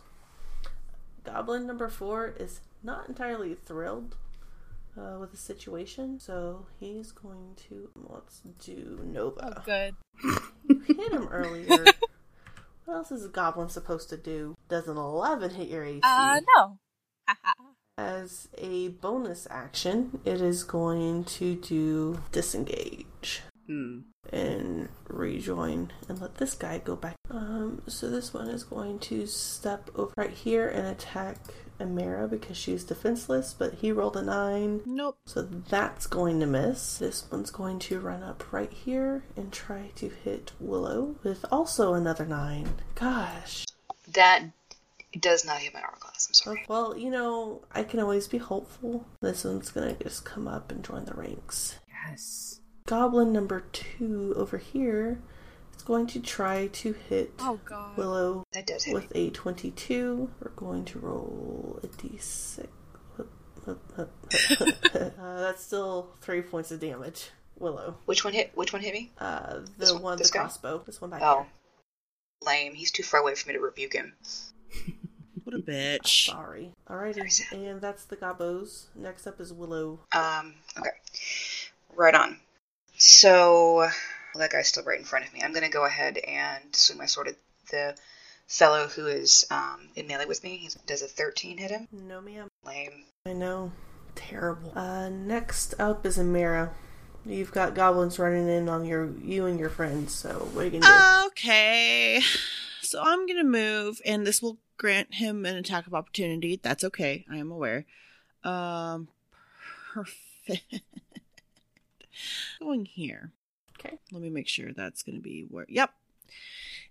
Goblin 1.23 1.67
number 1.67 1.89
four 1.89 2.33
is 2.39 2.61
not 2.83 3.07
entirely 3.09 3.55
thrilled 3.55 4.15
uh, 4.97 5.17
with 5.19 5.31
the 5.31 5.37
situation, 5.37 6.19
so 6.19 6.65
he's 6.79 7.11
going 7.11 7.55
to 7.69 7.89
let's 7.95 8.41
do 8.63 8.97
Oh, 9.01 9.03
Nova. 9.03 9.63
good. 9.65 9.95
You 10.67 10.79
hit 10.87 11.11
him 11.13 11.27
earlier. 11.31 11.85
what 12.85 12.93
else 12.95 13.11
is 13.11 13.25
a 13.25 13.29
goblin 13.29 13.69
supposed 13.69 14.09
to 14.09 14.17
do? 14.17 14.55
Does 14.67 14.87
an 14.87 14.97
11 14.97 15.51
hit 15.55 15.67
your 15.69 15.83
AC? 15.83 16.01
Uh, 16.03 16.39
no. 16.57 16.77
As 17.97 18.47
a 18.57 18.87
bonus 18.89 19.45
action, 19.51 20.21
it 20.25 20.41
is 20.41 20.63
going 20.63 21.25
to 21.25 21.55
do 21.55 22.21
disengage 22.31 23.41
Hmm. 23.69 23.99
and 24.33 24.89
rejoin 25.07 25.91
and 26.07 26.19
let 26.19 26.35
this 26.35 26.55
guy 26.55 26.79
go 26.79 26.95
back. 26.95 27.17
Um, 27.29 27.83
so 27.85 28.09
this 28.09 28.33
one 28.33 28.47
is 28.47 28.63
going 28.63 28.97
to 28.99 29.27
step 29.27 29.91
over 29.95 30.11
right 30.17 30.31
here 30.31 30.67
and 30.67 30.87
attack 30.87 31.37
Amira 31.79 32.27
because 32.27 32.57
she's 32.57 32.83
defenseless, 32.83 33.53
but 33.53 33.75
he 33.75 33.91
rolled 33.91 34.17
a 34.17 34.23
nine. 34.23 34.81
Nope. 34.87 35.19
So 35.27 35.43
that's 35.43 36.07
going 36.07 36.39
to 36.39 36.47
miss. 36.47 36.97
This 36.97 37.29
one's 37.31 37.51
going 37.51 37.77
to 37.79 37.99
run 37.99 38.23
up 38.23 38.51
right 38.51 38.73
here 38.73 39.23
and 39.35 39.53
try 39.53 39.91
to 39.97 40.09
hit 40.09 40.51
Willow 40.59 41.17
with 41.21 41.45
also 41.51 41.93
another 41.93 42.25
nine. 42.25 42.69
Gosh. 42.95 43.67
That 44.15 44.45
does 45.19 45.45
not 45.45 45.59
hit 45.59 45.75
my 45.75 45.81
armor 45.81 45.97
class. 45.99 46.27
I'm 46.27 46.33
sorry. 46.33 46.65
Well, 46.67 46.97
you 46.97 47.11
know, 47.11 47.61
I 47.71 47.83
can 47.83 47.99
always 47.99 48.27
be 48.27 48.39
hopeful. 48.39 49.05
This 49.21 49.43
one's 49.43 49.69
gonna 49.69 49.93
just 49.93 50.25
come 50.25 50.47
up 50.47 50.71
and 50.71 50.83
join 50.83 51.05
the 51.05 51.13
ranks. 51.13 51.75
Yes. 52.07 52.58
Goblin 52.85 53.31
number 53.31 53.63
two 53.71 54.33
over 54.35 54.57
here 54.57 55.19
is 55.75 55.81
going 55.83 56.07
to 56.07 56.19
try 56.19 56.67
to 56.67 56.93
hit 56.93 57.33
Oh, 57.39 57.59
God. 57.65 57.97
Willow 57.97 58.43
That 58.53 58.65
does 58.67 58.83
hit. 58.83 58.93
with 58.93 59.11
a 59.15 59.29
22. 59.29 60.29
We're 60.39 60.51
going 60.51 60.85
to 60.85 60.99
roll 60.99 61.79
a 61.83 61.87
d6. 61.87 62.67
uh, 63.67 65.39
that's 65.41 65.63
still 65.63 66.09
three 66.21 66.41
points 66.41 66.71
of 66.71 66.79
damage. 66.79 67.29
Willow. 67.57 67.97
Which 68.05 68.23
one 68.23 68.33
hit? 68.33 68.51
Which 68.55 68.71
one 68.73 68.81
hit 68.81 68.93
me? 68.93 69.11
Uh, 69.17 69.55
the 69.59 69.69
This 69.77 69.91
one- 69.93 70.01
one, 70.01 70.17
this 70.17 70.29
the 70.31 70.35
guy? 70.37 70.43
crossbow. 70.45 70.81
This 70.85 71.01
one 71.01 71.09
back 71.11 71.21
Oh, 71.23 71.41
here. 71.43 71.47
lame. 72.45 72.73
He's 72.73 72.91
too 72.91 73.03
far 73.03 73.19
away 73.19 73.35
for 73.35 73.47
me 73.49 73.53
to 73.55 73.59
rebuke 73.61 73.93
him. 73.93 74.13
What 75.45 75.55
a 75.61 75.63
bitch. 75.63 76.27
Sorry. 76.29 76.73
Very 76.87 77.11
Alrighty. 77.11 77.51
And 77.71 77.81
that's 77.81 78.03
the 78.05 78.15
gobos. 78.17 78.85
Next 78.93 79.25
up 79.25 79.39
is 79.41 79.51
Willow. 79.51 79.99
Um, 80.11 80.53
okay. 80.77 80.91
Right 81.95 82.13
on. 82.13 82.37
So, 82.99 83.75
well, 83.75 83.91
that 84.35 84.51
guy's 84.51 84.67
still 84.67 84.83
right 84.83 84.99
in 84.99 85.05
front 85.05 85.25
of 85.25 85.33
me. 85.33 85.41
I'm 85.41 85.53
going 85.53 85.63
to 85.63 85.71
go 85.71 85.85
ahead 85.85 86.17
and 86.17 86.75
swing 86.75 86.97
my 86.97 87.05
sword 87.05 87.29
at 87.29 87.35
the 87.71 87.95
fellow 88.45 88.87
who 88.87 89.07
is 89.07 89.47
um, 89.49 89.87
in 89.95 90.05
melee 90.05 90.25
with 90.25 90.43
me. 90.43 90.57
He 90.57 90.69
does 90.85 91.01
a 91.01 91.07
13 91.07 91.57
hit 91.57 91.71
him. 91.71 91.87
No, 91.93 92.19
ma'am. 92.19 92.49
Lame. 92.65 93.05
I 93.25 93.31
know. 93.31 93.71
Terrible. 94.15 94.77
Uh, 94.77 95.07
next 95.07 95.75
up 95.79 96.05
is 96.05 96.17
Amira. 96.17 96.71
You've 97.25 97.53
got 97.53 97.73
goblins 97.73 98.19
running 98.19 98.49
in 98.49 98.67
on 98.67 98.83
your 98.83 99.09
you 99.23 99.45
and 99.45 99.57
your 99.57 99.69
friends. 99.69 100.13
So 100.13 100.49
what 100.53 100.63
are 100.63 100.65
you 100.65 100.79
gonna 100.79 100.85
do? 100.85 101.27
Okay. 101.27 102.21
So 102.81 103.01
I'm 103.01 103.27
gonna 103.27 103.43
move, 103.43 104.01
and 104.05 104.25
this 104.25 104.41
will 104.41 104.57
grant 104.77 105.13
him 105.15 105.45
an 105.45 105.55
attack 105.55 105.85
of 105.87 105.93
opportunity. 105.93 106.59
That's 106.61 106.83
okay. 106.83 107.25
I 107.31 107.37
am 107.37 107.51
aware. 107.51 107.85
Um, 108.43 109.09
perfect. 109.93 110.81
Going 112.59 112.85
here. 112.85 113.31
Okay. 113.79 113.97
Let 114.11 114.21
me 114.21 114.29
make 114.29 114.47
sure 114.47 114.73
that's 114.73 115.03
gonna 115.03 115.19
be 115.19 115.45
where. 115.49 115.65
Yep. 115.69 115.91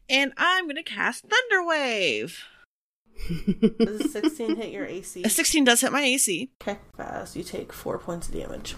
And 0.09 0.33
I'm 0.37 0.67
gonna 0.67 0.83
cast 0.83 1.25
Thunder 1.25 1.67
Wave. 1.67 2.45
Does 3.79 4.01
a 4.01 4.09
16 4.09 4.57
hit 4.57 4.73
your 4.73 4.87
AC? 4.87 5.23
A 5.25 5.29
16 5.29 5.65
does 5.65 5.81
hit 5.81 5.91
my 5.91 6.03
AC. 6.03 6.51
Okay. 6.63 6.79
Fast. 6.97 7.35
You 7.35 7.43
take 7.43 7.73
four 7.73 7.99
points 7.99 8.29
of 8.29 8.35
damage. 8.35 8.77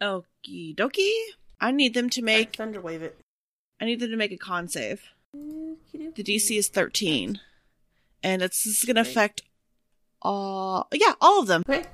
Okie 0.00 0.76
dokie. 0.76 1.12
I 1.60 1.70
need 1.70 1.94
them 1.94 2.10
to 2.10 2.22
make. 2.22 2.56
Thunder 2.56 2.80
wave 2.80 3.02
it. 3.02 3.18
I 3.80 3.86
need 3.86 4.00
them 4.00 4.10
to 4.10 4.16
make 4.16 4.32
a 4.32 4.36
con 4.36 4.68
save. 4.68 5.02
The 5.32 6.22
DC 6.22 6.56
is 6.58 6.68
13. 6.68 7.40
And 8.22 8.42
it's 8.42 8.64
this 8.64 8.78
is 8.78 8.84
gonna 8.84 9.00
affect 9.00 9.42
all 10.20 10.88
yeah, 10.92 11.14
all 11.20 11.40
of 11.40 11.46
them. 11.46 11.64
Okay. 11.68 11.86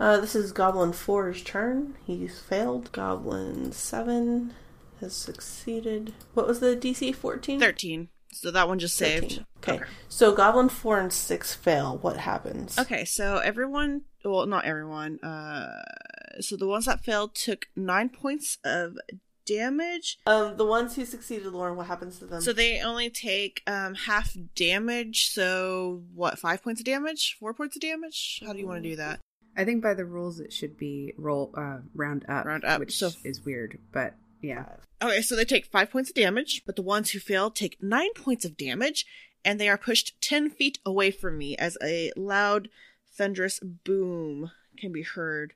Uh, 0.00 0.18
this 0.20 0.34
is 0.34 0.52
Goblin 0.52 0.92
4's 0.92 1.42
turn. 1.42 1.94
He's 2.06 2.40
failed. 2.40 2.90
Goblin 2.92 3.72
7 3.72 4.52
has 5.00 5.14
succeeded. 5.14 6.14
What 6.34 6.46
was 6.46 6.60
the 6.60 6.76
DC? 6.76 7.14
14? 7.14 7.60
13. 7.60 8.08
So 8.32 8.50
that 8.50 8.66
one 8.66 8.78
just 8.78 8.96
saved. 8.96 9.44
13. 9.60 9.74
Okay. 9.78 9.84
So 10.08 10.34
Goblin 10.34 10.68
4 10.68 10.98
and 11.00 11.12
6 11.12 11.54
fail. 11.54 11.98
What 11.98 12.16
happens? 12.16 12.78
Okay, 12.78 13.04
so 13.04 13.38
everyone 13.38 14.02
well 14.24 14.46
not 14.46 14.64
everyone, 14.64 15.18
uh 15.20 15.82
so 16.40 16.56
the 16.56 16.66
ones 16.66 16.86
that 16.86 17.04
failed 17.04 17.34
took 17.34 17.66
nine 17.76 18.08
points 18.08 18.56
of 18.64 18.96
damage. 19.44 20.18
Um, 20.26 20.56
the 20.56 20.64
ones 20.64 20.94
who 20.96 21.04
succeeded, 21.04 21.52
Lauren, 21.52 21.76
what 21.76 21.88
happens 21.88 22.18
to 22.20 22.26
them? 22.26 22.40
So 22.40 22.52
they 22.52 22.80
only 22.80 23.10
take 23.10 23.62
um 23.66 23.94
half 23.94 24.34
damage, 24.54 25.26
so 25.30 26.02
what, 26.14 26.38
five 26.38 26.62
points 26.62 26.80
of 26.80 26.84
damage? 26.86 27.36
Four 27.38 27.52
points 27.54 27.76
of 27.76 27.82
damage? 27.82 28.40
How 28.46 28.52
do 28.52 28.58
you 28.58 28.66
want 28.66 28.82
to 28.82 28.88
do 28.88 28.96
that? 28.96 29.20
I 29.56 29.64
think 29.64 29.82
by 29.82 29.94
the 29.94 30.04
rules 30.04 30.40
it 30.40 30.52
should 30.52 30.76
be 30.78 31.12
roll 31.18 31.52
uh, 31.56 31.78
round 31.94 32.24
up, 32.28 32.44
Round 32.46 32.64
up, 32.64 32.80
which 32.80 32.96
so- 32.96 33.10
is 33.24 33.44
weird, 33.44 33.78
but 33.92 34.14
yeah. 34.40 34.64
Okay, 35.02 35.20
so 35.22 35.34
they 35.36 35.44
take 35.44 35.66
five 35.66 35.90
points 35.90 36.10
of 36.10 36.14
damage, 36.16 36.62
but 36.64 36.76
the 36.76 36.82
ones 36.82 37.10
who 37.10 37.18
fail 37.18 37.50
take 37.50 37.82
nine 37.82 38.12
points 38.14 38.44
of 38.44 38.56
damage, 38.56 39.04
and 39.44 39.58
they 39.60 39.68
are 39.68 39.76
pushed 39.78 40.20
ten 40.20 40.48
feet 40.50 40.78
away 40.86 41.10
from 41.10 41.36
me 41.38 41.56
as 41.56 41.76
a 41.82 42.12
loud, 42.16 42.68
thunderous 43.16 43.60
boom 43.60 44.50
can 44.78 44.92
be 44.92 45.02
heard. 45.02 45.54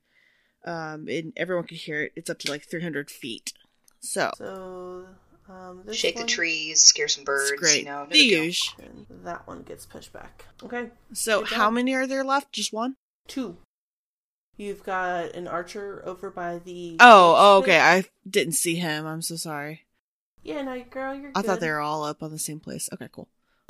Um, 0.65 1.07
and 1.09 1.33
everyone 1.37 1.67
can 1.67 1.77
hear 1.77 2.03
it. 2.03 2.13
It's 2.17 2.29
up 2.29 2.39
to 2.41 2.51
like 2.51 2.65
three 2.69 2.83
hundred 2.83 3.09
feet. 3.11 3.53
So 4.01 4.31
So, 4.37 5.07
um, 5.49 5.83
this 5.87 5.97
Shake 5.97 6.17
the 6.17 6.25
trees, 6.25 6.83
scare 6.83 7.07
some 7.09 7.25
birds. 7.25 7.53
it's 7.53 7.61
great. 7.61 7.79
You 7.81 7.85
know, 7.87 8.01
no 8.01 8.05
the 8.07 8.11
big 8.11 8.31
deal. 8.31 8.45
usual. 8.45 8.85
And 8.85 9.07
that 9.25 9.47
one 9.47 9.63
gets 9.63 9.87
pushed 9.87 10.13
back. 10.13 10.45
Okay. 10.63 10.91
So 11.13 11.45
how 11.45 11.71
many 11.71 11.95
are 11.95 12.07
there 12.07 12.25
left? 12.25 12.53
Just 12.53 12.73
one? 12.73 12.97
Two. 13.29 13.57
You've 14.57 14.83
got 14.83 15.35
an 15.35 15.47
archer 15.47 16.03
over 16.07 16.31
by 16.31 16.59
the. 16.59 16.97
Oh, 17.01 17.35
oh, 17.37 17.59
okay. 17.59 17.79
I 17.79 18.05
didn't 18.29 18.55
see 18.55 18.77
him. 18.77 19.07
I'm 19.07 19.23
so 19.23 19.37
sorry. 19.37 19.83
Yeah, 20.43 20.63
no, 20.63 20.83
girl, 20.91 21.15
you're. 21.15 21.33
I 21.35 21.43
thought 21.43 21.61
they 21.61 21.69
were 21.71 21.81
all 21.81 22.05
up 22.05 22.23
on 22.23 22.31
the 22.31 22.39
same 22.39 22.61
place. 22.61 22.89
Okay, 22.93 23.09
cool. 23.13 23.29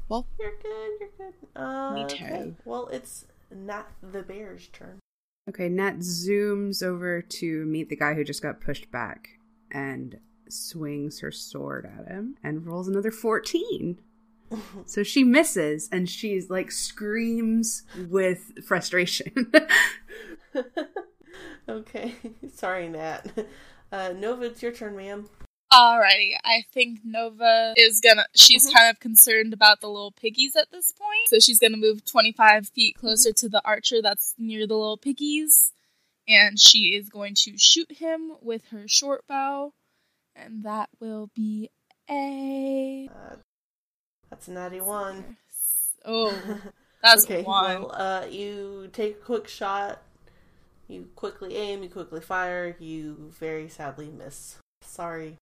Well, 0.09 0.27
You're 0.39 0.57
good. 0.63 0.91
You're 1.01 1.09
good. 1.19 1.61
Uh, 1.61 1.95
Me 1.95 2.05
okay. 2.05 2.29
too. 2.29 2.57
Well, 2.65 2.89
it's 2.89 3.25
not 3.51 3.89
the 4.03 4.23
bear's 4.23 4.69
turn. 4.69 5.01
Okay, 5.49 5.69
Nat 5.69 5.99
zooms 5.99 6.83
over 6.83 7.23
to 7.23 7.65
meet 7.67 7.89
the 7.89 7.97
guy 7.97 8.15
who 8.15 8.25
just 8.25 8.43
got 8.43 8.61
pushed 8.61 8.91
back 8.91 9.29
and 9.71 10.19
swings 10.49 11.21
her 11.21 11.33
sword 11.33 11.87
at 11.87 12.07
him 12.07 12.37
and 12.43 12.67
rolls 12.67 12.89
another 12.89 13.11
14. 13.11 13.99
So 14.87 15.03
she 15.03 15.25
misses 15.25 15.89
and 15.91 16.09
she's 16.09 16.49
like 16.49 16.71
screams 16.71 17.83
with 18.09 18.65
frustration. 18.65 19.53
okay. 21.69 22.15
Sorry, 22.55 22.89
Nat. 22.89 23.27
Uh, 23.93 24.13
Nova, 24.17 24.47
it's 24.47 24.61
your 24.61 24.73
turn, 24.73 24.97
ma'am. 24.97 25.29
Alrighty, 25.73 26.33
I 26.45 26.65
think 26.75 26.99
Nova 27.05 27.73
is 27.77 28.01
gonna. 28.01 28.27
She's 28.35 28.69
Mhm. 28.69 28.75
kind 28.75 28.91
of 28.91 28.99
concerned 28.99 29.53
about 29.53 29.81
the 29.81 29.87
little 29.89 30.11
piggies 30.11 30.57
at 30.57 30.73
this 30.73 30.91
point, 30.91 31.29
so 31.29 31.39
she's 31.39 31.61
gonna 31.61 31.77
move 31.77 32.05
25 32.05 32.69
feet 32.69 32.97
closer 32.97 33.33
to 33.35 33.49
the 33.49 33.63
archer 33.65 34.03
that's 34.03 34.35
near 34.39 34.67
the 34.67 34.75
little 34.75 34.97
piggies, 34.97 35.73
and 36.27 36.59
she 36.59 36.97
is 36.97 37.09
going 37.09 37.35
to 37.45 37.57
shoot 37.59 37.93
him 37.99 38.33
with 38.43 38.67
her 38.71 38.89
short 38.89 39.25
bow, 39.29 39.73
and 40.35 40.65
that 40.65 40.89
will 40.99 41.31
be 41.33 41.71
a. 42.11 43.09
Uh, 43.09 43.37
that's 44.31 44.49
a 44.49 44.51
natty 44.51 44.81
one. 44.81 45.37
Oh, 46.05 46.37
that's 47.05 47.23
okay. 47.25 47.45
one. 47.45 47.83
Well, 47.83 47.93
uh, 47.93 48.27
you 48.29 48.91
take 48.93 49.13
a 49.19 49.21
quick 49.25 49.47
shot. 49.47 50.03
You 50.89 51.09
quickly 51.17 51.57
aim. 51.57 51.83
You 51.83 51.89
quickly 51.89 52.21
fire. 52.21 52.77
You 52.79 53.33
very 53.39 53.69
sadly 53.69 54.09
miss. 54.09 54.57
Sorry. 54.83 55.37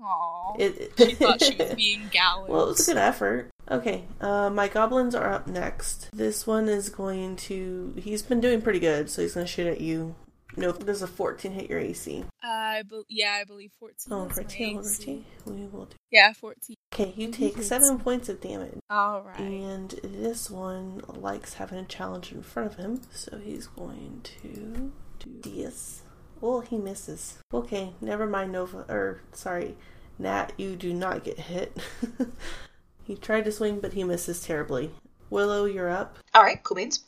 Aw. 0.00 0.54
It, 0.58 0.92
she 0.96 1.14
thought 1.14 1.42
she 1.42 1.56
was 1.56 1.74
being 1.76 2.02
gallant. 2.12 2.50
Well, 2.50 2.64
it 2.64 2.68
was 2.68 2.88
a 2.88 2.92
good 2.92 3.00
effort. 3.00 3.50
Okay, 3.70 4.04
uh, 4.20 4.48
my 4.48 4.68
goblins 4.68 5.14
are 5.14 5.32
up 5.32 5.46
next. 5.46 6.08
This 6.12 6.46
one 6.46 6.68
is 6.68 6.88
going 6.88 7.36
to. 7.36 7.94
He's 7.98 8.22
been 8.22 8.40
doing 8.40 8.62
pretty 8.62 8.78
good, 8.78 9.10
so 9.10 9.22
he's 9.22 9.34
going 9.34 9.46
to 9.46 9.52
shoot 9.52 9.66
at 9.66 9.80
you. 9.80 10.14
Nope, 10.56 10.84
does 10.86 11.02
a 11.02 11.06
14 11.06 11.52
hit 11.52 11.70
your 11.70 11.78
AC? 11.78 12.24
I 12.42 12.82
be- 12.88 13.02
yeah, 13.08 13.38
I 13.40 13.44
believe 13.44 13.70
14. 13.78 13.94
Oh, 14.12 14.22
is 14.24 14.30
my 14.30 14.42
14, 14.42 14.82
14. 14.82 15.24
We 15.46 15.66
will 15.66 15.84
do. 15.86 15.96
Yeah, 16.10 16.32
14. 16.32 16.74
Okay, 16.92 17.12
you 17.16 17.30
take 17.30 17.56
Hits. 17.56 17.68
seven 17.68 17.98
points 17.98 18.28
of 18.28 18.40
damage. 18.40 18.78
Alright. 18.90 19.38
And 19.38 19.90
this 20.02 20.50
one 20.50 21.02
likes 21.06 21.54
having 21.54 21.78
a 21.78 21.84
challenge 21.84 22.32
in 22.32 22.42
front 22.42 22.72
of 22.72 22.78
him, 22.78 23.00
so 23.12 23.38
he's 23.38 23.66
going 23.66 24.22
to 24.42 24.92
do 25.20 25.40
this. 25.42 26.02
Well, 26.40 26.60
he 26.60 26.78
misses. 26.78 27.38
Okay, 27.52 27.92
never 28.00 28.26
mind, 28.26 28.52
Nova. 28.52 28.84
Or, 28.88 29.20
sorry, 29.32 29.76
Nat, 30.18 30.52
you 30.56 30.76
do 30.76 30.92
not 30.94 31.24
get 31.24 31.38
hit. 31.38 31.76
he 33.04 33.14
tried 33.16 33.44
to 33.44 33.52
swing, 33.52 33.80
but 33.80 33.92
he 33.92 34.02
misses 34.02 34.40
terribly. 34.40 34.90
Willow, 35.30 35.66
you're 35.66 35.90
up. 35.90 36.16
All 36.34 36.42
right, 36.42 36.62
cool 36.64 36.76
beans. 36.76 37.04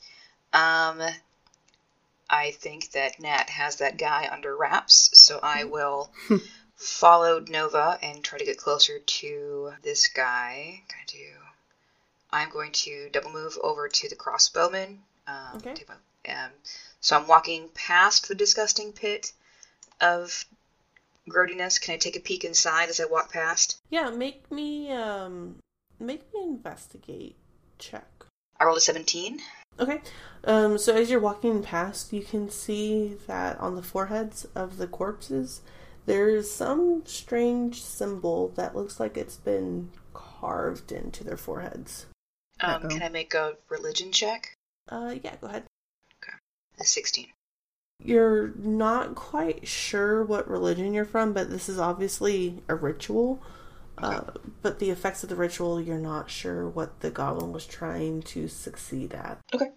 Um, 0.53 1.00
I 2.31 2.53
think 2.53 2.93
that 2.93 3.19
Nat 3.19 3.51
has 3.51 3.77
that 3.77 3.97
guy 3.99 4.29
under 4.31 4.57
wraps, 4.57 5.11
so 5.19 5.40
I 5.43 5.64
will 5.64 6.12
follow 6.77 7.40
Nova 7.40 7.99
and 8.01 8.23
try 8.23 8.38
to 8.38 8.45
get 8.45 8.57
closer 8.57 9.01
to 9.01 9.73
this 9.83 10.09
guy. 10.09 10.83
Gonna 10.88 11.03
do. 11.07 11.33
I'm 12.33 12.51
going 12.51 12.71
to 12.73 13.11
double 13.11 13.33
move 13.33 13.59
over 13.61 13.88
to 13.88 14.09
the 14.09 14.14
crossbowman. 14.14 14.99
Um, 15.27 15.57
Okay. 15.57 15.85
my- 15.88 16.33
um, 16.33 16.53
so 17.01 17.16
I'm 17.16 17.27
walking 17.27 17.69
past 17.71 18.29
the 18.29 18.35
disgusting 18.37 18.93
pit 18.93 19.33
of 20.01 20.45
grody-ness. 21.29 21.79
Can 21.81 21.95
I 21.95 21.99
take 21.99 22.16
a 22.16 22.21
peek 22.21 22.45
inside 22.45 22.88
as 22.88 23.01
I 23.01 23.07
walk 23.07 23.33
past? 23.33 23.81
Yeah, 23.90 24.11
make 24.11 24.51
me, 24.53 24.93
um, 24.93 25.59
make 25.99 26.33
me 26.33 26.43
investigate 26.45 27.37
check. 27.79 28.07
I 28.59 28.64
rolled 28.64 28.79
a 28.79 28.81
17. 28.81 29.40
Okay. 29.81 30.01
Um, 30.45 30.79
so 30.79 30.95
as 30.95 31.11
you're 31.11 31.21
walking 31.21 31.62
past, 31.62 32.12
you 32.12 32.23
can 32.23 32.51
see 32.51 33.16
that 33.27 33.59
on 33.59 33.77
the 33.77 33.83
foreheads 33.83 34.47
of 34.55 34.77
the 34.77 34.87
corpses, 34.87 35.62
there's 36.07 36.51
some 36.51 37.03
strange 37.07 37.83
symbol 37.83 38.49
that 38.57 38.77
looks 38.77 39.01
like 39.01 39.16
it's 39.16 39.37
been 39.37 39.90
carved 40.12 40.93
into 40.93 41.25
their 41.25 41.37
foreheads. 41.37 42.07
Um, 42.61 42.88
can 42.88 43.03
I 43.03 43.09
make 43.09 43.33
a 43.35 43.57
religion 43.69 44.12
check? 44.12 44.55
Uh, 44.88 45.14
yeah, 45.23 45.37
go 45.40 45.47
ahead. 45.47 45.64
A 46.81 46.85
16. 46.85 47.27
You're 48.03 48.53
not 48.57 49.14
quite 49.14 49.69
sure 49.69 50.25
what 50.25 50.49
religion 50.49 50.95
you're 50.95 51.05
from, 51.05 51.35
but 51.35 51.51
this 51.51 51.69
is 51.69 51.79
obviously 51.79 52.62
a 52.69 52.75
ritual. 52.75 53.43
Uh, 54.02 54.32
but 54.62 54.78
the 54.78 54.90
effects 54.90 55.22
of 55.22 55.28
the 55.28 55.36
ritual, 55.36 55.80
you're 55.80 55.98
not 55.98 56.30
sure 56.30 56.68
what 56.68 57.00
the 57.00 57.10
goblin 57.10 57.52
was 57.52 57.66
trying 57.66 58.22
to 58.22 58.48
succeed 58.48 59.12
at. 59.12 59.38
Okay. 59.54 59.70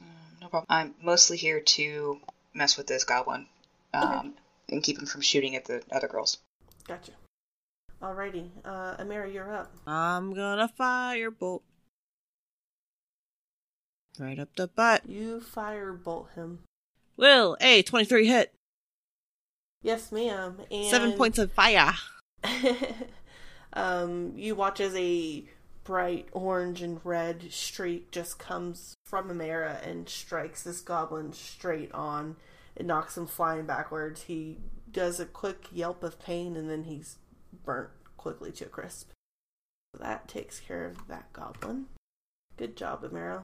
Um, 0.00 0.06
no 0.40 0.48
problem. 0.48 0.66
I'm 0.68 0.94
mostly 1.02 1.36
here 1.36 1.60
to 1.60 2.20
mess 2.54 2.76
with 2.76 2.86
this 2.86 3.04
goblin 3.04 3.46
um, 3.94 4.34
and 4.68 4.82
keep 4.82 4.98
him 4.98 5.06
from 5.06 5.20
shooting 5.20 5.56
at 5.56 5.64
the 5.64 5.82
other 5.90 6.08
girls. 6.08 6.38
Gotcha. 6.86 7.12
Alrighty. 8.02 8.48
Uh, 8.64 8.96
Amira, 8.96 9.32
you're 9.32 9.52
up. 9.54 9.72
I'm 9.86 10.34
gonna 10.34 10.70
firebolt. 10.78 11.62
Right 14.18 14.38
up 14.38 14.54
the 14.56 14.66
butt. 14.66 15.08
You 15.08 15.42
firebolt 15.54 16.34
him. 16.34 16.60
Will, 17.16 17.56
a 17.60 17.82
23 17.82 18.26
hit. 18.26 18.52
Yes, 19.82 20.12
ma'am. 20.12 20.58
And 20.70 20.86
Seven 20.86 21.12
points 21.12 21.38
of 21.38 21.52
fire. 21.52 21.94
um, 23.72 24.32
you 24.36 24.54
watch 24.54 24.80
as 24.80 24.94
a 24.94 25.44
bright 25.84 26.28
orange 26.32 26.82
and 26.82 27.00
red 27.04 27.46
streak 27.50 28.10
just 28.10 28.38
comes 28.38 28.94
from 29.04 29.30
Amara 29.30 29.78
and 29.84 30.08
strikes 30.08 30.62
this 30.62 30.80
goblin 30.80 31.32
straight 31.32 31.92
on. 31.92 32.36
It 32.76 32.86
knocks 32.86 33.16
him 33.16 33.26
flying 33.26 33.66
backwards. 33.66 34.22
He 34.22 34.58
does 34.90 35.20
a 35.20 35.26
quick 35.26 35.66
yelp 35.72 36.02
of 36.02 36.20
pain 36.20 36.56
and 36.56 36.70
then 36.70 36.84
he's 36.84 37.16
burnt 37.64 37.90
quickly 38.16 38.52
to 38.52 38.66
a 38.66 38.68
crisp. 38.68 39.10
That 39.98 40.28
takes 40.28 40.60
care 40.60 40.86
of 40.86 41.08
that 41.08 41.32
goblin. 41.32 41.86
Good 42.56 42.76
job, 42.76 43.04
Amara. 43.04 43.42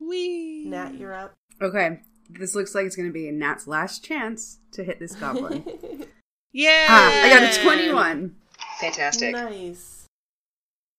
Wee. 0.00 0.64
Nat, 0.66 0.94
you're 0.94 1.14
up. 1.14 1.32
Okay, 1.60 2.00
this 2.28 2.54
looks 2.54 2.74
like 2.74 2.86
it's 2.86 2.96
going 2.96 3.08
to 3.08 3.12
be 3.12 3.30
Nat's 3.30 3.66
last 3.66 4.04
chance 4.04 4.58
to 4.72 4.84
hit 4.84 4.98
this 4.98 5.14
goblin. 5.14 5.64
Yeah. 6.52 6.86
ah, 6.88 7.22
I 7.22 7.30
got 7.30 7.56
a 7.56 7.62
21. 7.62 8.34
Fantastic. 8.80 9.32
nice. 9.32 10.06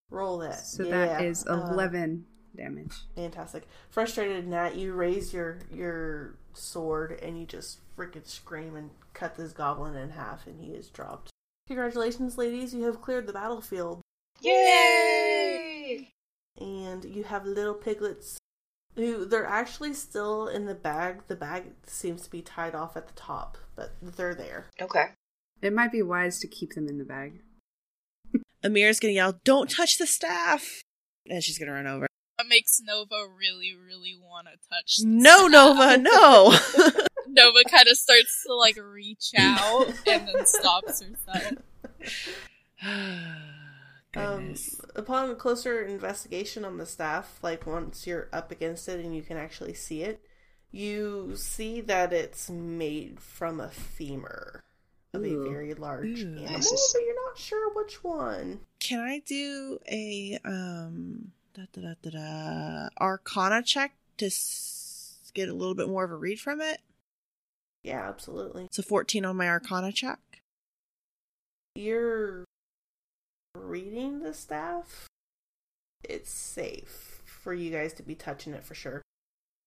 Roll 0.10 0.40
that. 0.40 0.60
So 0.60 0.84
Yeah, 0.84 1.06
that 1.06 1.24
is 1.24 1.46
uh, 1.48 1.70
11 1.72 2.26
damage. 2.56 2.94
Fantastic. 3.16 3.68
Frustrated 3.90 4.48
Nat, 4.48 4.76
you 4.76 4.94
raise 4.94 5.34
your 5.34 5.60
your 5.74 6.36
sword 6.54 7.20
and 7.22 7.40
you 7.40 7.46
just 7.46 7.80
freaking 7.96 8.28
scream 8.28 8.76
and 8.76 8.90
cut 9.14 9.36
this 9.36 9.54
goblin 9.54 9.96
in 9.96 10.10
half 10.10 10.48
and 10.48 10.60
he 10.60 10.72
is 10.72 10.90
dropped. 10.90 11.30
Congratulations, 11.68 12.38
ladies, 12.38 12.74
you 12.74 12.84
have 12.84 13.02
cleared 13.02 13.28
the 13.28 13.34
battlefield. 13.34 14.02
Yay! 14.42 16.12
And 16.60 17.06
you 17.06 17.24
have 17.24 17.46
little 17.46 17.74
piglets 17.74 18.38
who 18.96 19.24
they're 19.26 19.46
actually 19.46 19.94
still 19.94 20.48
in 20.48 20.66
the 20.66 20.76
bag. 20.76 21.22
The 21.28 21.36
bag 21.36 21.72
seems 21.88 22.24
to 22.24 22.30
be 22.30 22.42
tied 22.42 22.76
off 22.76 22.98
at 22.98 23.08
the 23.08 23.14
top, 23.14 23.58
but 23.76 23.94
they're 24.02 24.36
there. 24.36 24.66
Okay. 24.82 25.06
It 25.62 25.74
might 25.74 25.92
be 25.92 26.02
wise 26.02 26.40
to 26.40 26.48
keep 26.48 26.74
them 26.74 26.88
in 26.88 26.98
the 26.98 27.06
bag. 27.06 27.42
Amira's 28.64 29.00
gonna 29.00 29.14
yell, 29.14 29.40
"Don't 29.44 29.70
touch 29.70 29.98
the 29.98 30.08
staff!" 30.08 30.82
And 31.28 31.44
she's 31.44 31.58
gonna 31.58 31.72
run 31.74 31.88
over. 31.88 32.08
That 32.38 32.48
makes 32.48 32.80
Nova 32.84 33.28
really, 33.38 33.74
really 33.76 34.16
want 34.20 34.48
to 34.48 34.54
touch. 34.70 34.98
the 34.98 35.06
No, 35.08 35.48
staff. 35.48 35.52
Nova, 35.52 35.98
no. 35.98 36.58
Nova 37.28 37.64
kind 37.70 37.88
of 37.88 37.98
starts 37.98 38.44
to 38.48 38.54
like 38.56 38.78
reach 38.78 39.32
out 39.38 39.88
and 40.08 40.28
then 40.28 40.46
stops 40.46 41.02
herself. 41.02 41.54
Um, 44.14 44.40
Goodness. 44.40 44.82
upon 44.94 45.34
closer 45.38 45.82
investigation 45.82 46.66
on 46.66 46.78
the 46.78 46.86
staff, 46.86 47.40
like 47.42 47.66
once 47.66 48.06
you're 48.06 48.28
up 48.34 48.52
against 48.52 48.90
it 48.90 49.00
and 49.00 49.16
you 49.16 49.22
can 49.22 49.38
actually 49.38 49.74
see 49.74 50.04
it, 50.04 50.20
you 50.70 51.32
see 51.38 51.80
that 51.80 52.12
it's 52.12 52.50
made 52.50 53.22
from 53.22 53.62
a 53.62 53.70
femur 53.70 54.66
of 55.14 55.24
Ooh. 55.24 55.42
a 55.46 55.50
very 55.50 55.74
large 55.74 56.22
Ooh. 56.24 56.38
animal, 56.38 56.60
but 56.94 57.02
you're 57.02 57.28
not 57.28 57.38
sure 57.38 57.74
which 57.74 58.04
one. 58.04 58.60
Can 58.80 59.00
I 59.00 59.20
do 59.20 59.80
a 59.90 60.40
um 60.46 61.32
da, 61.54 61.64
da, 61.74 61.82
da, 61.82 61.94
da, 62.02 62.10
da, 62.12 62.90
Arcana 63.00 63.62
check 63.64 63.94
to 64.18 64.28
s- 64.28 65.32
get 65.34 65.50
a 65.50 65.54
little 65.54 65.76
bit 65.76 65.90
more 65.90 66.04
of 66.04 66.12
a 66.12 66.16
read 66.16 66.40
from 66.40 66.62
it? 66.62 66.82
Yeah, 67.84 68.08
absolutely. 68.08 68.68
So 68.72 68.84
14 68.84 69.26
on 69.26 69.36
my 69.38 69.50
Arcana 69.50 69.92
check. 69.92 70.20
You're 71.76 72.46
reading 73.56 74.22
the 74.22 74.34
staff. 74.34 75.08
It's 76.04 76.30
safe 76.32 77.22
for 77.26 77.54
you 77.54 77.72
guys 77.72 77.94
to 77.94 78.04
be 78.04 78.16
touching 78.16 78.54
it 78.54 78.64
for 78.64 78.76
sure. 78.76 79.02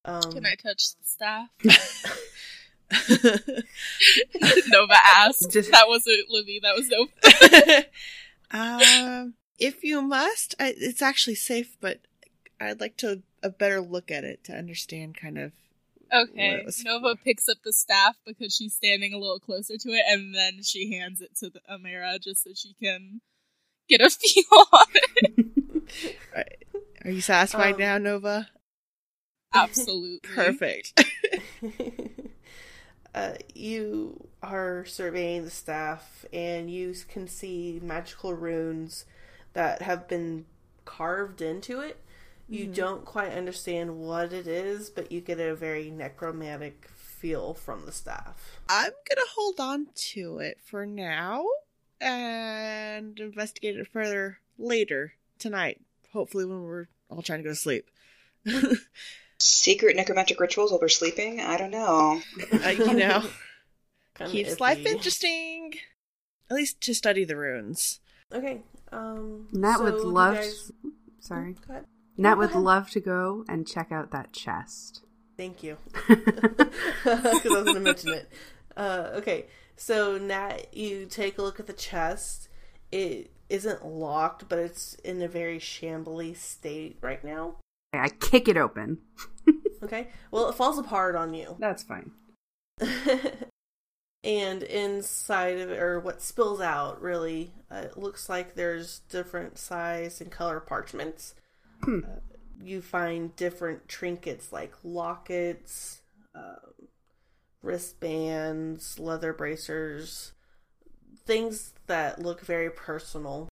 Um, 0.05 0.21
Can 0.31 0.45
I 0.45 0.55
touch 0.55 0.95
the 0.95 1.03
staff? 1.03 1.49
Nova 4.67 4.93
asked. 5.15 5.51
Just- 5.51 5.71
That 5.71 5.87
wasn't 5.87 6.29
Libby. 6.29 6.59
That 6.61 6.75
was 6.75 6.87
Nova. 6.89 7.85
um, 9.21 9.33
if 9.59 9.83
you 9.83 10.01
must, 10.01 10.55
I, 10.59 10.73
it's 10.77 11.01
actually 11.01 11.35
safe, 11.35 11.77
but 11.79 11.99
I'd 12.59 12.79
like 12.79 12.97
to 12.97 13.21
a 13.43 13.49
better 13.49 13.81
look 13.81 14.11
at 14.11 14.23
it 14.23 14.43
to 14.45 14.53
understand 14.53 15.15
kind 15.17 15.37
of. 15.37 15.51
What 16.09 16.29
Okay. 16.29 16.51
it 16.59 16.65
was 16.65 16.83
Nova 16.83 17.15
picks 17.15 17.49
up 17.49 17.57
the 17.65 17.73
staff 17.73 18.15
because 18.25 18.55
she's 18.55 18.75
standing 18.75 19.13
a 19.13 19.17
little 19.17 19.39
closer 19.39 19.75
to 19.77 19.89
it, 19.89 20.03
and 20.07 20.35
then 20.35 20.61
she 20.63 20.93
hands 20.93 21.19
it 21.19 21.35
to 21.37 21.49
the 21.49 21.61
Amira 21.69 22.21
just 22.21 22.43
so 22.43 22.51
she 22.55 22.73
can 22.81 23.21
get 23.89 24.01
a 24.01 24.09
feel 24.11 24.43
on 24.71 24.85
it. 24.93 26.59
Are 27.03 27.11
you 27.11 27.21
satisfied 27.21 27.73
Um, 27.75 27.79
now, 27.79 27.97
Nova? 27.97 28.47
Absolutely. 29.53 30.19
Perfect. 30.35 31.03
Uh, 33.15 33.35
you 33.53 34.27
are 34.43 34.83
surveying 34.85 35.45
the 35.45 35.49
staff, 35.49 36.25
and 36.33 36.69
you 36.69 36.93
can 37.07 37.29
see 37.29 37.79
magical 37.81 38.33
runes 38.33 39.05
that 39.53 39.81
have 39.81 40.07
been 40.09 40.45
carved 40.83 41.41
into 41.41 41.79
it. 41.79 42.01
You 42.47 42.67
don't 42.67 43.05
quite 43.05 43.31
understand 43.31 43.97
what 43.97 44.31
it 44.31 44.45
is, 44.45 44.91
but 44.91 45.11
you 45.11 45.19
get 45.19 45.39
a 45.39 45.55
very 45.55 45.89
necromantic 45.89 46.87
feel 46.93 47.55
from 47.55 47.85
the 47.85 47.91
staff. 47.91 48.59
I'm 48.69 48.91
gonna 49.09 49.27
hold 49.33 49.59
on 49.59 49.87
to 50.11 50.37
it 50.39 50.59
for 50.63 50.85
now 50.85 51.43
and 51.99 53.19
investigate 53.19 53.77
it 53.77 53.87
further 53.87 54.39
later 54.59 55.13
tonight. 55.39 55.81
Hopefully, 56.11 56.45
when 56.45 56.63
we're 56.63 56.87
all 57.09 57.23
trying 57.23 57.39
to 57.39 57.43
go 57.43 57.49
to 57.49 57.55
sleep. 57.55 57.89
Secret 59.39 59.95
necromantic 59.95 60.39
rituals 60.39 60.71
while 60.71 60.79
we're 60.81 60.87
sleeping? 60.87 61.41
I 61.41 61.57
don't 61.57 61.71
know. 61.71 62.21
Uh, 62.53 62.69
you 62.69 62.93
know, 62.93 63.23
Kinda 64.15 64.31
keeps 64.31 64.59
life 64.59 64.85
interesting. 64.85 65.73
At 66.49 66.55
least 66.55 66.79
to 66.81 66.93
study 66.93 67.25
the 67.25 67.35
runes. 67.35 67.99
Okay. 68.33 68.61
Um, 68.91 69.47
Nat 69.51 69.77
so 69.77 69.83
would 69.83 69.99
love. 70.01 70.35
guys- 70.35 70.71
Sorry. 71.19 71.53
Go 71.67 71.73
ahead. 71.73 71.85
Nat 72.17 72.37
would 72.37 72.53
love 72.53 72.89
to 72.91 72.99
go 73.01 73.43
and 73.49 73.67
check 73.67 73.91
out 73.91 74.11
that 74.11 74.31
chest. 74.31 75.01
Thank 75.37 75.63
you. 75.63 75.77
Because 76.07 77.45
I 77.51 77.61
was 77.61 77.63
going 77.63 77.75
to 77.75 77.79
mention 77.81 78.09
it. 78.13 78.31
Uh, 78.77 79.09
okay, 79.15 79.45
so 79.75 80.17
Nat, 80.17 80.73
you 80.73 81.05
take 81.05 81.37
a 81.37 81.41
look 81.41 81.59
at 81.59 81.67
the 81.67 81.73
chest. 81.73 82.47
It 82.91 83.31
isn't 83.49 83.85
locked, 83.85 84.47
but 84.49 84.59
it's 84.59 84.95
in 84.95 85.21
a 85.21 85.27
very 85.27 85.59
shambly 85.59 86.35
state 86.35 86.97
right 87.01 87.23
now. 87.23 87.55
I 87.93 88.09
kick 88.09 88.47
it 88.47 88.57
open. 88.57 88.99
Okay, 89.83 90.07
well, 90.31 90.49
it 90.49 90.55
falls 90.55 90.79
apart 90.79 91.15
on 91.15 91.35
you. 91.35 91.55
That's 91.59 91.83
fine. 91.83 92.11
and 94.23 94.63
inside 94.63 95.59
of 95.59 95.69
it, 95.69 95.79
or 95.79 95.99
what 95.99 96.23
spills 96.23 96.59
out, 96.59 96.99
really, 97.01 97.51
uh, 97.69 97.83
it 97.85 97.97
looks 97.97 98.27
like 98.27 98.55
there's 98.55 98.99
different 99.09 99.59
size 99.59 100.21
and 100.21 100.31
color 100.31 100.59
parchments. 100.59 101.35
Hmm. 101.83 101.99
Uh, 102.03 102.19
you 102.63 102.81
find 102.81 103.35
different 103.35 103.87
trinkets 103.87 104.51
like 104.51 104.73
lockets, 104.83 106.01
um, 106.33 106.87
wristbands, 107.61 108.97
leather 108.97 109.33
bracers, 109.33 110.31
things 111.25 111.73
that 111.85 112.19
look 112.19 112.41
very 112.41 112.71
personal. 112.71 113.49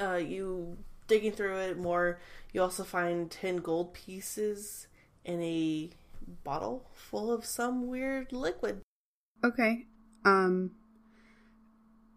Uh, 0.00 0.16
you 0.16 0.78
digging 1.06 1.32
through 1.32 1.56
it 1.58 1.78
more, 1.78 2.18
you 2.52 2.62
also 2.62 2.84
find 2.84 3.30
10 3.30 3.58
gold 3.58 3.94
pieces 3.94 4.86
in 5.24 5.42
a 5.42 5.90
bottle 6.42 6.88
full 6.92 7.32
of 7.32 7.44
some 7.44 7.86
weird 7.88 8.32
liquid. 8.32 8.80
Okay. 9.42 9.86
Um 10.24 10.72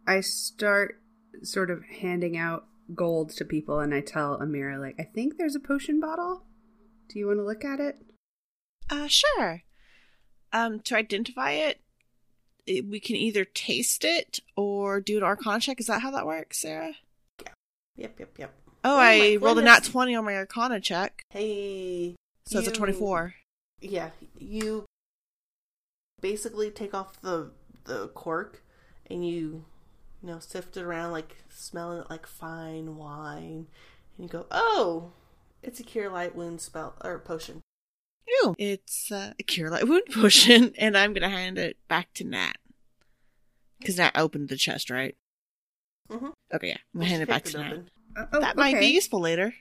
I 0.06 0.21
start 0.21 1.02
sort 1.43 1.69
of 1.69 1.84
handing 1.84 2.38
out 2.38 2.65
gold 2.95 3.32
to 3.32 3.43
people 3.45 3.80
and 3.80 3.93
I 3.93 4.02
tell 4.02 4.39
Amira 4.39 4.80
like 4.80 4.95
I 5.00 5.04
think 5.04 5.38
there's 5.38 5.56
a 5.56 5.60
potion 5.60 6.00
bottle. 6.00 6.43
Do 7.10 7.19
you 7.19 7.28
want 7.28 7.39
to 7.39 7.45
look 7.45 7.65
at 7.65 7.80
it? 7.80 8.02
Uh, 8.89 9.08
sure. 9.08 9.63
Um, 10.54 10.80
to 10.82 10.95
identify 10.95 11.52
it, 11.52 11.82
it, 12.65 12.86
we 12.86 13.00
can 13.00 13.15
either 13.15 13.45
taste 13.45 14.04
it 14.06 14.39
or 14.56 15.00
do 15.02 15.17
an 15.17 15.23
Arcana 15.23 15.60
check. 15.60 15.80
Is 15.80 15.88
that 15.88 16.02
how 16.02 16.12
that 16.12 16.26
works, 16.26 16.62
Sarah? 16.62 16.93
Yeah. 17.41 17.52
Yep, 17.95 18.19
yep, 18.19 18.38
yep. 18.38 18.54
Oh, 18.83 18.95
Oh 18.95 18.99
I 18.99 19.37
rolled 19.41 19.59
a 19.59 19.61
nat 19.63 19.83
20 19.83 20.15
on 20.15 20.25
my 20.25 20.35
Arcana 20.35 20.79
check. 20.79 21.21
Hey. 21.29 22.15
So 22.45 22.59
it's 22.59 22.67
a 22.67 22.71
you- 22.71 22.75
24. 22.77 23.33
Yeah, 23.81 24.09
you 24.37 24.85
basically 26.21 26.71
take 26.71 26.93
off 26.93 27.21
the 27.21 27.51
the 27.85 28.07
cork 28.09 28.63
and 29.09 29.25
you 29.27 29.65
you 30.21 30.29
know 30.29 30.39
sift 30.39 30.75
it 30.77 30.81
around 30.83 31.12
like 31.12 31.37
smelling 31.49 31.99
it 32.02 32.10
like 32.10 32.25
fine 32.25 32.97
wine 32.97 33.67
and 34.17 34.25
you 34.25 34.27
go, 34.27 34.45
"Oh, 34.49 35.12
it's 35.62 35.79
a 35.79 35.83
cure 35.83 36.10
light 36.10 36.35
wound 36.35 36.60
spell 36.62 36.95
or 37.04 37.19
potion." 37.19 37.62
Ew. 38.27 38.56
It's 38.58 39.12
uh, 39.12 39.33
a 39.39 39.43
cure 39.43 39.69
light 39.69 39.87
wound 39.87 40.08
potion, 40.12 40.73
and 40.79 40.97
I'm 40.97 41.13
gonna 41.13 41.29
hand 41.29 41.58
it 41.60 41.77
back 41.87 42.12
to 42.15 42.23
Nat. 42.23 42.58
Because 43.79 43.97
Nat 43.97 44.12
opened 44.15 44.49
the 44.49 44.58
chest, 44.58 44.89
right? 44.89 45.15
Mhm. 46.10 46.33
Okay, 46.54 46.69
yeah. 46.69 46.77
I'm 46.95 47.02
gonna 47.02 47.10
hand 47.10 47.21
it 47.23 47.29
back 47.29 47.43
to 47.45 47.58
Nat. 47.60 47.77
Open. 48.17 48.29
Oh, 48.33 48.39
that 48.41 48.57
might 48.57 48.79
be 48.79 48.87
useful 48.87 49.19
later. 49.19 49.53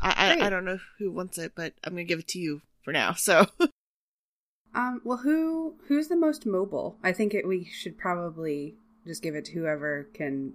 I, 0.00 0.36
I 0.40 0.46
I 0.46 0.50
don't 0.50 0.64
know 0.64 0.78
who 0.98 1.10
wants 1.10 1.38
it, 1.38 1.52
but 1.54 1.74
I'm 1.84 1.92
gonna 1.92 2.04
give 2.04 2.18
it 2.18 2.28
to 2.28 2.38
you 2.38 2.62
for 2.82 2.92
now. 2.92 3.12
So 3.14 3.46
Um 4.74 5.00
well 5.04 5.18
who 5.18 5.74
who's 5.88 6.08
the 6.08 6.16
most 6.16 6.46
mobile? 6.46 6.96
I 7.02 7.12
think 7.12 7.34
it, 7.34 7.46
we 7.46 7.64
should 7.64 7.98
probably 7.98 8.76
just 9.06 9.22
give 9.22 9.34
it 9.34 9.44
to 9.46 9.52
whoever 9.52 10.08
can 10.14 10.54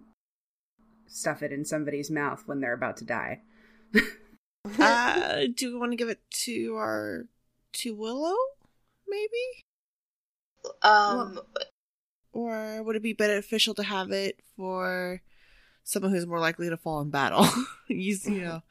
stuff 1.07 1.43
it 1.43 1.51
in 1.51 1.65
somebody's 1.65 2.09
mouth 2.09 2.43
when 2.45 2.59
they're 2.59 2.73
about 2.73 2.97
to 2.97 3.05
die. 3.05 3.41
uh, 4.79 5.41
do 5.55 5.71
we 5.71 5.77
want 5.77 5.91
to 5.91 5.97
give 5.97 6.09
it 6.09 6.21
to 6.31 6.75
our 6.75 7.25
to 7.73 7.93
Willow, 7.93 8.35
maybe, 9.07 9.63
Um, 10.81 11.41
or 12.31 12.81
would 12.83 12.95
it 12.95 13.03
be 13.03 13.13
beneficial 13.13 13.73
to 13.75 13.83
have 13.83 14.11
it 14.11 14.39
for 14.55 15.21
someone 15.86 16.11
who's 16.11 16.25
more 16.25 16.39
likely 16.39 16.69
to 16.69 16.75
fall 16.75 16.99
in 16.99 17.09
battle. 17.09 17.47
you, 17.88 18.17
you 18.25 18.41
know. 18.41 18.61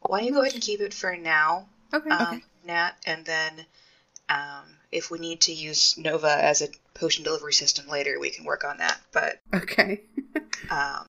Why 0.00 0.18
don't 0.18 0.26
you 0.28 0.34
go 0.34 0.40
ahead 0.40 0.54
and 0.54 0.62
keep 0.62 0.80
it 0.80 0.94
for 0.94 1.16
now, 1.16 1.68
Okay. 1.94 2.10
um, 2.10 2.42
Nat, 2.64 2.92
and 3.06 3.24
then 3.24 3.66
um, 4.28 4.64
if 4.90 5.10
we 5.10 5.18
need 5.18 5.42
to 5.42 5.52
use 5.52 5.96
Nova 5.98 6.42
as 6.42 6.62
a 6.62 6.68
potion 6.94 7.22
delivery 7.22 7.52
system 7.52 7.86
later, 7.86 8.18
we 8.18 8.30
can 8.30 8.44
work 8.44 8.64
on 8.64 8.78
that. 8.78 8.98
But 9.12 9.40
Okay. 9.54 10.02
um, 10.70 11.06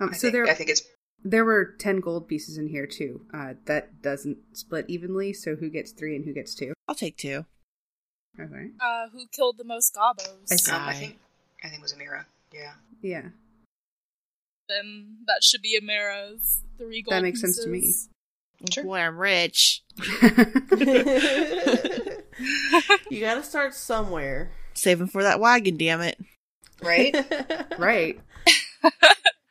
Um, 0.00 0.12
so 0.12 0.20
think, 0.20 0.32
there 0.32 0.48
I 0.48 0.54
think 0.54 0.70
it's 0.70 0.82
there 1.24 1.44
were 1.44 1.74
ten 1.78 2.00
gold 2.00 2.28
pieces 2.28 2.58
in 2.58 2.68
here 2.68 2.86
too. 2.86 3.22
Uh, 3.34 3.54
that 3.64 4.02
doesn't 4.02 4.38
split 4.52 4.84
evenly. 4.88 5.32
So 5.32 5.56
who 5.56 5.70
gets 5.70 5.92
three 5.92 6.14
and 6.14 6.24
who 6.24 6.32
gets 6.32 6.54
two? 6.54 6.74
I'll 6.86 6.94
take 6.94 7.16
two. 7.16 7.46
Okay. 8.38 8.70
Uh, 8.80 9.08
who 9.08 9.26
killed 9.32 9.56
the 9.58 9.64
most 9.64 9.94
gobos? 9.94 10.70
I 10.70 10.76
um, 10.76 10.88
I 10.88 10.94
think 10.94 11.18
I 11.64 11.68
think 11.68 11.80
it 11.80 11.82
was 11.82 11.94
Amira. 11.94 12.26
Yeah. 12.52 12.72
Yeah. 13.02 13.28
Then 14.68 15.18
that 15.26 15.42
should 15.42 15.62
be 15.62 15.78
Amira's 15.80 16.62
three 16.76 17.02
gold 17.02 17.12
That 17.14 17.22
makes 17.22 17.40
sense 17.40 17.58
to 17.62 17.68
me. 17.68 17.80
pieces. 17.80 18.08
Sure. 18.72 18.84
Boy, 18.84 18.98
I'm 18.98 19.16
rich. 19.18 19.82
you 23.10 23.20
gotta 23.20 23.42
start 23.42 23.74
somewhere. 23.74 24.50
Saving 24.74 25.06
for 25.06 25.22
that 25.22 25.40
wagon, 25.40 25.76
damn 25.76 26.00
it. 26.00 26.18
Right. 26.82 27.14
right. 27.78 28.20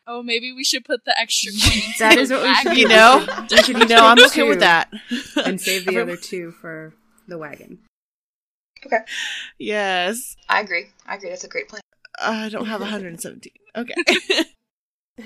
Oh, 0.09 0.23
maybe 0.23 0.53
we 0.53 0.63
should 0.63 0.85
put 0.85 1.03
the 1.03 1.13
extra 1.19 1.51
coin 1.51 1.73
into 1.73 1.99
That 1.99 2.15
the 2.15 2.21
is 2.21 2.31
what 2.31 2.41
we 2.43 2.55
should 2.55 2.75
do. 2.75 2.79
You 2.79 2.87
know? 2.87 3.27
We 3.51 3.57
should 3.57 3.77
You 3.77 3.85
know, 3.87 4.05
I'm 4.05 4.23
okay 4.27 4.47
with 4.47 4.61
that. 4.61 4.89
And 5.43 5.59
save 5.59 5.83
the 5.85 5.99
other 6.01 6.15
two 6.15 6.51
for 6.51 6.93
the 7.27 7.37
wagon. 7.37 7.79
okay. 8.85 8.99
Yes. 9.59 10.37
I 10.47 10.61
agree. 10.61 10.85
I 11.05 11.15
agree. 11.15 11.27
That's 11.27 11.43
a 11.43 11.49
great 11.49 11.67
plan. 11.67 11.81
I 12.17 12.49
don't 12.49 12.65
have 12.65 12.81
117. 12.81 13.51
Okay. 13.75 13.93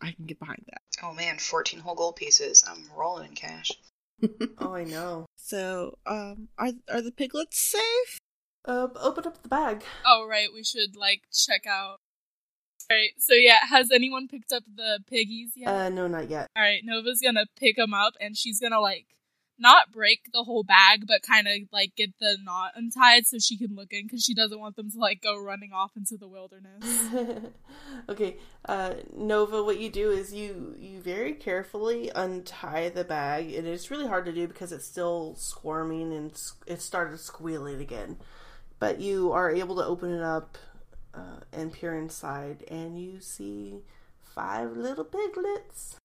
I 0.00 0.12
can 0.12 0.26
get 0.26 0.38
behind 0.38 0.64
that. 0.66 0.82
Oh 1.02 1.12
man, 1.14 1.38
14 1.38 1.80
whole 1.80 1.94
gold 1.94 2.16
pieces. 2.16 2.64
I'm 2.66 2.84
rolling 2.96 3.30
in 3.30 3.34
cash. 3.34 3.72
oh, 4.58 4.74
I 4.74 4.84
know. 4.84 5.26
So, 5.36 5.98
um, 6.06 6.48
are 6.58 6.72
are 6.92 7.02
the 7.02 7.10
piglets 7.10 7.58
safe? 7.58 8.18
Uh, 8.66 8.88
open 8.96 9.26
up 9.26 9.42
the 9.42 9.48
bag. 9.48 9.84
Oh, 10.06 10.26
right. 10.28 10.48
We 10.52 10.64
should 10.64 10.96
like 10.96 11.22
check 11.32 11.66
out. 11.66 11.98
All 12.90 12.96
right. 12.96 13.10
So 13.18 13.34
yeah, 13.34 13.66
has 13.68 13.90
anyone 13.90 14.28
picked 14.28 14.52
up 14.52 14.64
the 14.72 15.00
piggies 15.08 15.52
yet? 15.56 15.68
Uh, 15.68 15.88
no, 15.88 16.06
not 16.06 16.30
yet. 16.30 16.48
All 16.56 16.62
right. 16.62 16.82
Nova's 16.84 17.20
gonna 17.22 17.46
pick 17.58 17.76
them 17.76 17.94
up, 17.94 18.14
and 18.20 18.36
she's 18.36 18.60
gonna 18.60 18.80
like 18.80 19.06
not 19.58 19.92
break 19.92 20.32
the 20.32 20.44
whole 20.44 20.64
bag, 20.64 21.06
but 21.06 21.22
kind 21.22 21.46
of 21.46 21.54
like 21.72 21.94
get 21.96 22.18
the 22.18 22.36
knot 22.42 22.72
untied 22.74 23.26
so 23.26 23.38
she 23.38 23.56
can 23.56 23.74
look 23.74 23.92
in 23.92 24.04
because 24.04 24.22
she 24.22 24.34
doesn't 24.34 24.58
want 24.58 24.76
them 24.76 24.90
to 24.90 24.98
like 24.98 25.22
go 25.22 25.40
running 25.40 25.72
off 25.72 25.92
into 25.96 26.16
the 26.16 26.28
wilderness. 26.28 26.84
okay, 28.08 28.36
uh, 28.66 28.94
Nova, 29.16 29.62
what 29.62 29.78
you 29.78 29.90
do 29.90 30.10
is 30.10 30.32
you 30.32 30.74
you 30.78 31.00
very 31.00 31.32
carefully 31.32 32.10
untie 32.14 32.88
the 32.88 33.04
bag, 33.04 33.52
and 33.54 33.66
it's 33.66 33.90
really 33.90 34.06
hard 34.06 34.24
to 34.26 34.32
do 34.32 34.48
because 34.48 34.72
it's 34.72 34.86
still 34.86 35.34
squirming 35.36 36.12
and 36.12 36.32
it 36.66 36.80
started 36.80 37.18
squealing 37.18 37.80
again. 37.80 38.16
But 38.78 39.00
you 39.00 39.32
are 39.32 39.50
able 39.50 39.76
to 39.76 39.84
open 39.84 40.12
it 40.12 40.22
up 40.22 40.58
uh, 41.14 41.40
and 41.52 41.72
peer 41.72 41.96
inside, 41.96 42.64
and 42.68 43.00
you 43.00 43.20
see 43.20 43.82
five 44.20 44.76
little 44.76 45.04
piglets, 45.04 45.96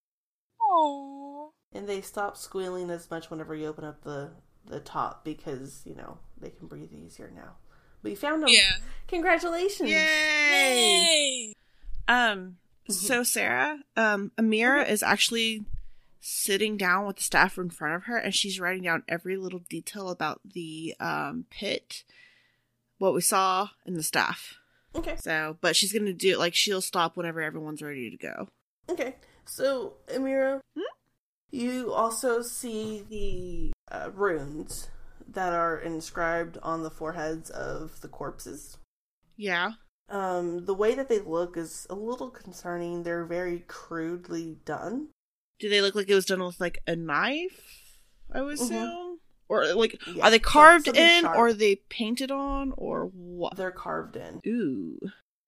Aww. 0.61 1.49
And 1.73 1.87
they 1.87 2.01
stop 2.01 2.37
squealing 2.37 2.89
as 2.89 3.09
much 3.09 3.29
whenever 3.29 3.55
you 3.55 3.67
open 3.67 3.83
up 3.85 4.03
the 4.03 4.31
the 4.65 4.79
top 4.79 5.23
because 5.25 5.81
you 5.85 5.95
know 5.95 6.17
they 6.39 6.49
can 6.49 6.67
breathe 6.67 6.91
easier 6.93 7.31
now. 7.35 7.55
But 8.01 8.11
you 8.11 8.17
found 8.17 8.43
them. 8.43 8.49
Yeah. 8.49 8.77
Congratulations! 9.07 9.89
Yay! 9.89 11.53
Um, 12.07 12.57
so 12.87 13.23
Sarah, 13.23 13.79
um, 13.97 14.31
Amira 14.37 14.89
is 14.89 15.03
actually 15.03 15.65
sitting 16.21 16.77
down 16.77 17.05
with 17.05 17.17
the 17.17 17.23
staff 17.23 17.57
in 17.57 17.69
front 17.69 17.95
of 17.95 18.03
her, 18.03 18.17
and 18.17 18.33
she's 18.33 18.59
writing 18.59 18.83
down 18.83 19.03
every 19.07 19.37
little 19.37 19.59
detail 19.69 20.09
about 20.09 20.39
the 20.45 20.95
um 20.99 21.45
pit, 21.49 22.03
what 22.97 23.13
we 23.13 23.21
saw, 23.21 23.69
and 23.85 23.95
the 23.95 24.03
staff. 24.03 24.55
Okay. 24.95 25.15
So, 25.17 25.57
but 25.61 25.75
she's 25.75 25.93
gonna 25.93 26.13
do 26.13 26.31
it 26.31 26.39
like 26.39 26.55
she'll 26.55 26.81
stop 26.81 27.15
whenever 27.17 27.41
everyone's 27.41 27.81
ready 27.81 28.09
to 28.09 28.17
go. 28.17 28.47
Okay, 28.89 29.15
so 29.45 29.93
Amira, 30.07 30.61
Hmm? 30.75 30.81
You 31.51 31.91
also 31.93 32.41
see 32.41 33.03
the 33.09 33.71
uh, 33.95 34.09
runes 34.13 34.89
that 35.27 35.53
are 35.53 35.77
inscribed 35.79 36.57
on 36.63 36.83
the 36.83 36.89
foreheads 36.91 37.49
of 37.49 38.01
the 38.01 38.07
corpses. 38.07 38.77
Yeah. 39.37 39.71
Um, 40.09 40.65
the 40.65 40.73
way 40.73 40.95
that 40.95 41.07
they 41.07 41.19
look 41.19 41.55
is 41.55 41.85
a 41.89 41.95
little 41.95 42.29
concerning. 42.31 43.03
They're 43.03 43.25
very 43.25 43.59
crudely 43.67 44.57
done. 44.65 45.09
Do 45.59 45.69
they 45.69 45.81
look 45.81 45.93
like 45.95 46.09
it 46.09 46.15
was 46.15 46.25
done 46.25 46.43
with 46.43 46.59
like 46.59 46.79
a 46.87 46.95
knife? 46.95 47.97
I 48.33 48.41
would 48.41 48.57
Mhm. 48.57 48.61
assume, 48.61 49.19
or 49.47 49.73
like 49.75 49.99
Yeah, 50.07 50.25
are 50.27 50.31
they 50.31 50.39
carved 50.39 50.85
something 50.85 51.03
in, 51.03 51.21
sharp. 51.23 51.37
or 51.37 51.47
are 51.47 51.53
they 51.53 51.75
painted 51.89 52.31
on, 52.31 52.73
or 52.77 53.05
what? 53.13 53.55
They're 53.55 53.71
carved 53.71 54.15
in. 54.15 54.41
Ooh. 54.47 54.99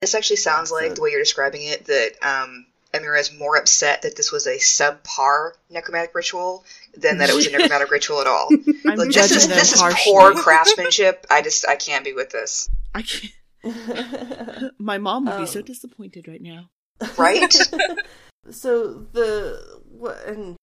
This 0.02 0.14
actually 0.16 0.38
sounds 0.38 0.70
So- 0.70 0.76
like 0.76 0.96
the 0.96 1.02
way 1.02 1.12
you're 1.12 1.20
describing 1.22 1.64
it 1.64 1.86
that 1.86 2.24
um, 2.24 2.68
Amira 2.94 3.20
is 3.20 3.32
more 3.38 3.56
upset 3.58 4.02
that 4.02 4.16
this 4.18 4.32
was 4.32 4.48
a 4.48 4.58
subpar 4.58 5.52
necromantic 5.70 6.14
ritual 6.14 6.66
than 6.96 7.20
that 7.20 7.30
it 7.30 7.36
was 7.36 7.48
a 7.48 7.52
necromantic 7.52 7.90
ritual 7.98 8.20
at 8.22 8.28
all. 8.28 8.48
I'm 8.86 8.98
Like, 8.98 9.10
this 9.12 9.32
is 9.32 9.48
this 9.48 9.74
is 9.74 9.82
harshly. 9.82 10.12
poor 10.12 10.34
craftsmanship. 10.36 11.26
I 11.30 11.42
just 11.42 11.68
I 11.68 11.76
can't 11.76 12.04
be 12.04 12.14
with 12.14 12.30
this. 12.32 12.70
I 12.94 13.04
can't. 13.04 13.34
My 14.80 14.98
mom 14.98 15.26
would 15.26 15.38
be 15.40 15.46
so 15.46 15.60
Um, 15.60 15.66
disappointed 15.66 16.28
right 16.28 16.42
now. 16.42 16.70
Right? 17.18 17.52
so 18.50 19.06
the 19.14 19.80
what 19.90 20.24
and 20.26 20.56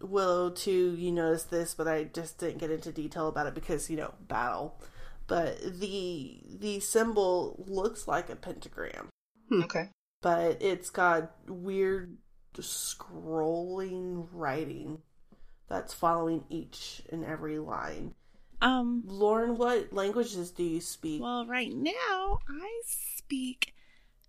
Willow 0.00 0.50
too, 0.50 0.94
you 0.98 1.10
noticed 1.12 1.50
this, 1.50 1.74
but 1.74 1.88
I 1.88 2.04
just 2.04 2.38
didn't 2.38 2.58
get 2.58 2.70
into 2.70 2.92
detail 2.92 3.28
about 3.28 3.46
it 3.46 3.54
because 3.54 3.88
you 3.90 3.96
know 3.96 4.14
battle. 4.28 4.78
But 5.26 5.58
the 5.80 6.40
the 6.58 6.80
symbol 6.80 7.64
looks 7.66 8.06
like 8.06 8.28
a 8.28 8.36
pentagram, 8.36 9.08
okay. 9.50 9.88
But 10.24 10.62
it's 10.62 10.88
got 10.88 11.32
weird 11.46 12.16
scrolling 12.56 14.26
writing 14.32 15.02
that's 15.68 15.92
following 15.92 16.44
each 16.48 17.02
and 17.12 17.26
every 17.26 17.58
line. 17.58 18.14
Um. 18.62 19.02
Lauren, 19.06 19.58
what 19.58 19.92
languages 19.92 20.50
do 20.50 20.62
you 20.62 20.80
speak? 20.80 21.20
Well, 21.20 21.44
right 21.44 21.70
now 21.70 22.38
I 22.48 22.80
speak 22.86 23.74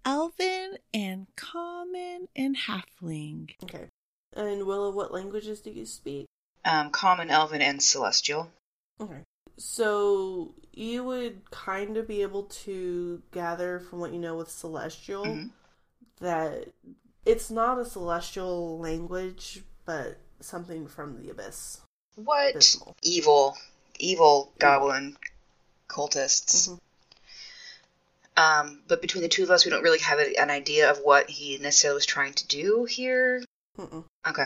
Elven 0.03 0.79
and 0.93 1.27
Common 1.37 2.27
and 2.35 2.57
Halfling. 2.57 3.51
okay. 3.63 3.87
And 4.35 4.65
Willow, 4.65 4.91
what 4.91 5.13
languages 5.13 5.61
do 5.61 5.71
you 5.71 5.85
speak? 5.85 6.25
Um, 6.65 6.89
common, 6.89 7.29
elven, 7.29 7.61
and 7.61 7.81
celestial. 7.81 8.51
Okay. 8.99 9.21
So 9.55 10.55
you 10.73 11.05
would 11.05 11.49
kind 11.51 11.95
of 11.95 12.05
be 12.05 12.21
able 12.21 12.43
to 12.43 13.21
gather 13.31 13.79
from 13.79 13.99
what 13.99 14.11
you 14.11 14.19
know 14.19 14.35
with 14.35 14.51
Celestial 14.51 15.23
Mhm. 15.23 15.51
That 16.19 16.69
it's 17.25 17.49
not 17.49 17.79
a 17.79 17.85
Celestial 17.85 18.79
language, 18.79 19.63
but 19.85 20.17
something 20.39 20.87
from 20.87 21.21
the 21.21 21.29
Abyss. 21.31 21.81
What 22.15 22.51
Abysmal. 22.51 22.95
evil, 23.01 23.57
evil 23.99 24.53
goblin 24.59 25.17
cultists? 25.89 26.69
Mhm. 26.69 26.79
Um, 28.37 28.81
but 28.87 29.01
between 29.01 29.21
the 29.21 29.29
two 29.29 29.43
of 29.43 29.51
us, 29.51 29.63
we 29.65 29.71
don't 29.71 29.83
really 29.83 29.99
have 29.99 30.19
a, 30.19 30.35
an 30.35 30.49
idea 30.49 30.89
of 30.89 30.97
what 30.99 31.29
he 31.29 31.57
necessarily 31.57 31.95
was 31.95 32.05
trying 32.05 32.33
to 32.33 32.47
do 32.47 32.85
here. 32.85 33.43
Mm-mm. 33.77 34.03
Okay. 34.27 34.45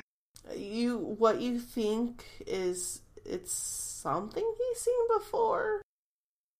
You 0.56 0.98
what 0.98 1.42
you 1.42 1.60
think 1.60 2.24
is 2.46 3.02
it's 3.26 3.52
something 3.52 4.44
he's 4.58 4.80
seen 4.80 5.08
before, 5.18 5.82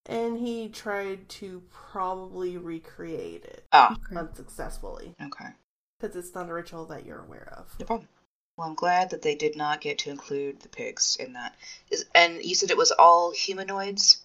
and 0.06 0.38
he 0.40 0.70
tried 0.70 1.28
to 1.30 1.62
probably 1.72 2.58
recreate 2.58 3.44
it 3.46 3.66
ah. 3.72 3.96
Unsuccessfully 4.16 5.16
okay. 5.22 5.50
because 6.00 6.16
it's 6.16 6.34
not 6.34 6.50
a 6.50 6.54
ritual 6.54 6.86
that 6.86 7.06
you're 7.06 7.22
aware 7.22 7.54
of. 7.58 7.80
No 7.80 7.86
problem. 7.86 8.08
Well, 8.58 8.68
I'm 8.68 8.76
glad 8.76 9.12
that 9.12 9.22
they 9.22 9.36
did 9.36 9.56
not 9.56 9.80
get 9.80 10.00
to 10.00 10.10
include 10.10 10.60
the 10.60 10.68
pigs 10.68 11.16
in 11.18 11.34
that. 11.34 11.56
Is, 11.90 12.06
and 12.14 12.44
you 12.44 12.56
said 12.56 12.72
it 12.72 12.78
was 12.78 12.92
all 12.92 13.32
humanoids 13.32 14.22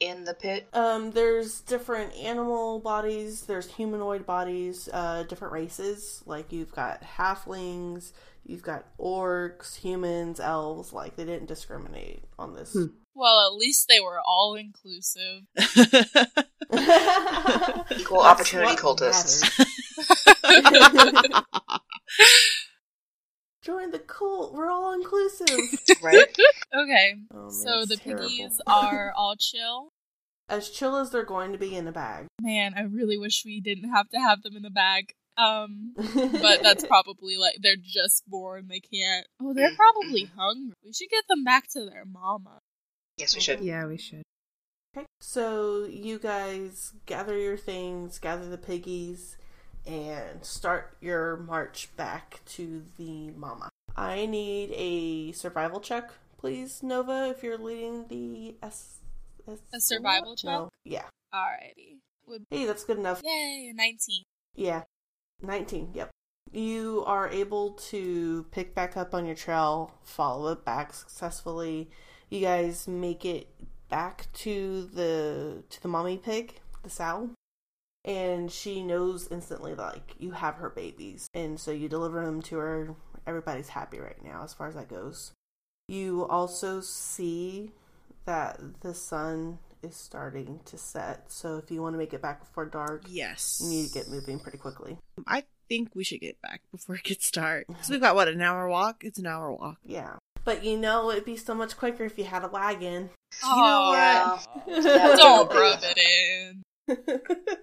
in 0.00 0.24
the 0.24 0.34
pit? 0.34 0.68
Um, 0.72 1.10
there's 1.12 1.60
different 1.60 2.14
animal 2.14 2.80
bodies, 2.80 3.42
there's 3.46 3.66
humanoid 3.66 4.26
bodies, 4.26 4.88
uh, 4.92 5.24
different 5.24 5.52
races. 5.52 6.22
Like 6.26 6.52
you've 6.52 6.74
got 6.74 7.02
halflings, 7.02 8.12
you've 8.44 8.62
got 8.62 8.84
orcs, 8.98 9.76
humans, 9.76 10.40
elves. 10.40 10.92
Like 10.92 11.16
they 11.16 11.24
didn't 11.24 11.48
discriminate 11.48 12.22
on 12.38 12.54
this. 12.54 12.72
Hmm. 12.72 12.86
Well, 13.18 13.48
at 13.48 13.54
least 13.56 13.88
they 13.88 13.98
were 13.98 14.20
all 14.24 14.54
inclusive. 14.54 15.42
Equal 17.98 18.20
opportunity 18.20 18.76
cultists. 18.76 19.42
Join 23.62 23.90
the 23.90 23.98
cult. 23.98 24.54
We're 24.54 24.70
all 24.70 24.94
inclusive. 24.94 25.48
Right? 26.02 26.28
Okay, 26.74 27.14
Oh, 27.34 27.42
man, 27.42 27.50
so 27.50 27.84
the 27.84 27.96
terrible. 27.96 28.28
piggies 28.28 28.60
are 28.66 29.12
all 29.16 29.34
chill. 29.38 29.90
as 30.48 30.70
chill 30.70 30.96
as 30.96 31.10
they're 31.10 31.24
going 31.24 31.52
to 31.52 31.58
be 31.58 31.74
in 31.74 31.86
a 31.88 31.92
bag. 31.92 32.26
Man, 32.40 32.72
I 32.76 32.82
really 32.82 33.18
wish 33.18 33.42
we 33.44 33.60
didn't 33.60 33.90
have 33.90 34.08
to 34.10 34.18
have 34.20 34.42
them 34.42 34.56
in 34.56 34.62
the 34.62 34.70
bag. 34.70 35.12
Um, 35.36 35.94
but 35.96 36.62
that's 36.62 36.84
probably 36.86 37.36
like 37.36 37.56
they're 37.62 37.76
just 37.80 38.24
born. 38.28 38.66
They 38.68 38.80
can't. 38.80 39.26
Oh, 39.40 39.52
they're 39.54 39.74
probably 39.76 40.30
hungry. 40.36 40.74
We 40.84 40.92
should 40.92 41.10
get 41.10 41.24
them 41.28 41.44
back 41.44 41.68
to 41.72 41.84
their 41.84 42.04
mama. 42.04 42.58
Yes, 43.18 43.34
we 43.34 43.40
should. 43.40 43.60
Yeah, 43.60 43.86
we 43.86 43.96
should. 43.98 44.22
Okay, 44.96 45.06
so 45.20 45.84
you 45.84 46.18
guys 46.18 46.92
gather 47.06 47.36
your 47.36 47.56
things, 47.56 48.18
gather 48.18 48.48
the 48.48 48.58
piggies, 48.58 49.36
and 49.86 50.44
start 50.44 50.96
your 51.00 51.36
march 51.36 51.88
back 51.96 52.40
to 52.46 52.82
the 52.96 53.30
mama. 53.30 53.68
I 53.96 54.26
need 54.26 54.70
a 54.74 55.32
survival 55.32 55.80
check, 55.80 56.10
please, 56.38 56.82
Nova, 56.82 57.28
if 57.28 57.42
you're 57.42 57.58
leading 57.58 58.06
the 58.08 58.54
S. 58.62 58.98
S- 59.46 59.58
A 59.74 59.80
survival 59.80 60.36
check? 60.36 60.50
No. 60.50 60.68
Yeah. 60.84 61.04
Alrighty. 61.34 61.98
Would 62.26 62.44
Hey, 62.50 62.64
that's 62.66 62.84
good 62.84 62.98
enough. 62.98 63.20
yay, 63.24 63.72
nineteen. 63.74 64.22
Yeah. 64.54 64.82
19, 65.40 65.90
yep. 65.94 66.10
You 66.52 67.04
are 67.06 67.28
able 67.28 67.72
to 67.90 68.44
pick 68.50 68.74
back 68.74 68.96
up 68.96 69.14
on 69.14 69.24
your 69.26 69.36
trail, 69.36 69.94
follow 70.02 70.50
it 70.52 70.64
back 70.64 70.92
successfully. 70.92 71.90
You 72.30 72.40
guys 72.40 72.86
make 72.88 73.24
it 73.24 73.48
back 73.88 74.26
to 74.34 74.84
the 74.92 75.62
to 75.70 75.82
the 75.82 75.88
mommy 75.88 76.16
pig, 76.18 76.60
the 76.82 76.90
sow. 76.90 77.30
And 78.04 78.50
she 78.50 78.82
knows 78.82 79.28
instantly 79.30 79.74
that 79.74 79.82
like 79.94 80.14
you 80.18 80.30
have 80.32 80.56
her 80.56 80.70
babies. 80.70 81.26
And 81.34 81.58
so 81.60 81.70
you 81.70 81.88
deliver 81.88 82.24
them 82.24 82.40
to 82.42 82.56
her. 82.58 82.94
Everybody's 83.26 83.68
happy 83.68 83.98
right 83.98 84.22
now 84.24 84.42
as 84.44 84.54
far 84.54 84.68
as 84.68 84.74
that 84.74 84.88
goes. 84.88 85.32
You 85.88 86.26
also 86.28 86.80
see 86.80 87.72
that 88.24 88.60
the 88.80 88.94
sun 88.94 89.58
is 89.82 89.96
starting 89.96 90.60
to 90.66 90.78
set. 90.78 91.30
So 91.30 91.56
if 91.56 91.70
you 91.70 91.82
want 91.82 91.94
to 91.94 91.98
make 91.98 92.12
it 92.14 92.22
back 92.22 92.40
before 92.40 92.66
dark, 92.66 93.04
Yes. 93.08 93.60
you 93.62 93.70
need 93.70 93.88
to 93.88 93.94
get 93.94 94.08
moving 94.08 94.38
pretty 94.38 94.58
quickly. 94.58 94.98
I 95.26 95.44
think 95.68 95.90
we 95.94 96.04
should 96.04 96.20
get 96.20 96.40
back 96.42 96.62
before 96.72 96.96
it 96.96 97.04
gets 97.04 97.30
dark. 97.30 97.66
Because 97.68 97.88
we've 97.90 98.00
got, 98.00 98.14
what, 98.14 98.28
an 98.28 98.40
hour 98.40 98.68
walk? 98.68 99.04
It's 99.04 99.18
an 99.18 99.26
hour 99.26 99.52
walk. 99.52 99.76
Yeah. 99.84 100.16
But 100.48 100.64
you 100.64 100.78
know, 100.78 101.10
it'd 101.10 101.26
be 101.26 101.36
so 101.36 101.54
much 101.54 101.76
quicker 101.76 102.04
if 102.04 102.16
you 102.16 102.24
had 102.24 102.42
a 102.42 102.48
wagon. 102.48 103.10
Oh, 103.44 103.92
Yeah. 103.92 104.38
don't 105.16 105.50
rub 105.50 105.80
it 105.82 105.98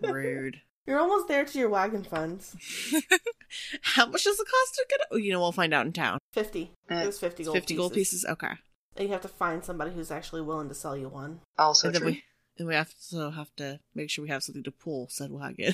in. 0.04 0.08
Rude. 0.14 0.62
You're 0.86 1.00
almost 1.00 1.28
there 1.28 1.46
to 1.46 1.58
your 1.58 1.70
wagon 1.70 2.04
funds. 2.04 2.56
How 3.82 4.06
much 4.06 4.24
does 4.24 4.40
it 4.40 4.46
cost 4.46 4.76
to 4.76 4.86
get? 4.88 5.00
Oh, 5.10 5.16
you 5.16 5.34
know, 5.34 5.40
we'll 5.40 5.52
find 5.52 5.74
out 5.74 5.88
in 5.88 5.94
town. 5.94 6.20
50. 6.34 6.74
Uh, 6.92 6.96
it 6.98 7.08
was 7.08 7.18
50 7.18 7.46
gold 7.46 7.58
50 7.58 7.76
gold 7.76 7.94
pieces? 7.94 8.24
Okay. 8.24 8.52
And 8.96 9.08
you 9.08 9.14
have 9.14 9.24
to 9.24 9.30
find 9.30 9.66
somebody 9.66 9.90
who's 9.90 10.12
actually 10.12 10.44
willing 10.44 10.70
to 10.70 10.76
sell 10.76 10.96
you 10.96 11.10
one. 11.10 11.40
Also 11.58 11.88
and 11.88 11.96
then 11.96 12.02
true. 12.04 12.12
we 12.12 12.24
and 12.60 12.68
we 12.68 12.76
also 12.76 13.32
have 13.32 13.50
to 13.56 13.80
make 13.96 14.12
sure 14.12 14.22
we 14.22 14.30
have 14.30 14.44
something 14.44 14.64
to 14.64 14.70
pull 14.70 15.08
said 15.10 15.32
wagon. 15.32 15.74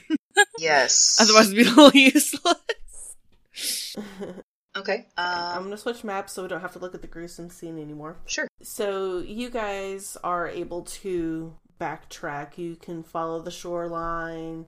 Yes. 0.57 1.18
Otherwise, 1.20 1.51
it'd 1.51 1.57
be 1.57 1.70
a 1.70 1.76
little 1.76 1.91
useless. 1.91 3.18
Okay. 4.76 5.05
I'm 5.17 5.57
Um. 5.57 5.63
going 5.63 5.72
to 5.72 5.78
switch 5.78 6.03
maps 6.03 6.34
so 6.34 6.43
we 6.43 6.47
don't 6.47 6.61
have 6.61 6.74
to 6.74 6.80
look 6.80 6.95
at 6.95 7.01
the 7.01 7.07
gruesome 7.07 7.49
scene 7.49 7.78
anymore. 7.80 8.17
Sure. 8.26 8.47
So 8.61 9.19
you 9.19 9.49
guys 9.49 10.17
are 10.24 10.47
able 10.47 10.84
to 10.84 11.55
backtrack. 11.80 12.57
You 12.57 12.76
can 12.76 13.03
follow 13.03 13.41
the 13.41 13.51
shoreline. 13.51 14.67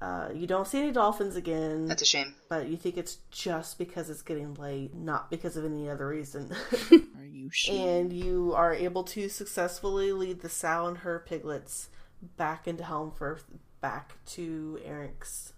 Uh, 0.00 0.28
you 0.32 0.46
don't 0.46 0.66
see 0.68 0.78
any 0.78 0.92
dolphins 0.92 1.34
again. 1.34 1.86
That's 1.86 2.02
a 2.02 2.04
shame. 2.04 2.34
but 2.48 2.68
you 2.68 2.76
think 2.76 2.96
it's 2.96 3.16
just 3.32 3.78
because 3.78 4.08
it's 4.10 4.22
getting 4.22 4.54
late, 4.54 4.94
not 4.94 5.28
because 5.30 5.56
of 5.56 5.64
any 5.64 5.90
other 5.90 6.06
reason. 6.06 6.54
Are 7.18 7.24
you 7.24 7.48
sure? 7.52 7.74
and 7.74 8.12
you 8.12 8.52
are 8.54 8.72
able 8.72 9.02
to 9.04 9.28
successfully 9.28 10.12
lead 10.12 10.40
the 10.40 10.48
sow 10.48 10.86
and 10.86 10.98
her 10.98 11.24
piglets 11.26 11.88
back 12.36 12.68
into 12.68 12.84
Helmfirth, 12.84 13.42
back 13.80 14.12
to 14.26 14.78
Eric's 14.84 15.52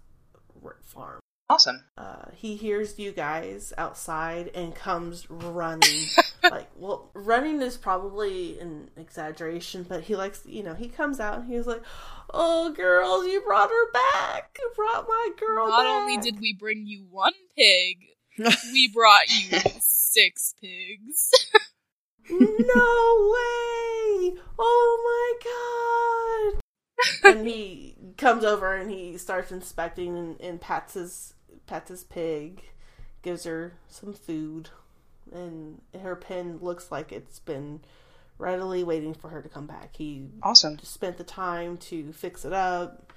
farm. 0.83 1.19
Awesome. 1.51 1.83
Uh, 1.97 2.27
he 2.33 2.55
hears 2.55 2.97
you 2.97 3.11
guys 3.11 3.73
outside 3.77 4.51
and 4.55 4.73
comes 4.73 5.29
running. 5.29 6.05
like, 6.43 6.69
well, 6.77 7.11
running 7.13 7.61
is 7.61 7.75
probably 7.75 8.57
an 8.59 8.89
exaggeration, 8.95 9.83
but 9.83 10.03
he 10.03 10.15
likes, 10.15 10.43
you 10.45 10.63
know, 10.63 10.73
he 10.75 10.87
comes 10.87 11.19
out 11.19 11.39
and 11.39 11.51
he's 11.51 11.67
like, 11.67 11.81
"Oh, 12.33 12.71
girls, 12.71 13.25
you 13.25 13.41
brought 13.41 13.69
her 13.69 13.91
back! 13.91 14.57
You 14.57 14.71
brought 14.77 15.09
my 15.09 15.29
girl 15.37 15.67
Not 15.67 15.83
back!" 15.83 15.87
only 15.87 16.17
did 16.19 16.39
we 16.39 16.53
bring 16.53 16.87
you 16.87 17.05
one 17.09 17.33
pig, 17.57 17.97
we 18.71 18.87
brought 18.87 19.27
you 19.27 19.59
six 19.81 20.55
pigs. 20.61 21.31
no 22.29 22.37
way! 23.33 24.37
Oh 24.57 25.41
my 25.43 26.53
god! 26.53 26.61
and 27.23 27.45
he 27.47 27.95
comes 28.17 28.43
over 28.43 28.73
and 28.73 28.89
he 28.89 29.17
starts 29.17 29.51
inspecting 29.51 30.17
and, 30.17 30.39
and 30.39 30.61
pats 30.61 30.93
his 30.93 31.33
pats 31.71 31.89
his 31.89 32.03
pig, 32.03 32.61
gives 33.21 33.45
her 33.45 33.73
some 33.87 34.13
food, 34.13 34.69
and 35.31 35.81
her 36.01 36.15
pen 36.17 36.59
looks 36.61 36.91
like 36.91 37.11
it's 37.13 37.39
been 37.39 37.79
readily 38.37 38.83
waiting 38.83 39.13
for 39.13 39.29
her 39.29 39.41
to 39.41 39.47
come 39.47 39.67
back. 39.67 39.95
He 39.95 40.27
Awesome. 40.43 40.75
just 40.77 40.93
spent 40.93 41.17
the 41.17 41.23
time 41.23 41.77
to 41.77 42.11
fix 42.11 42.43
it 42.43 42.51
up, 42.51 43.13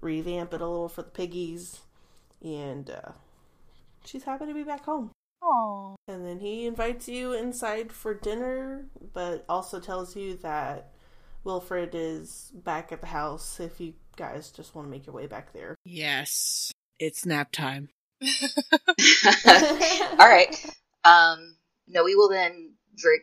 revamp 0.00 0.52
it 0.52 0.60
a 0.60 0.66
little 0.66 0.88
for 0.88 1.02
the 1.02 1.10
piggies, 1.10 1.80
and 2.42 2.90
uh, 2.90 3.12
she's 4.04 4.24
happy 4.24 4.46
to 4.46 4.54
be 4.54 4.64
back 4.64 4.84
home. 4.84 5.10
Oh, 5.44 5.94
And 6.08 6.26
then 6.26 6.40
he 6.40 6.66
invites 6.66 7.08
you 7.08 7.32
inside 7.32 7.92
for 7.92 8.14
dinner, 8.14 8.86
but 9.12 9.44
also 9.48 9.78
tells 9.78 10.16
you 10.16 10.36
that 10.38 10.90
Wilfred 11.44 11.90
is 11.94 12.50
back 12.54 12.90
at 12.92 13.00
the 13.00 13.08
house 13.08 13.60
if 13.60 13.80
you 13.80 13.94
guys 14.16 14.50
just 14.50 14.74
want 14.74 14.86
to 14.86 14.90
make 14.90 15.06
your 15.06 15.14
way 15.14 15.26
back 15.26 15.52
there. 15.52 15.74
yes. 15.84 16.72
It's 17.02 17.26
nap 17.26 17.50
time. 17.50 17.88
All 18.22 18.28
right. 20.28 20.54
Um. 21.02 21.56
No, 21.88 22.04
we 22.04 22.14
will 22.14 22.28
then 22.28 22.74
very 22.94 23.22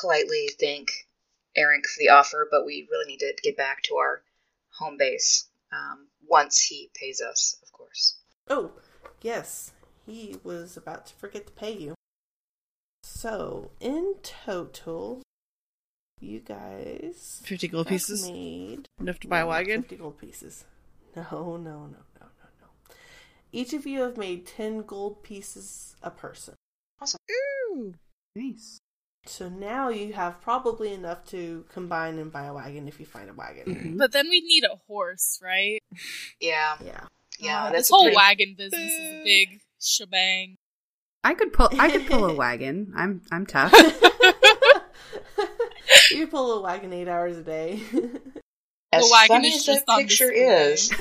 politely 0.00 0.50
thank 0.58 0.90
Eric 1.56 1.86
for 1.86 2.00
the 2.00 2.08
offer, 2.08 2.48
but 2.50 2.66
we 2.66 2.88
really 2.90 3.06
need 3.06 3.20
to 3.20 3.32
get 3.40 3.56
back 3.56 3.84
to 3.84 3.94
our 3.94 4.22
home 4.80 4.96
base 4.98 5.48
um, 5.72 6.08
once 6.28 6.60
he 6.60 6.90
pays 6.92 7.20
us, 7.20 7.56
of 7.62 7.70
course. 7.70 8.16
Oh, 8.48 8.72
yes, 9.22 9.70
he 10.04 10.34
was 10.42 10.76
about 10.76 11.06
to 11.06 11.14
forget 11.14 11.46
to 11.46 11.52
pay 11.52 11.76
you. 11.76 11.94
So, 13.04 13.70
in 13.78 14.16
total, 14.24 15.22
you 16.18 16.40
guys 16.40 17.40
50 17.44 17.68
gold 17.68 17.86
pieces? 17.86 18.28
made 18.28 18.88
Enough 18.98 19.20
to 19.20 19.28
buy 19.28 19.38
a 19.38 19.46
wagon? 19.46 19.82
50 19.82 19.96
gold 19.98 20.18
pieces. 20.18 20.64
No, 21.14 21.24
no, 21.30 21.38
no, 21.38 21.56
no, 21.56 21.70
no, 21.70 21.86
no. 21.86 22.09
Each 23.52 23.72
of 23.72 23.86
you 23.86 24.00
have 24.02 24.16
made 24.16 24.46
10 24.46 24.82
gold 24.82 25.22
pieces 25.22 25.96
a 26.02 26.10
person. 26.10 26.54
Awesome. 27.00 27.18
Ooh. 27.30 27.94
Nice. 28.36 28.78
So 29.26 29.48
now 29.48 29.88
you 29.90 30.12
have 30.14 30.40
probably 30.40 30.92
enough 30.94 31.24
to 31.26 31.64
combine 31.72 32.18
and 32.18 32.32
buy 32.32 32.44
a 32.44 32.54
wagon 32.54 32.88
if 32.88 32.98
you 33.00 33.06
find 33.06 33.28
a 33.28 33.34
wagon. 33.34 33.64
Mhm. 33.74 33.98
but 33.98 34.12
then 34.12 34.28
we'd 34.30 34.44
need 34.44 34.64
a 34.64 34.76
horse, 34.86 35.38
right? 35.42 35.80
Yeah. 36.40 36.76
Yeah. 36.84 37.06
Yeah. 37.38 37.64
Uh, 37.64 37.72
this 37.72 37.90
whole 37.90 38.04
pretty- 38.04 38.16
wagon 38.16 38.54
business 38.56 38.92
is 38.92 39.20
a 39.20 39.24
big 39.24 39.60
shebang. 39.80 40.56
I 41.22 41.34
could 41.34 41.52
pull. 41.52 41.68
I 41.78 41.90
could 41.90 42.06
pull 42.06 42.24
a 42.26 42.34
wagon. 42.44 42.92
I'm. 42.96 43.20
I'm 43.30 43.44
tough. 43.56 43.74
you 46.10 46.26
pull 46.26 46.52
a 46.58 46.60
wagon 46.62 46.92
eight 46.92 47.08
hours 47.08 47.36
a 47.36 47.42
day. 47.42 47.80
As 48.92 49.04
the 49.04 49.10
wagon 49.12 49.36
funny 49.36 49.48
is 49.48 49.56
as 49.56 49.64
just 49.66 49.86
that 49.86 49.92
on 49.92 50.00
picture 50.00 50.30
display. 50.30 50.72
is, 50.72 50.92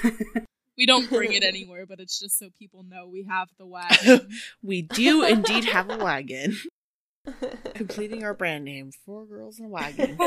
We 0.80 0.86
don't 0.86 1.10
bring 1.10 1.34
it 1.34 1.44
anywhere, 1.48 1.86
but 1.86 2.00
it's 2.00 2.18
just 2.18 2.40
so 2.40 2.48
people 2.58 2.84
know 2.84 3.06
we 3.06 3.28
have 3.30 3.50
the 3.58 3.66
wagon. 3.68 4.30
We 4.64 4.82
do 4.82 5.26
indeed 5.26 5.66
have 5.66 5.92
a 5.92 5.98
wagon. 5.98 6.58
Completing 7.76 8.24
our 8.24 8.34
brand 8.34 8.64
name 8.64 8.92
Four 9.06 9.26
Girls 9.26 9.60
in 9.60 9.66
a 9.66 9.68
Wagon. 9.68 10.18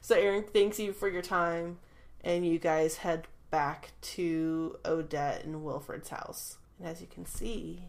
so 0.00 0.14
Aaron 0.14 0.44
thanks 0.44 0.78
you 0.78 0.92
for 0.92 1.08
your 1.08 1.20
time, 1.20 1.78
and 2.22 2.46
you 2.46 2.60
guys 2.60 2.98
head 2.98 3.26
back 3.50 3.90
to 4.02 4.76
Odette 4.84 5.44
and 5.44 5.64
Wilfred's 5.64 6.10
house. 6.10 6.58
And 6.78 6.86
as 6.86 7.00
you 7.00 7.08
can 7.08 7.26
see, 7.26 7.88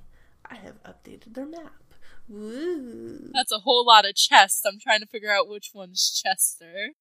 I 0.50 0.56
have 0.56 0.82
updated 0.84 1.36
their 1.36 1.45
map. 1.45 1.93
Woo! 2.28 3.30
That's 3.34 3.52
a 3.52 3.60
whole 3.60 3.86
lot 3.86 4.10
of 4.10 4.16
chests. 4.16 4.66
I'm 4.66 4.80
trying 4.80 5.02
to 5.02 5.06
figure 5.06 5.32
out 5.32 5.48
which 5.48 5.72
one's 5.76 6.10
Chester. 6.10 6.93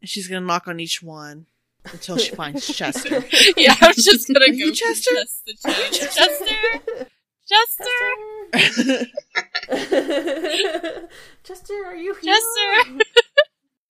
And 0.00 0.08
she's 0.08 0.28
gonna 0.28 0.46
knock 0.46 0.68
on 0.68 0.78
each 0.78 1.02
one 1.02 1.46
until 1.92 2.16
she 2.18 2.34
finds 2.34 2.66
Chester. 2.76 3.24
yeah, 3.56 3.74
I'm 3.80 3.94
just 3.94 4.26
gonna 4.28 4.44
Are 4.44 4.48
go 4.48 4.52
you 4.54 4.66
from 4.66 4.74
Chester? 4.74 5.14
chest 5.14 5.46
to 5.46 5.54
chest. 5.56 6.16
Chester, 7.48 8.06
Chester, 8.52 9.06
Chester, 11.44 11.74
are 11.86 11.96
you 11.96 12.14
here? 12.20 12.34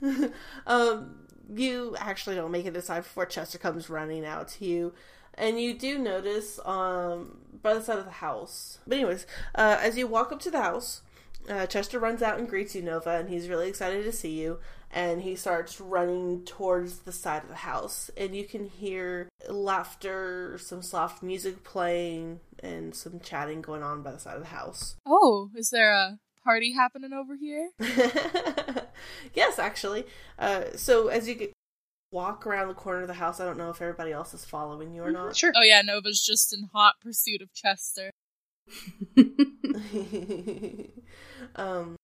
Chester. 0.01 0.33
um, 0.67 1.27
you 1.53 1.95
actually 1.99 2.35
don't 2.35 2.51
make 2.51 2.65
it 2.65 2.75
inside 2.75 3.01
before 3.03 3.25
Chester 3.25 3.57
comes 3.57 3.89
running 3.89 4.25
out 4.25 4.47
to 4.49 4.65
you, 4.65 4.93
and 5.35 5.59
you 5.59 5.73
do 5.77 5.97
notice 5.99 6.59
um 6.65 7.37
by 7.61 7.73
the 7.73 7.81
side 7.81 7.99
of 7.99 8.05
the 8.05 8.11
house. 8.11 8.79
But 8.87 8.95
anyways, 8.97 9.25
uh, 9.55 9.77
as 9.79 9.97
you 9.97 10.07
walk 10.07 10.31
up 10.31 10.39
to 10.41 10.51
the 10.51 10.61
house, 10.61 11.01
Uh, 11.49 11.65
Chester 11.65 11.97
runs 11.99 12.21
out 12.21 12.37
and 12.37 12.47
greets 12.47 12.75
you, 12.75 12.83
Nova, 12.83 13.09
and 13.17 13.27
he's 13.29 13.49
really 13.49 13.67
excited 13.67 14.03
to 14.05 14.11
see 14.11 14.29
you. 14.39 14.59
And 14.93 15.21
he 15.21 15.35
starts 15.35 15.79
running 15.79 16.43
towards 16.43 16.99
the 16.99 17.13
side 17.13 17.43
of 17.43 17.49
the 17.49 17.55
house, 17.55 18.11
and 18.17 18.35
you 18.35 18.43
can 18.43 18.65
hear 18.65 19.29
laughter, 19.47 20.57
some 20.57 20.81
soft 20.81 21.23
music 21.23 21.63
playing, 21.63 22.41
and 22.59 22.93
some 22.93 23.21
chatting 23.21 23.61
going 23.61 23.83
on 23.83 24.01
by 24.01 24.11
the 24.11 24.19
side 24.19 24.35
of 24.35 24.41
the 24.41 24.49
house. 24.49 24.95
Oh, 25.05 25.49
is 25.55 25.69
there 25.69 25.93
a 25.93 26.19
party 26.43 26.73
happening 26.73 27.13
over 27.13 27.37
here? 27.37 27.69
yes, 29.33 29.59
actually. 29.59 30.05
Uh, 30.37 30.63
so 30.75 31.07
as 31.07 31.27
you 31.27 31.35
get 31.35 31.53
walk 32.11 32.45
around 32.45 32.67
the 32.67 32.73
corner 32.73 33.01
of 33.01 33.07
the 33.07 33.13
house, 33.13 33.39
I 33.39 33.45
don't 33.45 33.57
know 33.57 33.69
if 33.69 33.81
everybody 33.81 34.11
else 34.11 34.33
is 34.33 34.43
following 34.43 34.93
you 34.93 35.03
or 35.03 35.11
not. 35.11 35.35
Sure. 35.35 35.53
Oh 35.55 35.63
yeah, 35.63 35.81
Nova's 35.81 36.21
just 36.21 36.53
in 36.53 36.69
hot 36.73 36.95
pursuit 37.01 37.41
of 37.41 37.53
Chester. 37.53 38.11
um, 41.55 41.95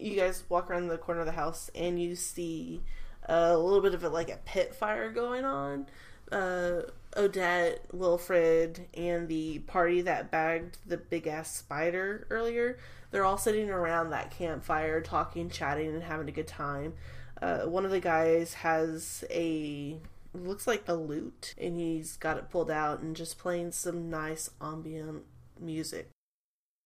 you 0.00 0.16
guys 0.16 0.44
walk 0.48 0.70
around 0.70 0.88
the 0.88 0.98
corner 0.98 1.20
of 1.20 1.26
the 1.26 1.32
house 1.32 1.70
and 1.74 2.00
you 2.00 2.16
see 2.16 2.82
a 3.24 3.56
little 3.56 3.80
bit 3.80 3.94
of 3.94 4.04
it 4.04 4.10
like 4.10 4.30
a 4.30 4.38
pit 4.44 4.74
fire 4.74 5.10
going 5.10 5.44
on. 5.44 5.86
Uh, 6.32 6.82
Odette, 7.16 7.84
Wilfred, 7.92 8.86
and 8.94 9.28
the 9.28 9.58
party 9.60 10.00
that 10.02 10.30
bagged 10.30 10.78
the 10.86 10.96
big 10.96 11.26
ass 11.26 11.54
spider 11.54 12.26
earlier, 12.30 12.78
they're 13.10 13.24
all 13.24 13.38
sitting 13.38 13.68
around 13.68 14.10
that 14.10 14.30
campfire, 14.30 15.00
talking, 15.00 15.50
chatting, 15.50 15.88
and 15.88 16.04
having 16.04 16.28
a 16.28 16.32
good 16.32 16.46
time. 16.46 16.94
Uh, 17.42 17.60
one 17.60 17.84
of 17.84 17.90
the 17.90 18.00
guys 18.00 18.54
has 18.54 19.24
a 19.30 19.98
looks 20.32 20.66
like 20.66 20.84
a 20.86 20.94
lute, 20.94 21.54
and 21.58 21.76
he's 21.76 22.16
got 22.16 22.36
it 22.36 22.50
pulled 22.50 22.70
out 22.70 23.00
and 23.00 23.16
just 23.16 23.38
playing 23.38 23.72
some 23.72 24.08
nice 24.08 24.50
ambient 24.60 25.24
music. 25.58 26.10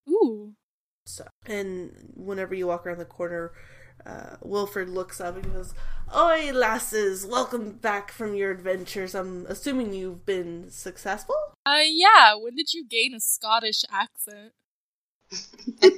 Ooh. 0.08 0.54
So, 1.47 1.53
and 1.53 2.12
whenever 2.14 2.55
you 2.55 2.66
walk 2.66 2.86
around 2.86 2.99
the 2.99 3.05
corner, 3.05 3.53
uh, 4.07 4.36
Wilfred 4.42 4.88
looks 4.88 5.20
up 5.20 5.36
and 5.36 5.53
goes, 5.53 5.74
"Oi, 6.14 6.53
lasses! 6.53 7.26
Welcome 7.26 7.72
back 7.72 8.11
from 8.11 8.34
your 8.34 8.51
adventures. 8.51 9.14
I'm 9.14 9.47
assuming 9.47 9.92
you've 9.92 10.26
been 10.26 10.70
successful." 10.70 11.36
Uh, 11.66 11.82
yeah. 11.86 12.34
When 12.34 12.55
did 12.55 12.74
you 12.74 12.86
gain 12.86 13.14
a 13.14 13.20
Scottish 13.20 13.84
accent? 13.90 14.53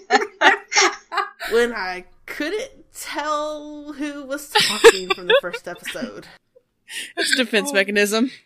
when 1.50 1.72
I 1.72 2.04
couldn't 2.26 2.92
tell 2.94 3.92
who 3.94 4.24
was 4.24 4.50
talking 4.50 5.08
from 5.14 5.26
the 5.26 5.38
first 5.40 5.66
episode. 5.68 6.26
That's 7.16 7.32
a 7.32 7.36
defense 7.36 7.72
mechanism. 7.72 8.30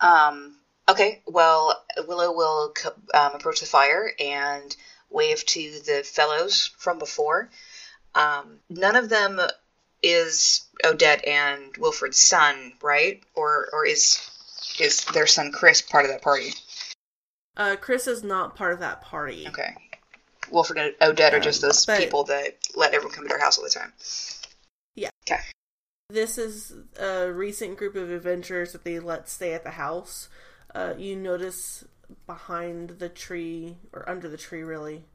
Um, 0.00 0.55
okay, 0.88 1.22
well, 1.26 1.84
Willow 2.06 2.32
will 2.32 2.74
um, 3.14 3.32
approach 3.34 3.60
the 3.60 3.66
fire 3.66 4.10
and 4.18 4.76
wave 5.10 5.44
to 5.46 5.80
the 5.86 6.02
fellows 6.04 6.70
from 6.78 6.98
before. 6.98 7.50
Um, 8.14 8.58
none 8.68 8.96
of 8.96 9.08
them 9.08 9.40
is 10.02 10.66
Odette 10.84 11.26
and 11.26 11.76
Wilfred's 11.76 12.18
son, 12.18 12.72
right? 12.82 13.22
Or 13.34 13.68
or 13.72 13.86
is 13.86 14.30
is 14.78 15.04
their 15.06 15.26
son 15.26 15.52
Chris 15.52 15.82
part 15.82 16.04
of 16.04 16.10
that 16.10 16.22
party? 16.22 16.52
Uh, 17.56 17.76
Chris 17.80 18.06
is 18.06 18.22
not 18.22 18.56
part 18.56 18.74
of 18.74 18.80
that 18.80 19.02
party. 19.02 19.46
Okay. 19.48 19.74
Wilfred 20.50 20.78
and 20.78 20.94
Odette 21.00 21.34
are 21.34 21.40
just 21.40 21.62
those 21.62 21.84
but- 21.86 21.98
people 21.98 22.24
that 22.24 22.56
let 22.74 22.94
everyone 22.94 23.14
come 23.14 23.24
to 23.24 23.28
their 23.28 23.40
house 23.40 23.58
all 23.58 23.64
the 23.64 23.70
time. 23.70 23.92
Yeah. 24.94 25.10
Okay. 25.28 25.40
This 26.08 26.38
is 26.38 26.72
a 27.00 27.32
recent 27.32 27.76
group 27.76 27.96
of 27.96 28.10
adventurers 28.10 28.72
that 28.72 28.84
they 28.84 29.00
let 29.00 29.28
stay 29.28 29.54
at 29.54 29.64
the 29.64 29.72
house. 29.72 30.28
Uh, 30.76 30.94
you 30.98 31.16
notice 31.16 31.86
behind 32.26 32.90
the 32.98 33.08
tree, 33.08 33.78
or 33.94 34.06
under 34.08 34.28
the 34.28 34.36
tree, 34.36 34.62
really, 34.62 35.06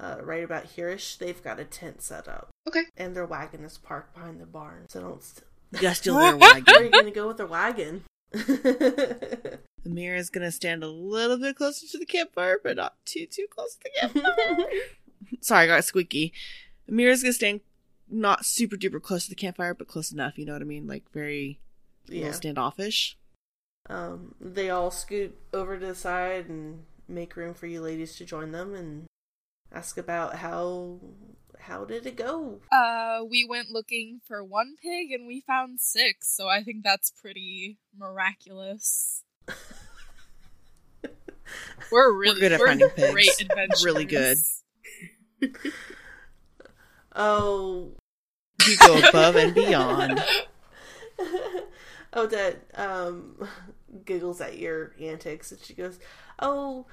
uh, 0.00 0.16
right 0.20 0.42
about 0.42 0.64
hereish, 0.74 1.16
they've 1.18 1.42
got 1.44 1.60
a 1.60 1.64
tent 1.64 2.02
set 2.02 2.26
up. 2.26 2.48
Okay. 2.66 2.82
And 2.96 3.14
their 3.14 3.24
wagon 3.24 3.62
is 3.62 3.78
parked 3.78 4.12
behind 4.12 4.40
the 4.40 4.46
barn. 4.46 4.86
So 4.88 5.00
don't. 5.00 5.22
St- 5.22 5.44
You 5.72 5.78
gotta 5.78 5.94
steal 5.94 6.18
their 6.18 6.36
wagon. 6.36 6.64
where 6.66 6.80
are 6.80 6.84
you 6.84 6.90
going 6.90 7.04
to 7.04 7.10
go 7.12 7.28
with 7.28 7.36
their 7.36 7.46
wagon? 7.46 8.02
Amira's 9.86 10.30
gonna 10.30 10.50
stand 10.50 10.82
a 10.82 10.88
little 10.88 11.38
bit 11.38 11.54
closer 11.54 11.86
to 11.86 11.98
the 11.98 12.06
campfire, 12.06 12.58
but 12.62 12.76
not 12.76 12.96
too 13.04 13.26
too 13.26 13.46
close 13.48 13.76
to 13.76 13.80
the 13.84 13.90
campfire. 14.00 14.66
Sorry, 15.40 15.64
I 15.64 15.66
got 15.68 15.84
squeaky. 15.84 16.32
Amira's 16.90 17.22
gonna 17.22 17.34
stand 17.34 17.60
not 18.10 18.44
super 18.44 18.76
duper 18.76 19.00
close 19.00 19.24
to 19.24 19.30
the 19.30 19.36
campfire, 19.36 19.74
but 19.74 19.86
close 19.86 20.10
enough. 20.10 20.36
You 20.36 20.46
know 20.46 20.54
what 20.54 20.62
I 20.62 20.64
mean? 20.64 20.88
Like 20.88 21.04
very 21.12 21.60
yeah. 22.08 22.22
little 22.22 22.32
standoffish. 22.34 23.16
Um, 23.88 24.34
they 24.40 24.70
all 24.70 24.90
scoot 24.90 25.36
over 25.52 25.78
to 25.78 25.86
the 25.86 25.94
side 25.94 26.48
and 26.48 26.84
make 27.06 27.36
room 27.36 27.52
for 27.54 27.66
you 27.66 27.82
ladies 27.82 28.16
to 28.16 28.24
join 28.24 28.52
them 28.52 28.74
and 28.74 29.04
ask 29.72 29.98
about 29.98 30.36
how 30.36 31.00
how 31.60 31.84
did 31.84 32.06
it 32.06 32.16
go? 32.16 32.60
Uh, 32.70 33.20
we 33.28 33.46
went 33.48 33.70
looking 33.70 34.20
for 34.26 34.44
one 34.44 34.76
pig 34.82 35.10
and 35.12 35.26
we 35.26 35.40
found 35.46 35.80
six, 35.80 36.34
so 36.34 36.46
I 36.48 36.62
think 36.62 36.84
that's 36.84 37.10
pretty 37.10 37.78
miraculous. 37.96 39.22
We're 41.92 42.12
really 42.12 42.40
good 42.40 42.52
at 42.52 42.60
finding 42.60 42.88
pigs. 42.90 43.12
Great 43.12 43.40
adventures. 43.40 43.84
Really 43.84 44.04
good. 44.04 44.38
Oh, 47.16 47.92
You 48.66 48.76
go 48.78 48.98
above 49.08 49.36
and 49.36 49.54
beyond. 49.54 50.20
Odette 52.16 52.68
um, 52.74 53.48
giggles 54.04 54.40
at 54.40 54.58
your 54.58 54.92
antics 55.00 55.52
and 55.52 55.60
she 55.60 55.74
goes, 55.74 55.98
"Oh, 56.38 56.86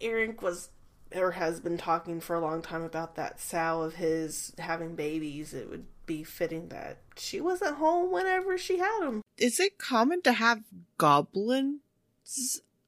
Eric 0.00 0.42
was 0.42 0.70
or 1.14 1.32
has 1.32 1.60
been 1.60 1.78
talking 1.78 2.20
for 2.20 2.34
a 2.34 2.40
long 2.40 2.60
time 2.62 2.82
about 2.82 3.14
that 3.14 3.38
sow 3.40 3.82
of 3.82 3.94
his 3.94 4.52
having 4.58 4.96
babies. 4.96 5.54
It 5.54 5.70
would 5.70 5.86
be 6.06 6.24
fitting 6.24 6.68
that 6.68 6.98
she 7.16 7.40
wasn't 7.40 7.76
home 7.76 8.10
whenever 8.10 8.58
she 8.58 8.78
had 8.78 9.00
them." 9.00 9.22
Is 9.36 9.60
it 9.60 9.78
common 9.78 10.22
to 10.22 10.32
have 10.32 10.62
goblins 10.98 11.80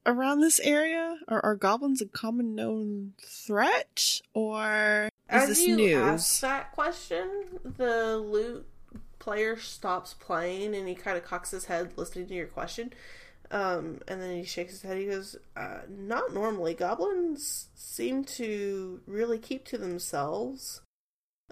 around 0.04 0.40
this 0.40 0.60
area? 0.60 1.18
Or 1.28 1.44
are 1.44 1.56
goblins 1.56 2.00
a 2.00 2.06
common 2.06 2.54
known 2.54 3.14
threat? 3.20 4.20
Or 4.34 5.08
is 5.30 5.42
As 5.42 5.48
this 5.48 5.66
you 5.66 5.76
news? 5.76 5.96
ask 5.96 6.40
that 6.40 6.72
question, 6.72 7.60
the 7.64 8.16
lute 8.18 8.66
player 9.18 9.58
stops 9.58 10.14
playing 10.14 10.74
and 10.74 10.86
he 10.86 10.94
kind 10.94 11.16
of 11.18 11.24
cocks 11.24 11.50
his 11.50 11.64
head 11.64 11.92
listening 11.96 12.28
to 12.28 12.34
your 12.34 12.46
question. 12.46 12.92
Um, 13.50 14.00
and 14.08 14.20
then 14.20 14.36
he 14.36 14.44
shakes 14.44 14.72
his 14.72 14.82
head. 14.82 14.96
He 14.98 15.06
goes, 15.06 15.36
uh, 15.56 15.80
"Not 15.88 16.32
normally. 16.34 16.74
Goblins 16.74 17.68
seem 17.74 18.24
to 18.24 19.00
really 19.06 19.38
keep 19.38 19.64
to 19.66 19.78
themselves 19.78 20.80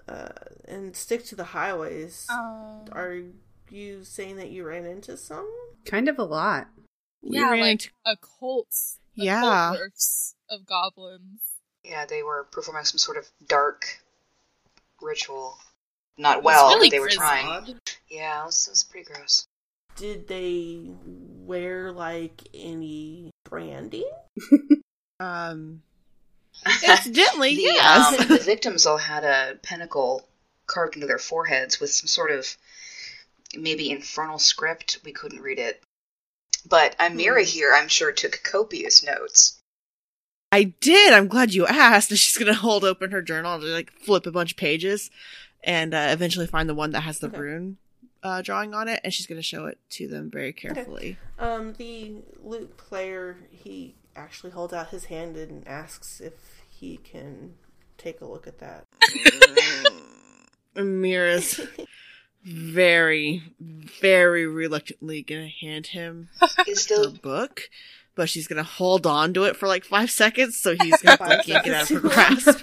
uh, 0.07 0.29
and 0.67 0.95
stick 0.95 1.23
to 1.25 1.35
the 1.35 1.45
highways. 1.45 2.27
Um, 2.29 2.85
Are 2.91 3.21
you 3.69 4.03
saying 4.03 4.35
that 4.37 4.49
you 4.49 4.65
ran 4.65 4.85
into 4.85 5.15
some? 5.17 5.49
Kind 5.85 6.09
of 6.09 6.19
a 6.19 6.23
lot. 6.23 6.67
We 7.23 7.37
yeah, 7.37 7.49
ran 7.51 7.59
like 7.61 7.71
into- 7.71 7.89
a 8.05 8.17
cult. 8.17 8.67
A 9.17 9.23
Yeah. 9.23 9.41
cult 9.77 10.33
of 10.49 10.65
goblins. 10.65 11.41
Yeah, 11.83 12.05
they 12.05 12.23
were 12.23 12.43
performing 12.51 12.83
some 12.85 12.97
sort 12.97 13.17
of 13.17 13.29
dark 13.47 14.01
ritual. 15.01 15.57
Not 16.17 16.43
well, 16.43 16.69
really 16.75 16.87
but 16.87 16.91
they 16.91 16.99
were 16.99 17.05
grisly. 17.07 17.17
trying. 17.19 17.79
Yeah, 18.09 18.43
it 18.43 18.45
was, 18.47 18.67
it 18.67 18.71
was 18.71 18.83
pretty 18.83 19.05
gross. 19.11 19.47
Did 19.95 20.27
they 20.27 20.81
wear 21.45 21.91
like 21.91 22.41
any 22.53 23.31
branding? 23.49 24.09
Um, 25.17 25.81
incidentally, 26.65 27.55
the, 27.55 27.61
yes. 27.61 28.19
um, 28.19 28.27
the 28.29 28.43
victims 28.43 28.85
all 28.85 28.97
had 28.97 29.23
a 29.23 29.55
pentacle 29.63 30.27
carved 30.67 30.95
into 30.95 31.07
their 31.07 31.17
foreheads 31.17 31.79
with 31.79 31.89
some 31.91 32.07
sort 32.07 32.31
of 32.31 32.57
maybe 33.55 33.89
infernal 33.91 34.39
script. 34.39 34.99
We 35.05 35.13
couldn't 35.13 35.41
read 35.41 35.59
it. 35.59 35.81
But 36.67 36.97
Amira 36.97 37.43
Hmm. 37.43 37.47
here, 37.47 37.73
I'm 37.73 37.87
sure, 37.87 38.11
took 38.11 38.41
copious 38.43 39.03
notes. 39.05 39.57
I 40.51 40.63
did. 40.81 41.13
I'm 41.13 41.27
glad 41.27 41.53
you 41.53 41.65
asked. 41.65 42.09
And 42.11 42.19
she's 42.19 42.37
gonna 42.37 42.53
hold 42.53 42.83
open 42.83 43.11
her 43.11 43.21
journal 43.21 43.55
and 43.55 43.63
like 43.63 43.91
flip 43.91 44.25
a 44.25 44.31
bunch 44.31 44.51
of 44.51 44.57
pages, 44.57 45.11
and 45.63 45.93
uh, 45.93 46.07
eventually 46.09 46.47
find 46.47 46.67
the 46.67 46.75
one 46.75 46.91
that 46.91 47.01
has 47.01 47.19
the 47.19 47.27
Okay. 47.27 47.37
rune 47.37 47.77
uh, 48.23 48.41
drawing 48.41 48.73
on 48.73 48.87
it, 48.87 48.99
and 49.03 49.13
she's 49.13 49.27
gonna 49.27 49.41
show 49.41 49.65
it 49.67 49.77
to 49.91 50.07
them 50.07 50.29
very 50.31 50.53
carefully. 50.53 51.17
Um, 51.37 51.73
the 51.73 52.23
lute 52.43 52.75
player, 52.77 53.37
he 53.51 53.95
actually 54.15 54.51
holds 54.51 54.73
out 54.73 54.89
his 54.89 55.05
hand 55.05 55.37
and 55.37 55.67
asks 55.67 56.19
if 56.21 56.33
he 56.69 56.97
can 56.97 57.55
take 57.97 58.21
a 58.21 58.25
look 58.25 58.47
at 58.47 58.59
that. 58.59 58.85
Amira's 60.75 61.61
very, 62.43 63.43
very 63.59 64.45
reluctantly 64.45 65.21
gonna 65.21 65.47
hand 65.47 65.87
him 65.87 66.29
Is 66.67 66.87
her 66.89 67.09
book, 67.09 67.69
but 68.13 68.29
she's 68.29 68.47
gonna 68.47 68.63
hold 68.63 69.07
on 69.07 69.33
to 69.33 69.43
it 69.43 69.55
for 69.55 69.67
like 69.67 69.83
five 69.83 70.11
seconds, 70.11 70.57
so 70.57 70.75
he's 70.79 70.97
gonna 71.01 71.17
Five 71.17 71.29
like, 71.29 71.47
yank 71.47 71.67
it 71.67 71.73
out 71.73 71.89
of 71.89 72.01
her 72.01 72.09
grasp. 72.09 72.59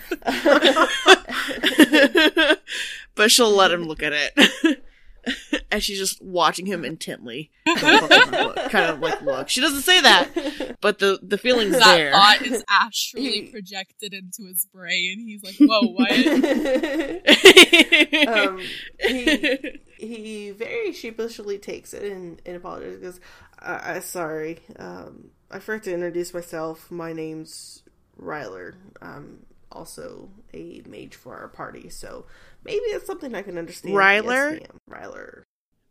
but 3.15 3.31
she'll 3.31 3.55
let 3.55 3.73
him 3.73 3.85
look 3.85 4.03
at 4.03 4.13
it. 4.15 4.85
and 5.71 5.83
she's 5.83 5.99
just 5.99 6.21
watching 6.23 6.67
him 6.67 6.85
intently. 6.85 7.51
kind 7.77 8.91
of 8.91 9.01
like 9.01 9.23
look. 9.23 9.49
She 9.49 9.61
doesn't 9.61 9.83
say 9.83 10.01
that, 10.01 10.77
but 10.81 10.99
the 10.99 11.19
the 11.23 11.39
feeling's 11.39 11.79
that 11.79 11.97
there. 11.97 12.13
thought 12.13 12.43
is 12.43 12.65
astrally 12.69 13.31
He- 13.31 13.43
projected 13.53 14.15
into 14.15 14.47
his 14.49 14.67
brain. 14.73 15.21
He's 15.21 15.43
like, 15.43 15.55
"Whoa, 15.61 15.93
what?" 15.93 16.11
um, 18.29 18.61
he 19.01 19.81
he 19.99 20.51
very 20.51 20.93
sheepishly 20.93 21.59
takes 21.59 21.95
it 21.95 22.03
and, 22.11 22.41
and 22.45 22.57
apologizes 22.57 22.99
because 22.99 23.21
I, 23.59 23.97
I 23.97 24.01
sorry 24.01 24.61
um, 24.79 25.31
I 25.51 25.59
forgot 25.59 25.85
to 25.85 25.95
introduce 25.95 26.35
myself. 26.35 26.91
My 26.91 27.13
name's 27.13 27.83
Ryler. 28.21 28.75
I'm 29.01 29.47
also 29.71 30.31
a 30.53 30.83
mage 30.87 31.15
for 31.15 31.37
our 31.37 31.49
party, 31.49 31.89
so 31.89 32.27
maybe 32.65 32.85
it's 32.87 33.07
something 33.07 33.35
I 33.35 33.43
can 33.43 33.59
understand. 33.59 33.95
Ryler? 33.95 34.61
Yes, 34.61 34.69
ma'am. 34.69 34.81
Ryler. 35.03 35.43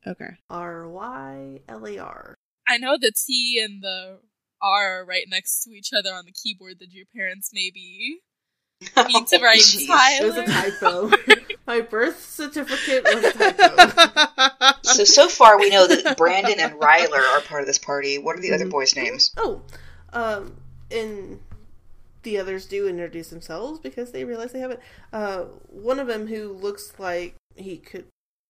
okay. 0.08 0.38
R 0.50 0.88
Y 0.90 1.60
L 1.68 1.86
A 1.88 1.98
R. 2.00 2.36
I 2.68 2.78
know 2.78 2.98
the 3.00 3.12
T 3.12 3.62
and 3.64 3.82
the 3.84 4.20
R 4.62 5.02
are 5.02 5.06
right 5.06 5.26
next 5.30 5.64
to 5.64 5.72
each 5.72 5.90
other 5.96 6.14
on 6.14 6.26
the 6.26 6.32
keyboard. 6.32 6.80
That 6.80 6.92
your 6.92 7.06
parents 7.16 7.50
maybe 7.54 8.20
need 9.08 9.28
to 9.28 9.40
write 9.40 9.60
Jeez. 9.60 9.88
It 10.20 10.24
was 10.24 10.38
a 10.38 10.46
typo. 10.46 11.12
My 11.68 11.82
birth 11.82 12.24
certificate 12.30 13.04
was 13.04 13.24
a 13.24 13.32
typo. 13.34 14.74
So 14.84 15.04
so 15.06 15.28
far 15.30 15.58
we 15.60 15.70
know 15.70 15.88
that 15.88 16.18
Brandon 16.18 16.60
and 16.60 16.74
Ryler 16.74 17.22
are 17.34 17.42
part 17.42 17.62
of 17.62 17.68
this 17.68 17.78
party. 17.78 18.18
What 18.18 18.36
are 18.38 18.42
the 18.42 18.54
other 18.54 18.66
Mhm. 18.66 18.72
boys' 18.72 18.96
names? 18.96 19.32
Oh, 19.38 19.62
um, 20.12 20.58
and 20.90 21.40
the 22.24 22.38
others 22.38 22.66
do 22.66 22.88
introduce 22.88 23.30
themselves 23.30 23.80
because 23.80 24.12
they 24.12 24.24
realize 24.24 24.52
they 24.52 24.60
haven't. 24.60 24.80
Uh, 25.12 25.44
one 25.68 26.00
of 26.00 26.08
them 26.08 26.28
who 26.28 26.54
looks 26.54 26.94
like 26.98 27.36
he 27.56 27.78
could 27.78 28.06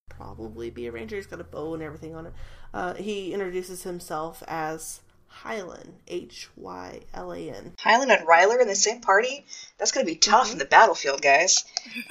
probably 0.08 0.70
be 0.70 0.86
a 0.86 0.92
ranger. 0.92 1.16
He's 1.16 1.26
got 1.26 1.40
a 1.40 1.44
bow 1.44 1.74
and 1.74 1.82
everything 1.82 2.14
on 2.14 2.26
it. 2.26 2.32
Uh, 2.74 2.94
he 2.94 3.32
introduces 3.32 3.82
himself 3.82 4.42
as 4.46 5.00
Hylan. 5.42 5.92
H 6.08 6.48
Y 6.56 7.00
L 7.14 7.32
A 7.32 7.50
N. 7.50 7.72
Hylan 7.78 8.16
and 8.16 8.26
Ryler 8.26 8.60
in 8.60 8.68
the 8.68 8.74
same 8.74 9.00
party? 9.00 9.44
That's 9.78 9.92
going 9.92 10.06
to 10.06 10.12
be 10.12 10.18
tough 10.18 10.52
in 10.52 10.58
the 10.58 10.64
battlefield, 10.64 11.22
guys. 11.22 11.64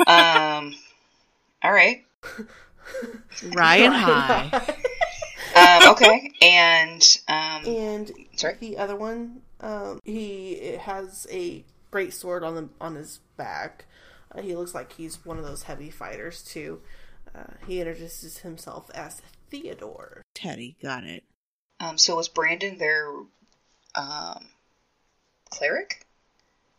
Um, 0.07 0.76
all 1.64 1.72
right. 1.72 2.03
Ryan 3.53 3.91
High. 3.91 4.76
Um, 5.55 5.91
okay. 5.91 6.32
And 6.41 7.18
um, 7.28 7.66
and 7.66 8.12
sorry. 8.36 8.55
the 8.59 8.78
other 8.78 8.95
one, 8.95 9.41
um, 9.62 9.99
he 10.03 10.78
has 10.80 11.28
a 11.32 11.64
great 11.91 12.14
sword 12.14 12.43
on 12.43 12.55
the 12.55 12.70
on 12.80 12.95
his 12.95 13.20
back. 13.38 13.86
Uh, 14.34 14.41
he 14.41 14.55
looks 14.55 14.74
like 14.74 14.93
he's 14.93 15.26
one 15.26 15.38
of 15.38 15.45
those 15.45 15.64
heavy 15.64 15.89
fighters 15.89 16.41
too. 16.43 16.82
Uh, 17.34 17.53
he 17.68 17.80
introduces 17.80 18.39
himself 18.39 18.89
as 18.93 19.22
Theodore. 19.49 20.22
Teddy, 20.36 20.76
got 20.82 21.03
it. 21.03 21.24
Um, 21.80 21.97
so 21.97 22.18
was 22.18 22.28
Brandon 22.28 22.78
their 22.78 23.07
um, 23.95 24.49
cleric 25.49 26.05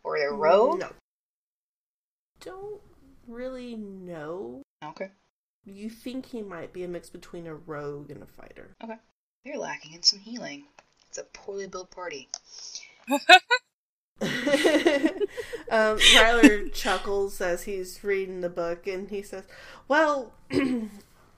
or 0.03 0.17
their 0.17 0.33
rogue? 0.33 0.79
No, 0.79 0.89
don't 2.39 2.81
really 3.27 3.75
know. 3.75 4.61
Okay. 4.83 5.09
You 5.65 5.89
think 5.89 6.25
he 6.25 6.41
might 6.41 6.73
be 6.73 6.83
a 6.83 6.87
mix 6.87 7.09
between 7.09 7.47
a 7.47 7.55
rogue 7.55 8.11
and 8.11 8.21
a 8.21 8.25
fighter. 8.25 8.75
Okay. 8.83 8.97
They're 9.45 9.57
lacking 9.57 9.93
in 9.93 10.03
some 10.03 10.19
healing. 10.19 10.65
It's 11.13 11.19
a 11.19 11.25
poorly 11.25 11.67
built 11.67 11.91
party. 11.91 12.27
um, 13.11 13.19
Ryler 15.69 16.73
chuckles 16.73 17.39
as 17.39 17.65
he's 17.65 18.03
reading 18.03 18.41
the 18.41 18.49
book 18.49 18.87
and 18.87 19.07
he 19.11 19.21
says, 19.21 19.43
Well, 19.87 20.33
you 20.51 20.89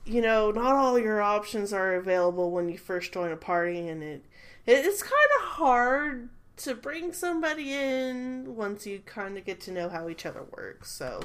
know, 0.06 0.50
not 0.52 0.76
all 0.76 0.98
your 0.98 1.22
options 1.22 1.74
are 1.74 1.96
available 1.96 2.52
when 2.52 2.70
you 2.70 2.78
first 2.78 3.12
join 3.12 3.34
a 3.34 3.36
party, 3.36 3.90
and 3.90 4.02
it 4.02 4.24
it's 4.66 5.04
kind 5.04 5.14
of 5.42 5.46
hard 5.46 6.30
to 6.56 6.74
bring 6.74 7.12
somebody 7.12 7.74
in 7.74 8.56
once 8.56 8.88
you 8.88 9.00
kind 9.06 9.38
of 9.38 9.44
get 9.44 9.60
to 9.60 9.72
know 9.72 9.90
how 9.90 10.08
each 10.08 10.26
other 10.26 10.46
works. 10.56 10.90
So 10.90 11.20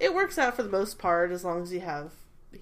it 0.00 0.12
works 0.12 0.36
out 0.36 0.56
for 0.56 0.64
the 0.64 0.68
most 0.68 0.98
part 0.98 1.30
as 1.30 1.44
long 1.44 1.62
as 1.62 1.72
you 1.72 1.78
have 1.78 2.10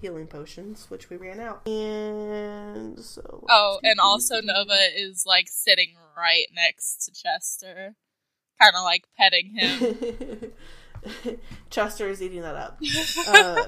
healing 0.01 0.27
potions, 0.27 0.89
which 0.89 1.09
we 1.09 1.17
ran 1.17 1.39
out. 1.39 1.67
And 1.67 2.99
so. 2.99 3.45
Oh, 3.49 3.79
and 3.83 3.99
also 3.99 4.41
Nova 4.41 4.77
is 4.95 5.25
like 5.25 5.47
sitting 5.49 5.95
right 6.17 6.47
next 6.53 7.05
to 7.05 7.11
Chester, 7.11 7.95
kind 8.61 8.75
of 8.75 8.83
like 8.83 9.05
petting 9.17 9.55
him. 9.55 10.51
Chester 11.69 12.07
is 12.07 12.21
eating 12.21 12.41
that 12.41 12.55
up. 12.55 12.81
Uh, 13.27 13.65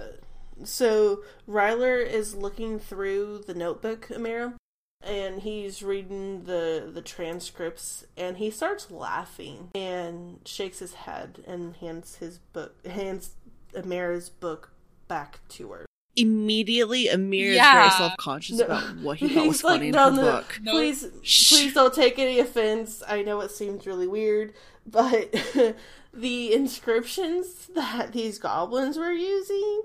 so 0.63 1.23
Ryler 1.47 2.05
is 2.05 2.35
looking 2.35 2.79
through 2.79 3.43
the 3.45 3.53
notebook, 3.53 4.07
Amira, 4.07 4.53
and 5.01 5.41
he's 5.41 5.83
reading 5.83 6.45
the 6.45 6.89
the 6.93 7.01
transcripts, 7.01 8.05
and 8.15 8.37
he 8.37 8.49
starts 8.49 8.89
laughing 8.89 9.69
and 9.75 10.39
shakes 10.45 10.79
his 10.79 10.93
head 10.93 11.43
and 11.47 11.75
hands 11.77 12.15
his 12.15 12.37
book 12.37 12.85
hands 12.85 13.31
Amira's 13.73 14.29
book 14.29 14.71
back 15.07 15.39
to 15.49 15.71
her. 15.71 15.85
Immediately, 16.17 17.05
Amira's 17.07 17.55
Yeah. 17.55 17.73
very 17.73 17.89
self 17.91 18.17
conscious 18.17 18.59
No. 18.59 18.65
about 18.65 18.97
what 19.01 19.17
he 19.17 19.27
thought 19.29 19.47
was 19.47 19.57
He's 19.57 19.63
like, 19.63 19.73
funny 19.79 19.87
in 19.87 19.91
"No, 19.93 20.09
her 20.11 20.15
no, 20.15 20.21
book. 20.21 20.59
No. 20.61 20.71
Please, 20.71 21.07
Shh. 21.23 21.49
please 21.49 21.73
don't 21.73 21.93
take 21.93 22.17
any 22.19 22.39
offense. 22.39 23.03
I 23.07 23.21
know 23.21 23.41
it 23.41 23.51
seems 23.51 23.85
really 23.85 24.07
weird, 24.07 24.53
but 24.85 25.33
the 26.13 26.53
inscriptions 26.53 27.67
that 27.75 28.13
these 28.13 28.39
goblins 28.39 28.97
were 28.97 29.11
using 29.11 29.81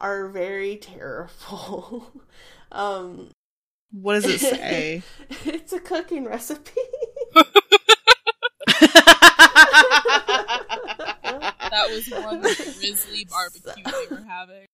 are 0.00 0.28
very 0.28 0.76
terrible. 0.76 2.12
um, 2.72 3.30
What 3.92 4.14
does 4.22 4.26
it 4.26 4.40
say? 4.40 5.02
it's 5.44 5.72
a 5.72 5.80
cooking 5.80 6.24
recipe. 6.24 6.70
that 10.92 11.88
was 11.90 12.08
one 12.10 12.40
grizzly 12.40 13.26
barbecue 13.28 13.82
they 13.84 14.14
were 14.14 14.22
having. 14.22 14.66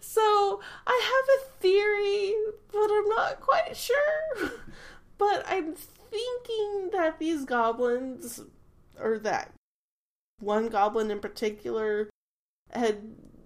So 0.00 0.60
I 0.86 1.00
have 1.02 1.40
a 1.40 1.60
theory, 1.60 2.34
but 2.72 2.90
I'm 2.90 3.08
not 3.08 3.40
quite 3.40 3.76
sure. 3.76 4.52
But 5.18 5.44
I'm 5.46 5.74
thinking 5.74 6.90
that 6.92 7.18
these 7.18 7.44
goblins, 7.44 8.40
or 8.98 9.18
that 9.18 9.52
one 10.38 10.68
goblin 10.68 11.10
in 11.10 11.20
particular, 11.20 12.08
had 12.72 13.02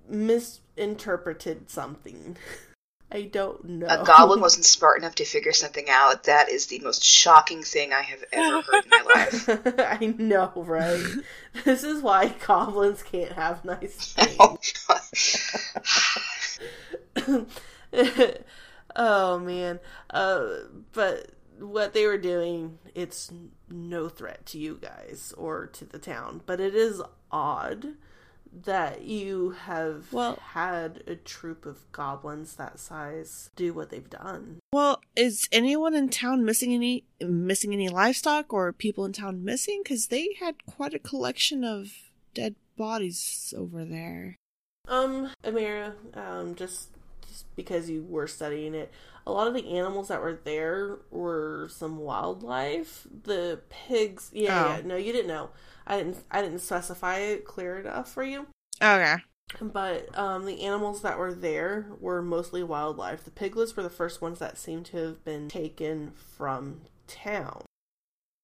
misinterpreted 0.09 1.69
something. 1.71 2.37
I 3.15 3.23
don't 3.23 3.65
know. 3.65 3.87
A 3.89 4.05
goblin 4.05 4.41
wasn't 4.43 4.65
smart 4.65 4.99
enough 4.99 5.15
to 5.17 5.25
figure 5.25 5.53
something 5.53 5.89
out. 5.89 6.25
That 6.25 6.49
is 6.49 6.67
the 6.67 6.81
most 6.81 7.05
shocking 7.05 7.63
thing 7.63 7.93
I 7.93 8.03
have 8.03 8.25
ever 8.33 8.61
heard 8.61 8.85
in 8.85 8.91
my 8.91 9.03
life. 9.15 9.49
I 9.79 10.15
know, 10.19 10.51
right? 10.57 11.01
this 11.65 11.85
is 11.85 12.03
why 12.03 12.35
goblins 12.45 13.05
can't 13.05 13.31
have 13.31 13.65
nice 13.65 14.15
things. 14.15 14.75
oh 18.97 19.39
man. 19.39 19.79
Uh, 20.11 20.49
but 20.93 21.31
what 21.61 21.95
they 21.95 22.07
were 22.07 22.19
doing, 22.19 22.81
it's 22.97 23.31
no 23.71 24.09
threat 24.09 24.45
to 24.47 24.59
you 24.59 24.77
guys 24.83 25.33
or 25.39 25.69
to 25.69 25.85
the 25.85 26.01
town. 26.01 26.41
But 26.47 26.59
it 26.59 26.75
is 26.75 27.01
odd 27.31 27.95
that 28.63 29.03
you 29.03 29.51
have 29.51 30.13
Well- 30.13 30.37
had 30.37 31.03
a 31.07 31.17
troop 31.17 31.67
of 31.67 31.91
goblins 31.93 32.55
that 32.57 32.79
size 32.79 33.51
do 33.57 33.73
what 33.75 33.91
they've 33.91 34.09
done. 34.09 34.59
well, 34.73 35.01
is 35.17 35.49
anyone 35.53 35.95
in 35.95 36.09
town 36.09 36.45
missing 36.45 36.73
any 36.73 37.05
missing 37.21 37.73
any 37.73 37.89
livestock 37.89 38.53
or 38.53 38.73
people 38.73 39.05
in 39.05 39.13
town 39.13 39.45
missing? 39.45 39.81
Because 39.83 40.07
they 40.09 40.35
had 40.41 40.65
quite 40.67 40.95
a 40.95 40.99
collection 40.99 41.65
of 41.65 41.93
dead 42.35 42.55
bodies 42.77 43.53
over 43.57 43.85
there. 43.85 44.37
Um, 44.89 45.31
Amira, 45.45 45.95
um, 46.17 46.55
just, 46.55 46.89
just 47.35 47.57
because 47.57 47.91
you 47.91 48.05
were 48.09 48.29
studying 48.29 48.75
it, 48.75 48.93
a 49.27 49.33
lot 49.33 49.49
of 49.49 49.55
the 49.55 49.77
animals 49.77 50.09
that 50.09 50.21
were 50.21 50.39
there 50.45 50.99
were 51.11 51.69
some 51.71 51.99
wildlife. 51.99 53.07
The 53.25 53.61
pigs, 53.69 54.31
yeah, 54.33 54.65
Oh. 54.65 54.77
yeah, 54.77 54.81
no, 54.85 54.97
you 54.97 55.13
didn't 55.13 55.27
know. 55.29 55.51
I 55.87 55.99
didn't, 55.99 56.19
I 56.31 56.41
didn't 56.43 56.61
specify 56.61 57.19
it 57.19 57.45
clear 57.45 57.81
enough 57.81 58.11
for 58.13 58.23
you. 58.23 58.47
Okay. 58.81 59.17
But 59.61 60.17
um, 60.19 60.47
the 60.47 60.63
animals 60.63 61.03
that 61.03 61.19
were 61.19 61.35
there 61.35 61.87
were 62.01 62.23
mostly 62.23 62.63
wildlife. 62.63 63.25
The 63.25 63.31
piglets 63.31 63.77
were 63.77 63.83
the 63.83 63.91
first 63.91 64.23
ones 64.23 64.39
that 64.39 64.57
seemed 64.57 64.87
to 64.87 64.97
have 64.99 65.25
been 65.25 65.49
taken 65.49 66.13
from 66.37 66.83
town. 67.07 67.63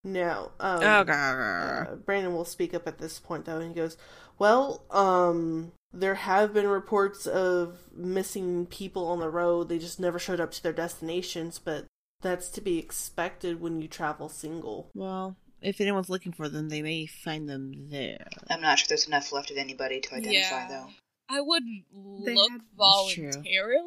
No. 0.05 0.51
Um, 0.61 0.83
Okay. 0.83 1.13
uh, 1.13 1.95
Brandon 2.05 2.35
will 2.35 2.45
speak 2.45 2.75
up 2.75 2.87
at 2.89 2.99
this 2.99 3.19
point 3.19 3.45
though, 3.45 3.59
and 3.61 3.69
he 3.71 3.75
goes, 3.75 3.97
"Well, 4.39 4.83
um, 4.91 5.73
there 5.93 6.15
have 6.15 6.53
been 6.55 6.69
reports 6.69 7.27
of 7.27 7.79
missing 7.95 8.67
people 8.67 9.09
on 9.09 9.19
the 9.21 9.29
road. 9.31 9.69
They 9.69 9.79
just 9.79 9.99
never 10.01 10.19
showed 10.19 10.41
up 10.41 10.53
to 10.53 10.63
their 10.63 10.73
destinations, 10.73 11.59
but 11.59 11.87
that's 12.23 12.49
to 12.51 12.61
be 12.61 12.79
expected 12.79 13.61
when 13.61 13.81
you 13.83 13.89
travel 13.89 14.29
single." 14.29 14.91
well, 14.95 15.37
if 15.63 15.81
anyone's 15.81 16.09
looking 16.09 16.33
for 16.33 16.49
them, 16.49 16.69
they 16.71 16.81
may 16.83 17.05
find 17.07 17.49
them 17.49 17.89
there. 17.91 18.27
I'm 18.49 18.61
not 18.63 18.79
sure 18.79 18.87
there's 18.89 19.07
enough 19.07 19.31
left 19.33 19.51
of 19.51 19.57
anybody 19.59 20.01
to 20.01 20.15
identify, 20.15 20.33
Yeah. 20.33 20.69
though. 20.69 20.89
I 21.29 21.41
wouldn't 21.43 21.85
They 22.25 22.35
look 22.35 22.51
had- 22.51 22.61
voluntarily. 22.77 23.85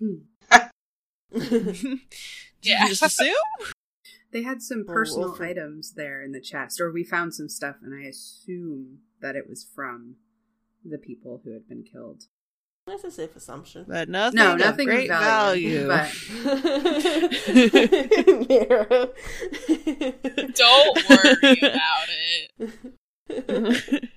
Yeah. 2.62 2.86
Just 2.88 3.02
assume. 3.02 3.34
They 4.32 4.42
had 4.42 4.62
some 4.62 4.80
oh, 4.80 4.84
Well, 4.86 4.94
personal 4.94 5.32
well, 5.32 5.42
items 5.42 5.92
there 5.94 6.22
in 6.22 6.32
the 6.32 6.40
chest, 6.40 6.80
or 6.80 6.92
we 6.92 7.04
found 7.04 7.34
some 7.34 7.48
stuff, 7.48 7.76
and 7.82 7.94
I 7.94 8.06
assume 8.08 8.98
that 9.20 9.34
it 9.36 9.48
was 9.48 9.64
from 9.74 10.16
the 10.84 10.98
people 10.98 11.40
who 11.44 11.52
had 11.52 11.68
been 11.68 11.82
killed. 11.84 12.22
That's 12.86 13.04
a 13.04 13.10
safe 13.10 13.36
assumption. 13.36 13.84
But 13.86 14.08
nothing, 14.08 14.36
No, 14.38 14.56
nothing 14.56 14.88
of 14.88 14.94
great 14.94 15.08
value, 15.08 15.86
value. 15.86 15.88
but- 15.88 16.10
Don't 20.54 21.08
worry 21.08 21.58
about 21.60 22.08
it. 22.58 22.60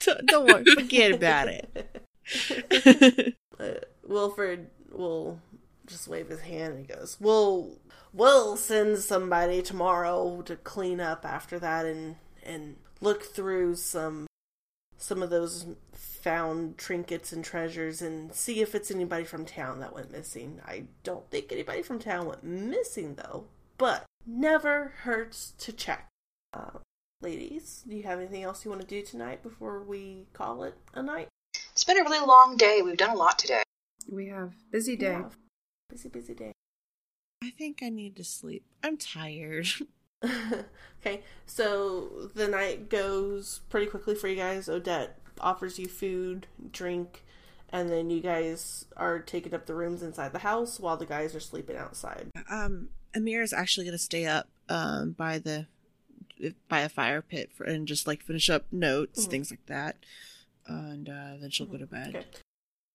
don't, 0.00 0.26
don't 0.26 0.46
worry, 0.46 0.64
forget 0.74 1.12
about 1.12 1.48
it. 1.48 3.36
Uh, 3.58 3.70
Wilfred 4.06 4.68
will 4.92 5.40
just 5.86 6.06
wave 6.08 6.28
his 6.28 6.40
hand 6.40 6.74
and 6.74 6.86
he 6.86 6.92
goes, 6.94 7.16
"We'll 7.20 7.78
we'll 8.12 8.56
send 8.56 8.98
somebody 8.98 9.62
tomorrow 9.62 10.42
to 10.42 10.56
clean 10.56 11.00
up 11.00 11.24
after 11.24 11.58
that 11.58 11.86
and 11.86 12.16
and 12.42 12.76
look 13.00 13.24
through 13.24 13.76
some 13.76 14.26
some 14.98 15.22
of 15.22 15.30
those 15.30 15.66
found 16.28 16.76
trinkets 16.76 17.32
and 17.32 17.42
treasures 17.42 18.02
and 18.02 18.34
see 18.34 18.60
if 18.60 18.74
it's 18.74 18.90
anybody 18.90 19.24
from 19.24 19.46
town 19.46 19.80
that 19.80 19.94
went 19.94 20.12
missing. 20.12 20.60
I 20.62 20.84
don't 21.02 21.26
think 21.30 21.50
anybody 21.50 21.80
from 21.80 21.98
town 21.98 22.26
went 22.26 22.44
missing 22.44 23.14
though, 23.14 23.46
but 23.78 24.04
never 24.26 24.92
hurts 25.04 25.54
to 25.56 25.72
check." 25.72 26.06
Uh, 26.52 26.80
ladies, 27.22 27.82
do 27.88 27.96
you 27.96 28.02
have 28.02 28.18
anything 28.18 28.42
else 28.42 28.62
you 28.62 28.70
want 28.70 28.82
to 28.82 28.86
do 28.86 29.00
tonight 29.00 29.42
before 29.42 29.82
we 29.82 30.26
call 30.34 30.64
it 30.64 30.74
a 30.92 31.02
night? 31.02 31.28
It's 31.72 31.84
been 31.84 31.98
a 31.98 32.02
really 32.02 32.26
long 32.26 32.58
day. 32.58 32.82
We've 32.84 32.98
done 32.98 33.16
a 33.16 33.18
lot 33.18 33.38
today. 33.38 33.62
We 34.06 34.26
have 34.26 34.52
busy 34.70 34.96
day. 34.96 35.12
Yeah. 35.12 35.30
Busy, 35.88 36.10
busy 36.10 36.34
day. 36.34 36.52
I 37.42 37.52
think 37.56 37.78
I 37.82 37.88
need 37.88 38.16
to 38.16 38.24
sleep. 38.24 38.66
I'm 38.82 38.98
tired. 38.98 39.68
okay, 41.00 41.22
so 41.46 42.28
the 42.34 42.48
night 42.48 42.90
goes 42.90 43.60
pretty 43.70 43.86
quickly 43.86 44.16
for 44.16 44.28
you 44.28 44.36
guys. 44.36 44.68
Odette 44.68 45.16
offers 45.40 45.78
you 45.78 45.86
food, 45.86 46.46
drink, 46.72 47.24
and 47.70 47.90
then 47.90 48.10
you 48.10 48.20
guys 48.20 48.86
are 48.96 49.18
taking 49.18 49.54
up 49.54 49.66
the 49.66 49.74
rooms 49.74 50.02
inside 50.02 50.32
the 50.32 50.38
house 50.40 50.80
while 50.80 50.96
the 50.96 51.06
guys 51.06 51.34
are 51.34 51.40
sleeping 51.40 51.76
outside. 51.76 52.28
Um, 52.50 52.88
Amira's 53.14 53.52
actually 53.52 53.84
going 53.86 53.96
to 53.98 54.02
stay 54.02 54.26
up 54.26 54.48
um, 54.68 55.12
by 55.12 55.38
the 55.38 55.66
by 56.68 56.80
a 56.80 56.88
fire 56.88 57.20
pit 57.20 57.50
for, 57.52 57.64
and 57.64 57.88
just 57.88 58.06
like 58.06 58.22
finish 58.22 58.48
up 58.48 58.66
notes, 58.70 59.26
Mhm. 59.26 59.30
things 59.30 59.50
like 59.50 59.66
that, 59.66 59.96
and 60.66 61.08
uh, 61.08 61.32
then 61.40 61.50
she'll 61.50 61.66
go 61.66 61.78
to 61.78 61.86
bed. 61.86 62.14
Okay. 62.14 62.26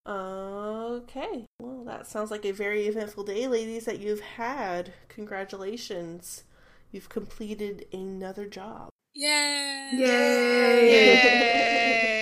Okay. 0.06 1.46
Well, 1.60 1.84
that 1.86 2.08
sounds 2.08 2.30
like 2.32 2.46
a 2.46 2.52
very 2.52 2.88
eventful 2.88 3.24
day, 3.24 3.48
ladies, 3.48 3.86
that 3.86 4.00
you've 4.00 4.20
had. 4.22 4.94
Congratulations. 5.10 6.44
You've 6.92 7.10
completed 7.10 7.86
another 7.94 8.46
job. 8.46 8.90
Yay! 9.16 9.90
Yay! 9.94 12.10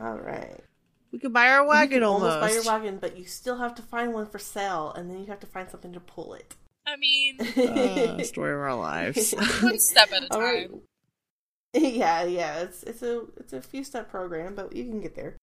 All 0.00 0.18
right. 0.18 0.60
we 1.12 1.18
could 1.18 1.32
buy 1.32 1.48
our 1.50 1.62
You 1.62 1.68
wagon 1.68 1.98
can 1.98 2.02
almost. 2.04 2.40
buy 2.40 2.50
your 2.52 2.62
wagon, 2.64 2.98
but 2.98 3.16
you 3.18 3.24
still 3.26 3.58
have 3.58 3.74
to 3.76 3.82
find 3.82 4.12
one 4.14 4.26
for 4.26 4.38
sale, 4.38 4.92
and 4.96 5.10
then 5.10 5.18
you 5.20 5.26
have 5.26 5.40
to 5.40 5.46
find 5.46 5.68
something 5.68 5.92
to 5.92 6.00
pull 6.00 6.34
it. 6.34 6.54
I 6.86 6.96
mean, 6.96 7.38
Uh, 7.56 8.22
story 8.24 8.52
of 8.54 8.60
our 8.60 8.74
lives. 8.74 9.32
one 9.62 9.78
step 9.78 10.10
at 10.12 10.24
a 10.24 10.28
time. 10.28 10.40
right. 10.40 10.70
Yeah, 11.74 12.24
yeah, 12.24 12.60
it's 12.60 12.82
it's 12.82 13.02
a 13.02 13.26
it's 13.36 13.52
a 13.52 13.60
few 13.62 13.84
step 13.84 14.10
program, 14.10 14.54
but 14.56 14.74
you 14.74 14.84
can 14.84 15.00
get 15.00 15.14
there. 15.14 15.36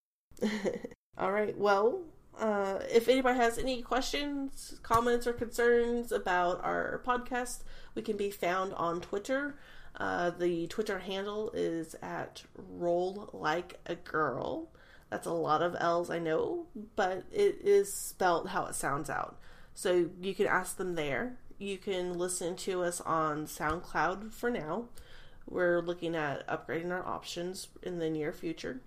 All 1.17 1.31
right. 1.31 1.57
Well, 1.57 2.01
uh, 2.37 2.79
if 2.91 3.07
anybody 3.07 3.37
has 3.39 3.57
any 3.57 3.81
questions, 3.81 4.77
comments, 4.83 5.25
or 5.25 5.33
concerns 5.33 6.11
about 6.11 6.61
our 6.65 7.01
podcast, 7.05 7.63
we 7.95 8.01
can 8.01 8.17
be 8.17 8.29
found 8.29 8.73
on 8.73 8.99
Twitter. 8.99 9.55
Uh, 9.97 10.29
the 10.29 10.67
Twitter 10.67 10.99
handle 10.99 11.51
is 11.53 11.95
at 12.01 12.43
roll 12.55 13.29
like 13.33 13.79
a 13.85 13.95
girl. 13.95 14.69
That's 15.09 15.25
a 15.25 15.31
lot 15.31 15.61
of 15.61 15.75
L's, 15.79 16.09
I 16.09 16.19
know, 16.19 16.67
but 16.95 17.23
it 17.31 17.61
is 17.63 17.91
spelled 17.91 18.49
how 18.49 18.65
it 18.65 18.75
sounds 18.75 19.09
out. 19.09 19.39
So 19.73 20.09
you 20.21 20.35
can 20.35 20.47
ask 20.47 20.77
them 20.77 20.95
there. 20.95 21.37
You 21.57 21.77
can 21.77 22.17
listen 22.17 22.55
to 22.57 22.83
us 22.83 23.01
on 23.01 23.47
SoundCloud 23.47 24.33
for 24.33 24.51
now. 24.51 24.85
We're 25.49 25.81
looking 25.81 26.15
at 26.15 26.45
upgrading 26.47 26.91
our 26.91 27.05
options 27.05 27.69
in 27.81 27.99
the 27.99 28.09
near 28.09 28.33
future. 28.33 28.81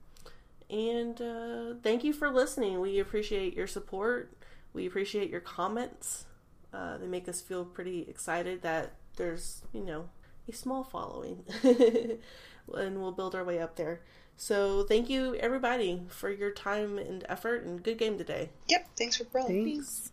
And 0.69 1.21
uh, 1.21 1.75
thank 1.83 2.05
you 2.05 2.13
for 2.13 2.31
listening. 2.31 2.79
We 2.79 3.01
appreciate 3.01 3.57
your 3.57 3.67
support. 3.67 4.37
We 4.73 4.87
appreciate 4.87 5.31
your 5.31 5.41
comments. 5.41 6.27
Uh, 6.73 6.99
they 6.99 7.09
make 7.09 7.29
us 7.29 7.41
feel 7.41 7.65
pretty 7.65 8.03
excited 8.09 8.63
that 8.63 8.93
there's, 9.17 9.63
you 9.73 9.85
know, 9.85 10.09
a 10.51 10.57
small 10.57 10.85
following. 10.85 11.45
and 11.63 13.01
we'll 13.01 13.13
build 13.13 13.35
our 13.35 13.45
way 13.45 13.59
up 13.59 13.77
there. 13.77 14.01
So 14.37 14.85
thank 14.85 15.11
you, 15.11 15.35
everybody, 15.37 16.03
for 16.09 16.31
your 16.31 16.51
time 16.51 16.99
and 16.99 17.25
effort 17.29 17.65
and 17.65 17.83
good 17.83 17.99
game 17.99 18.17
today. 18.19 18.51
Yep, 18.69 18.89
thanks 18.97 19.17
for 19.17 19.27
rolling. 19.33 19.65
Thanks. 19.65 19.87
Thanks. 19.87 20.13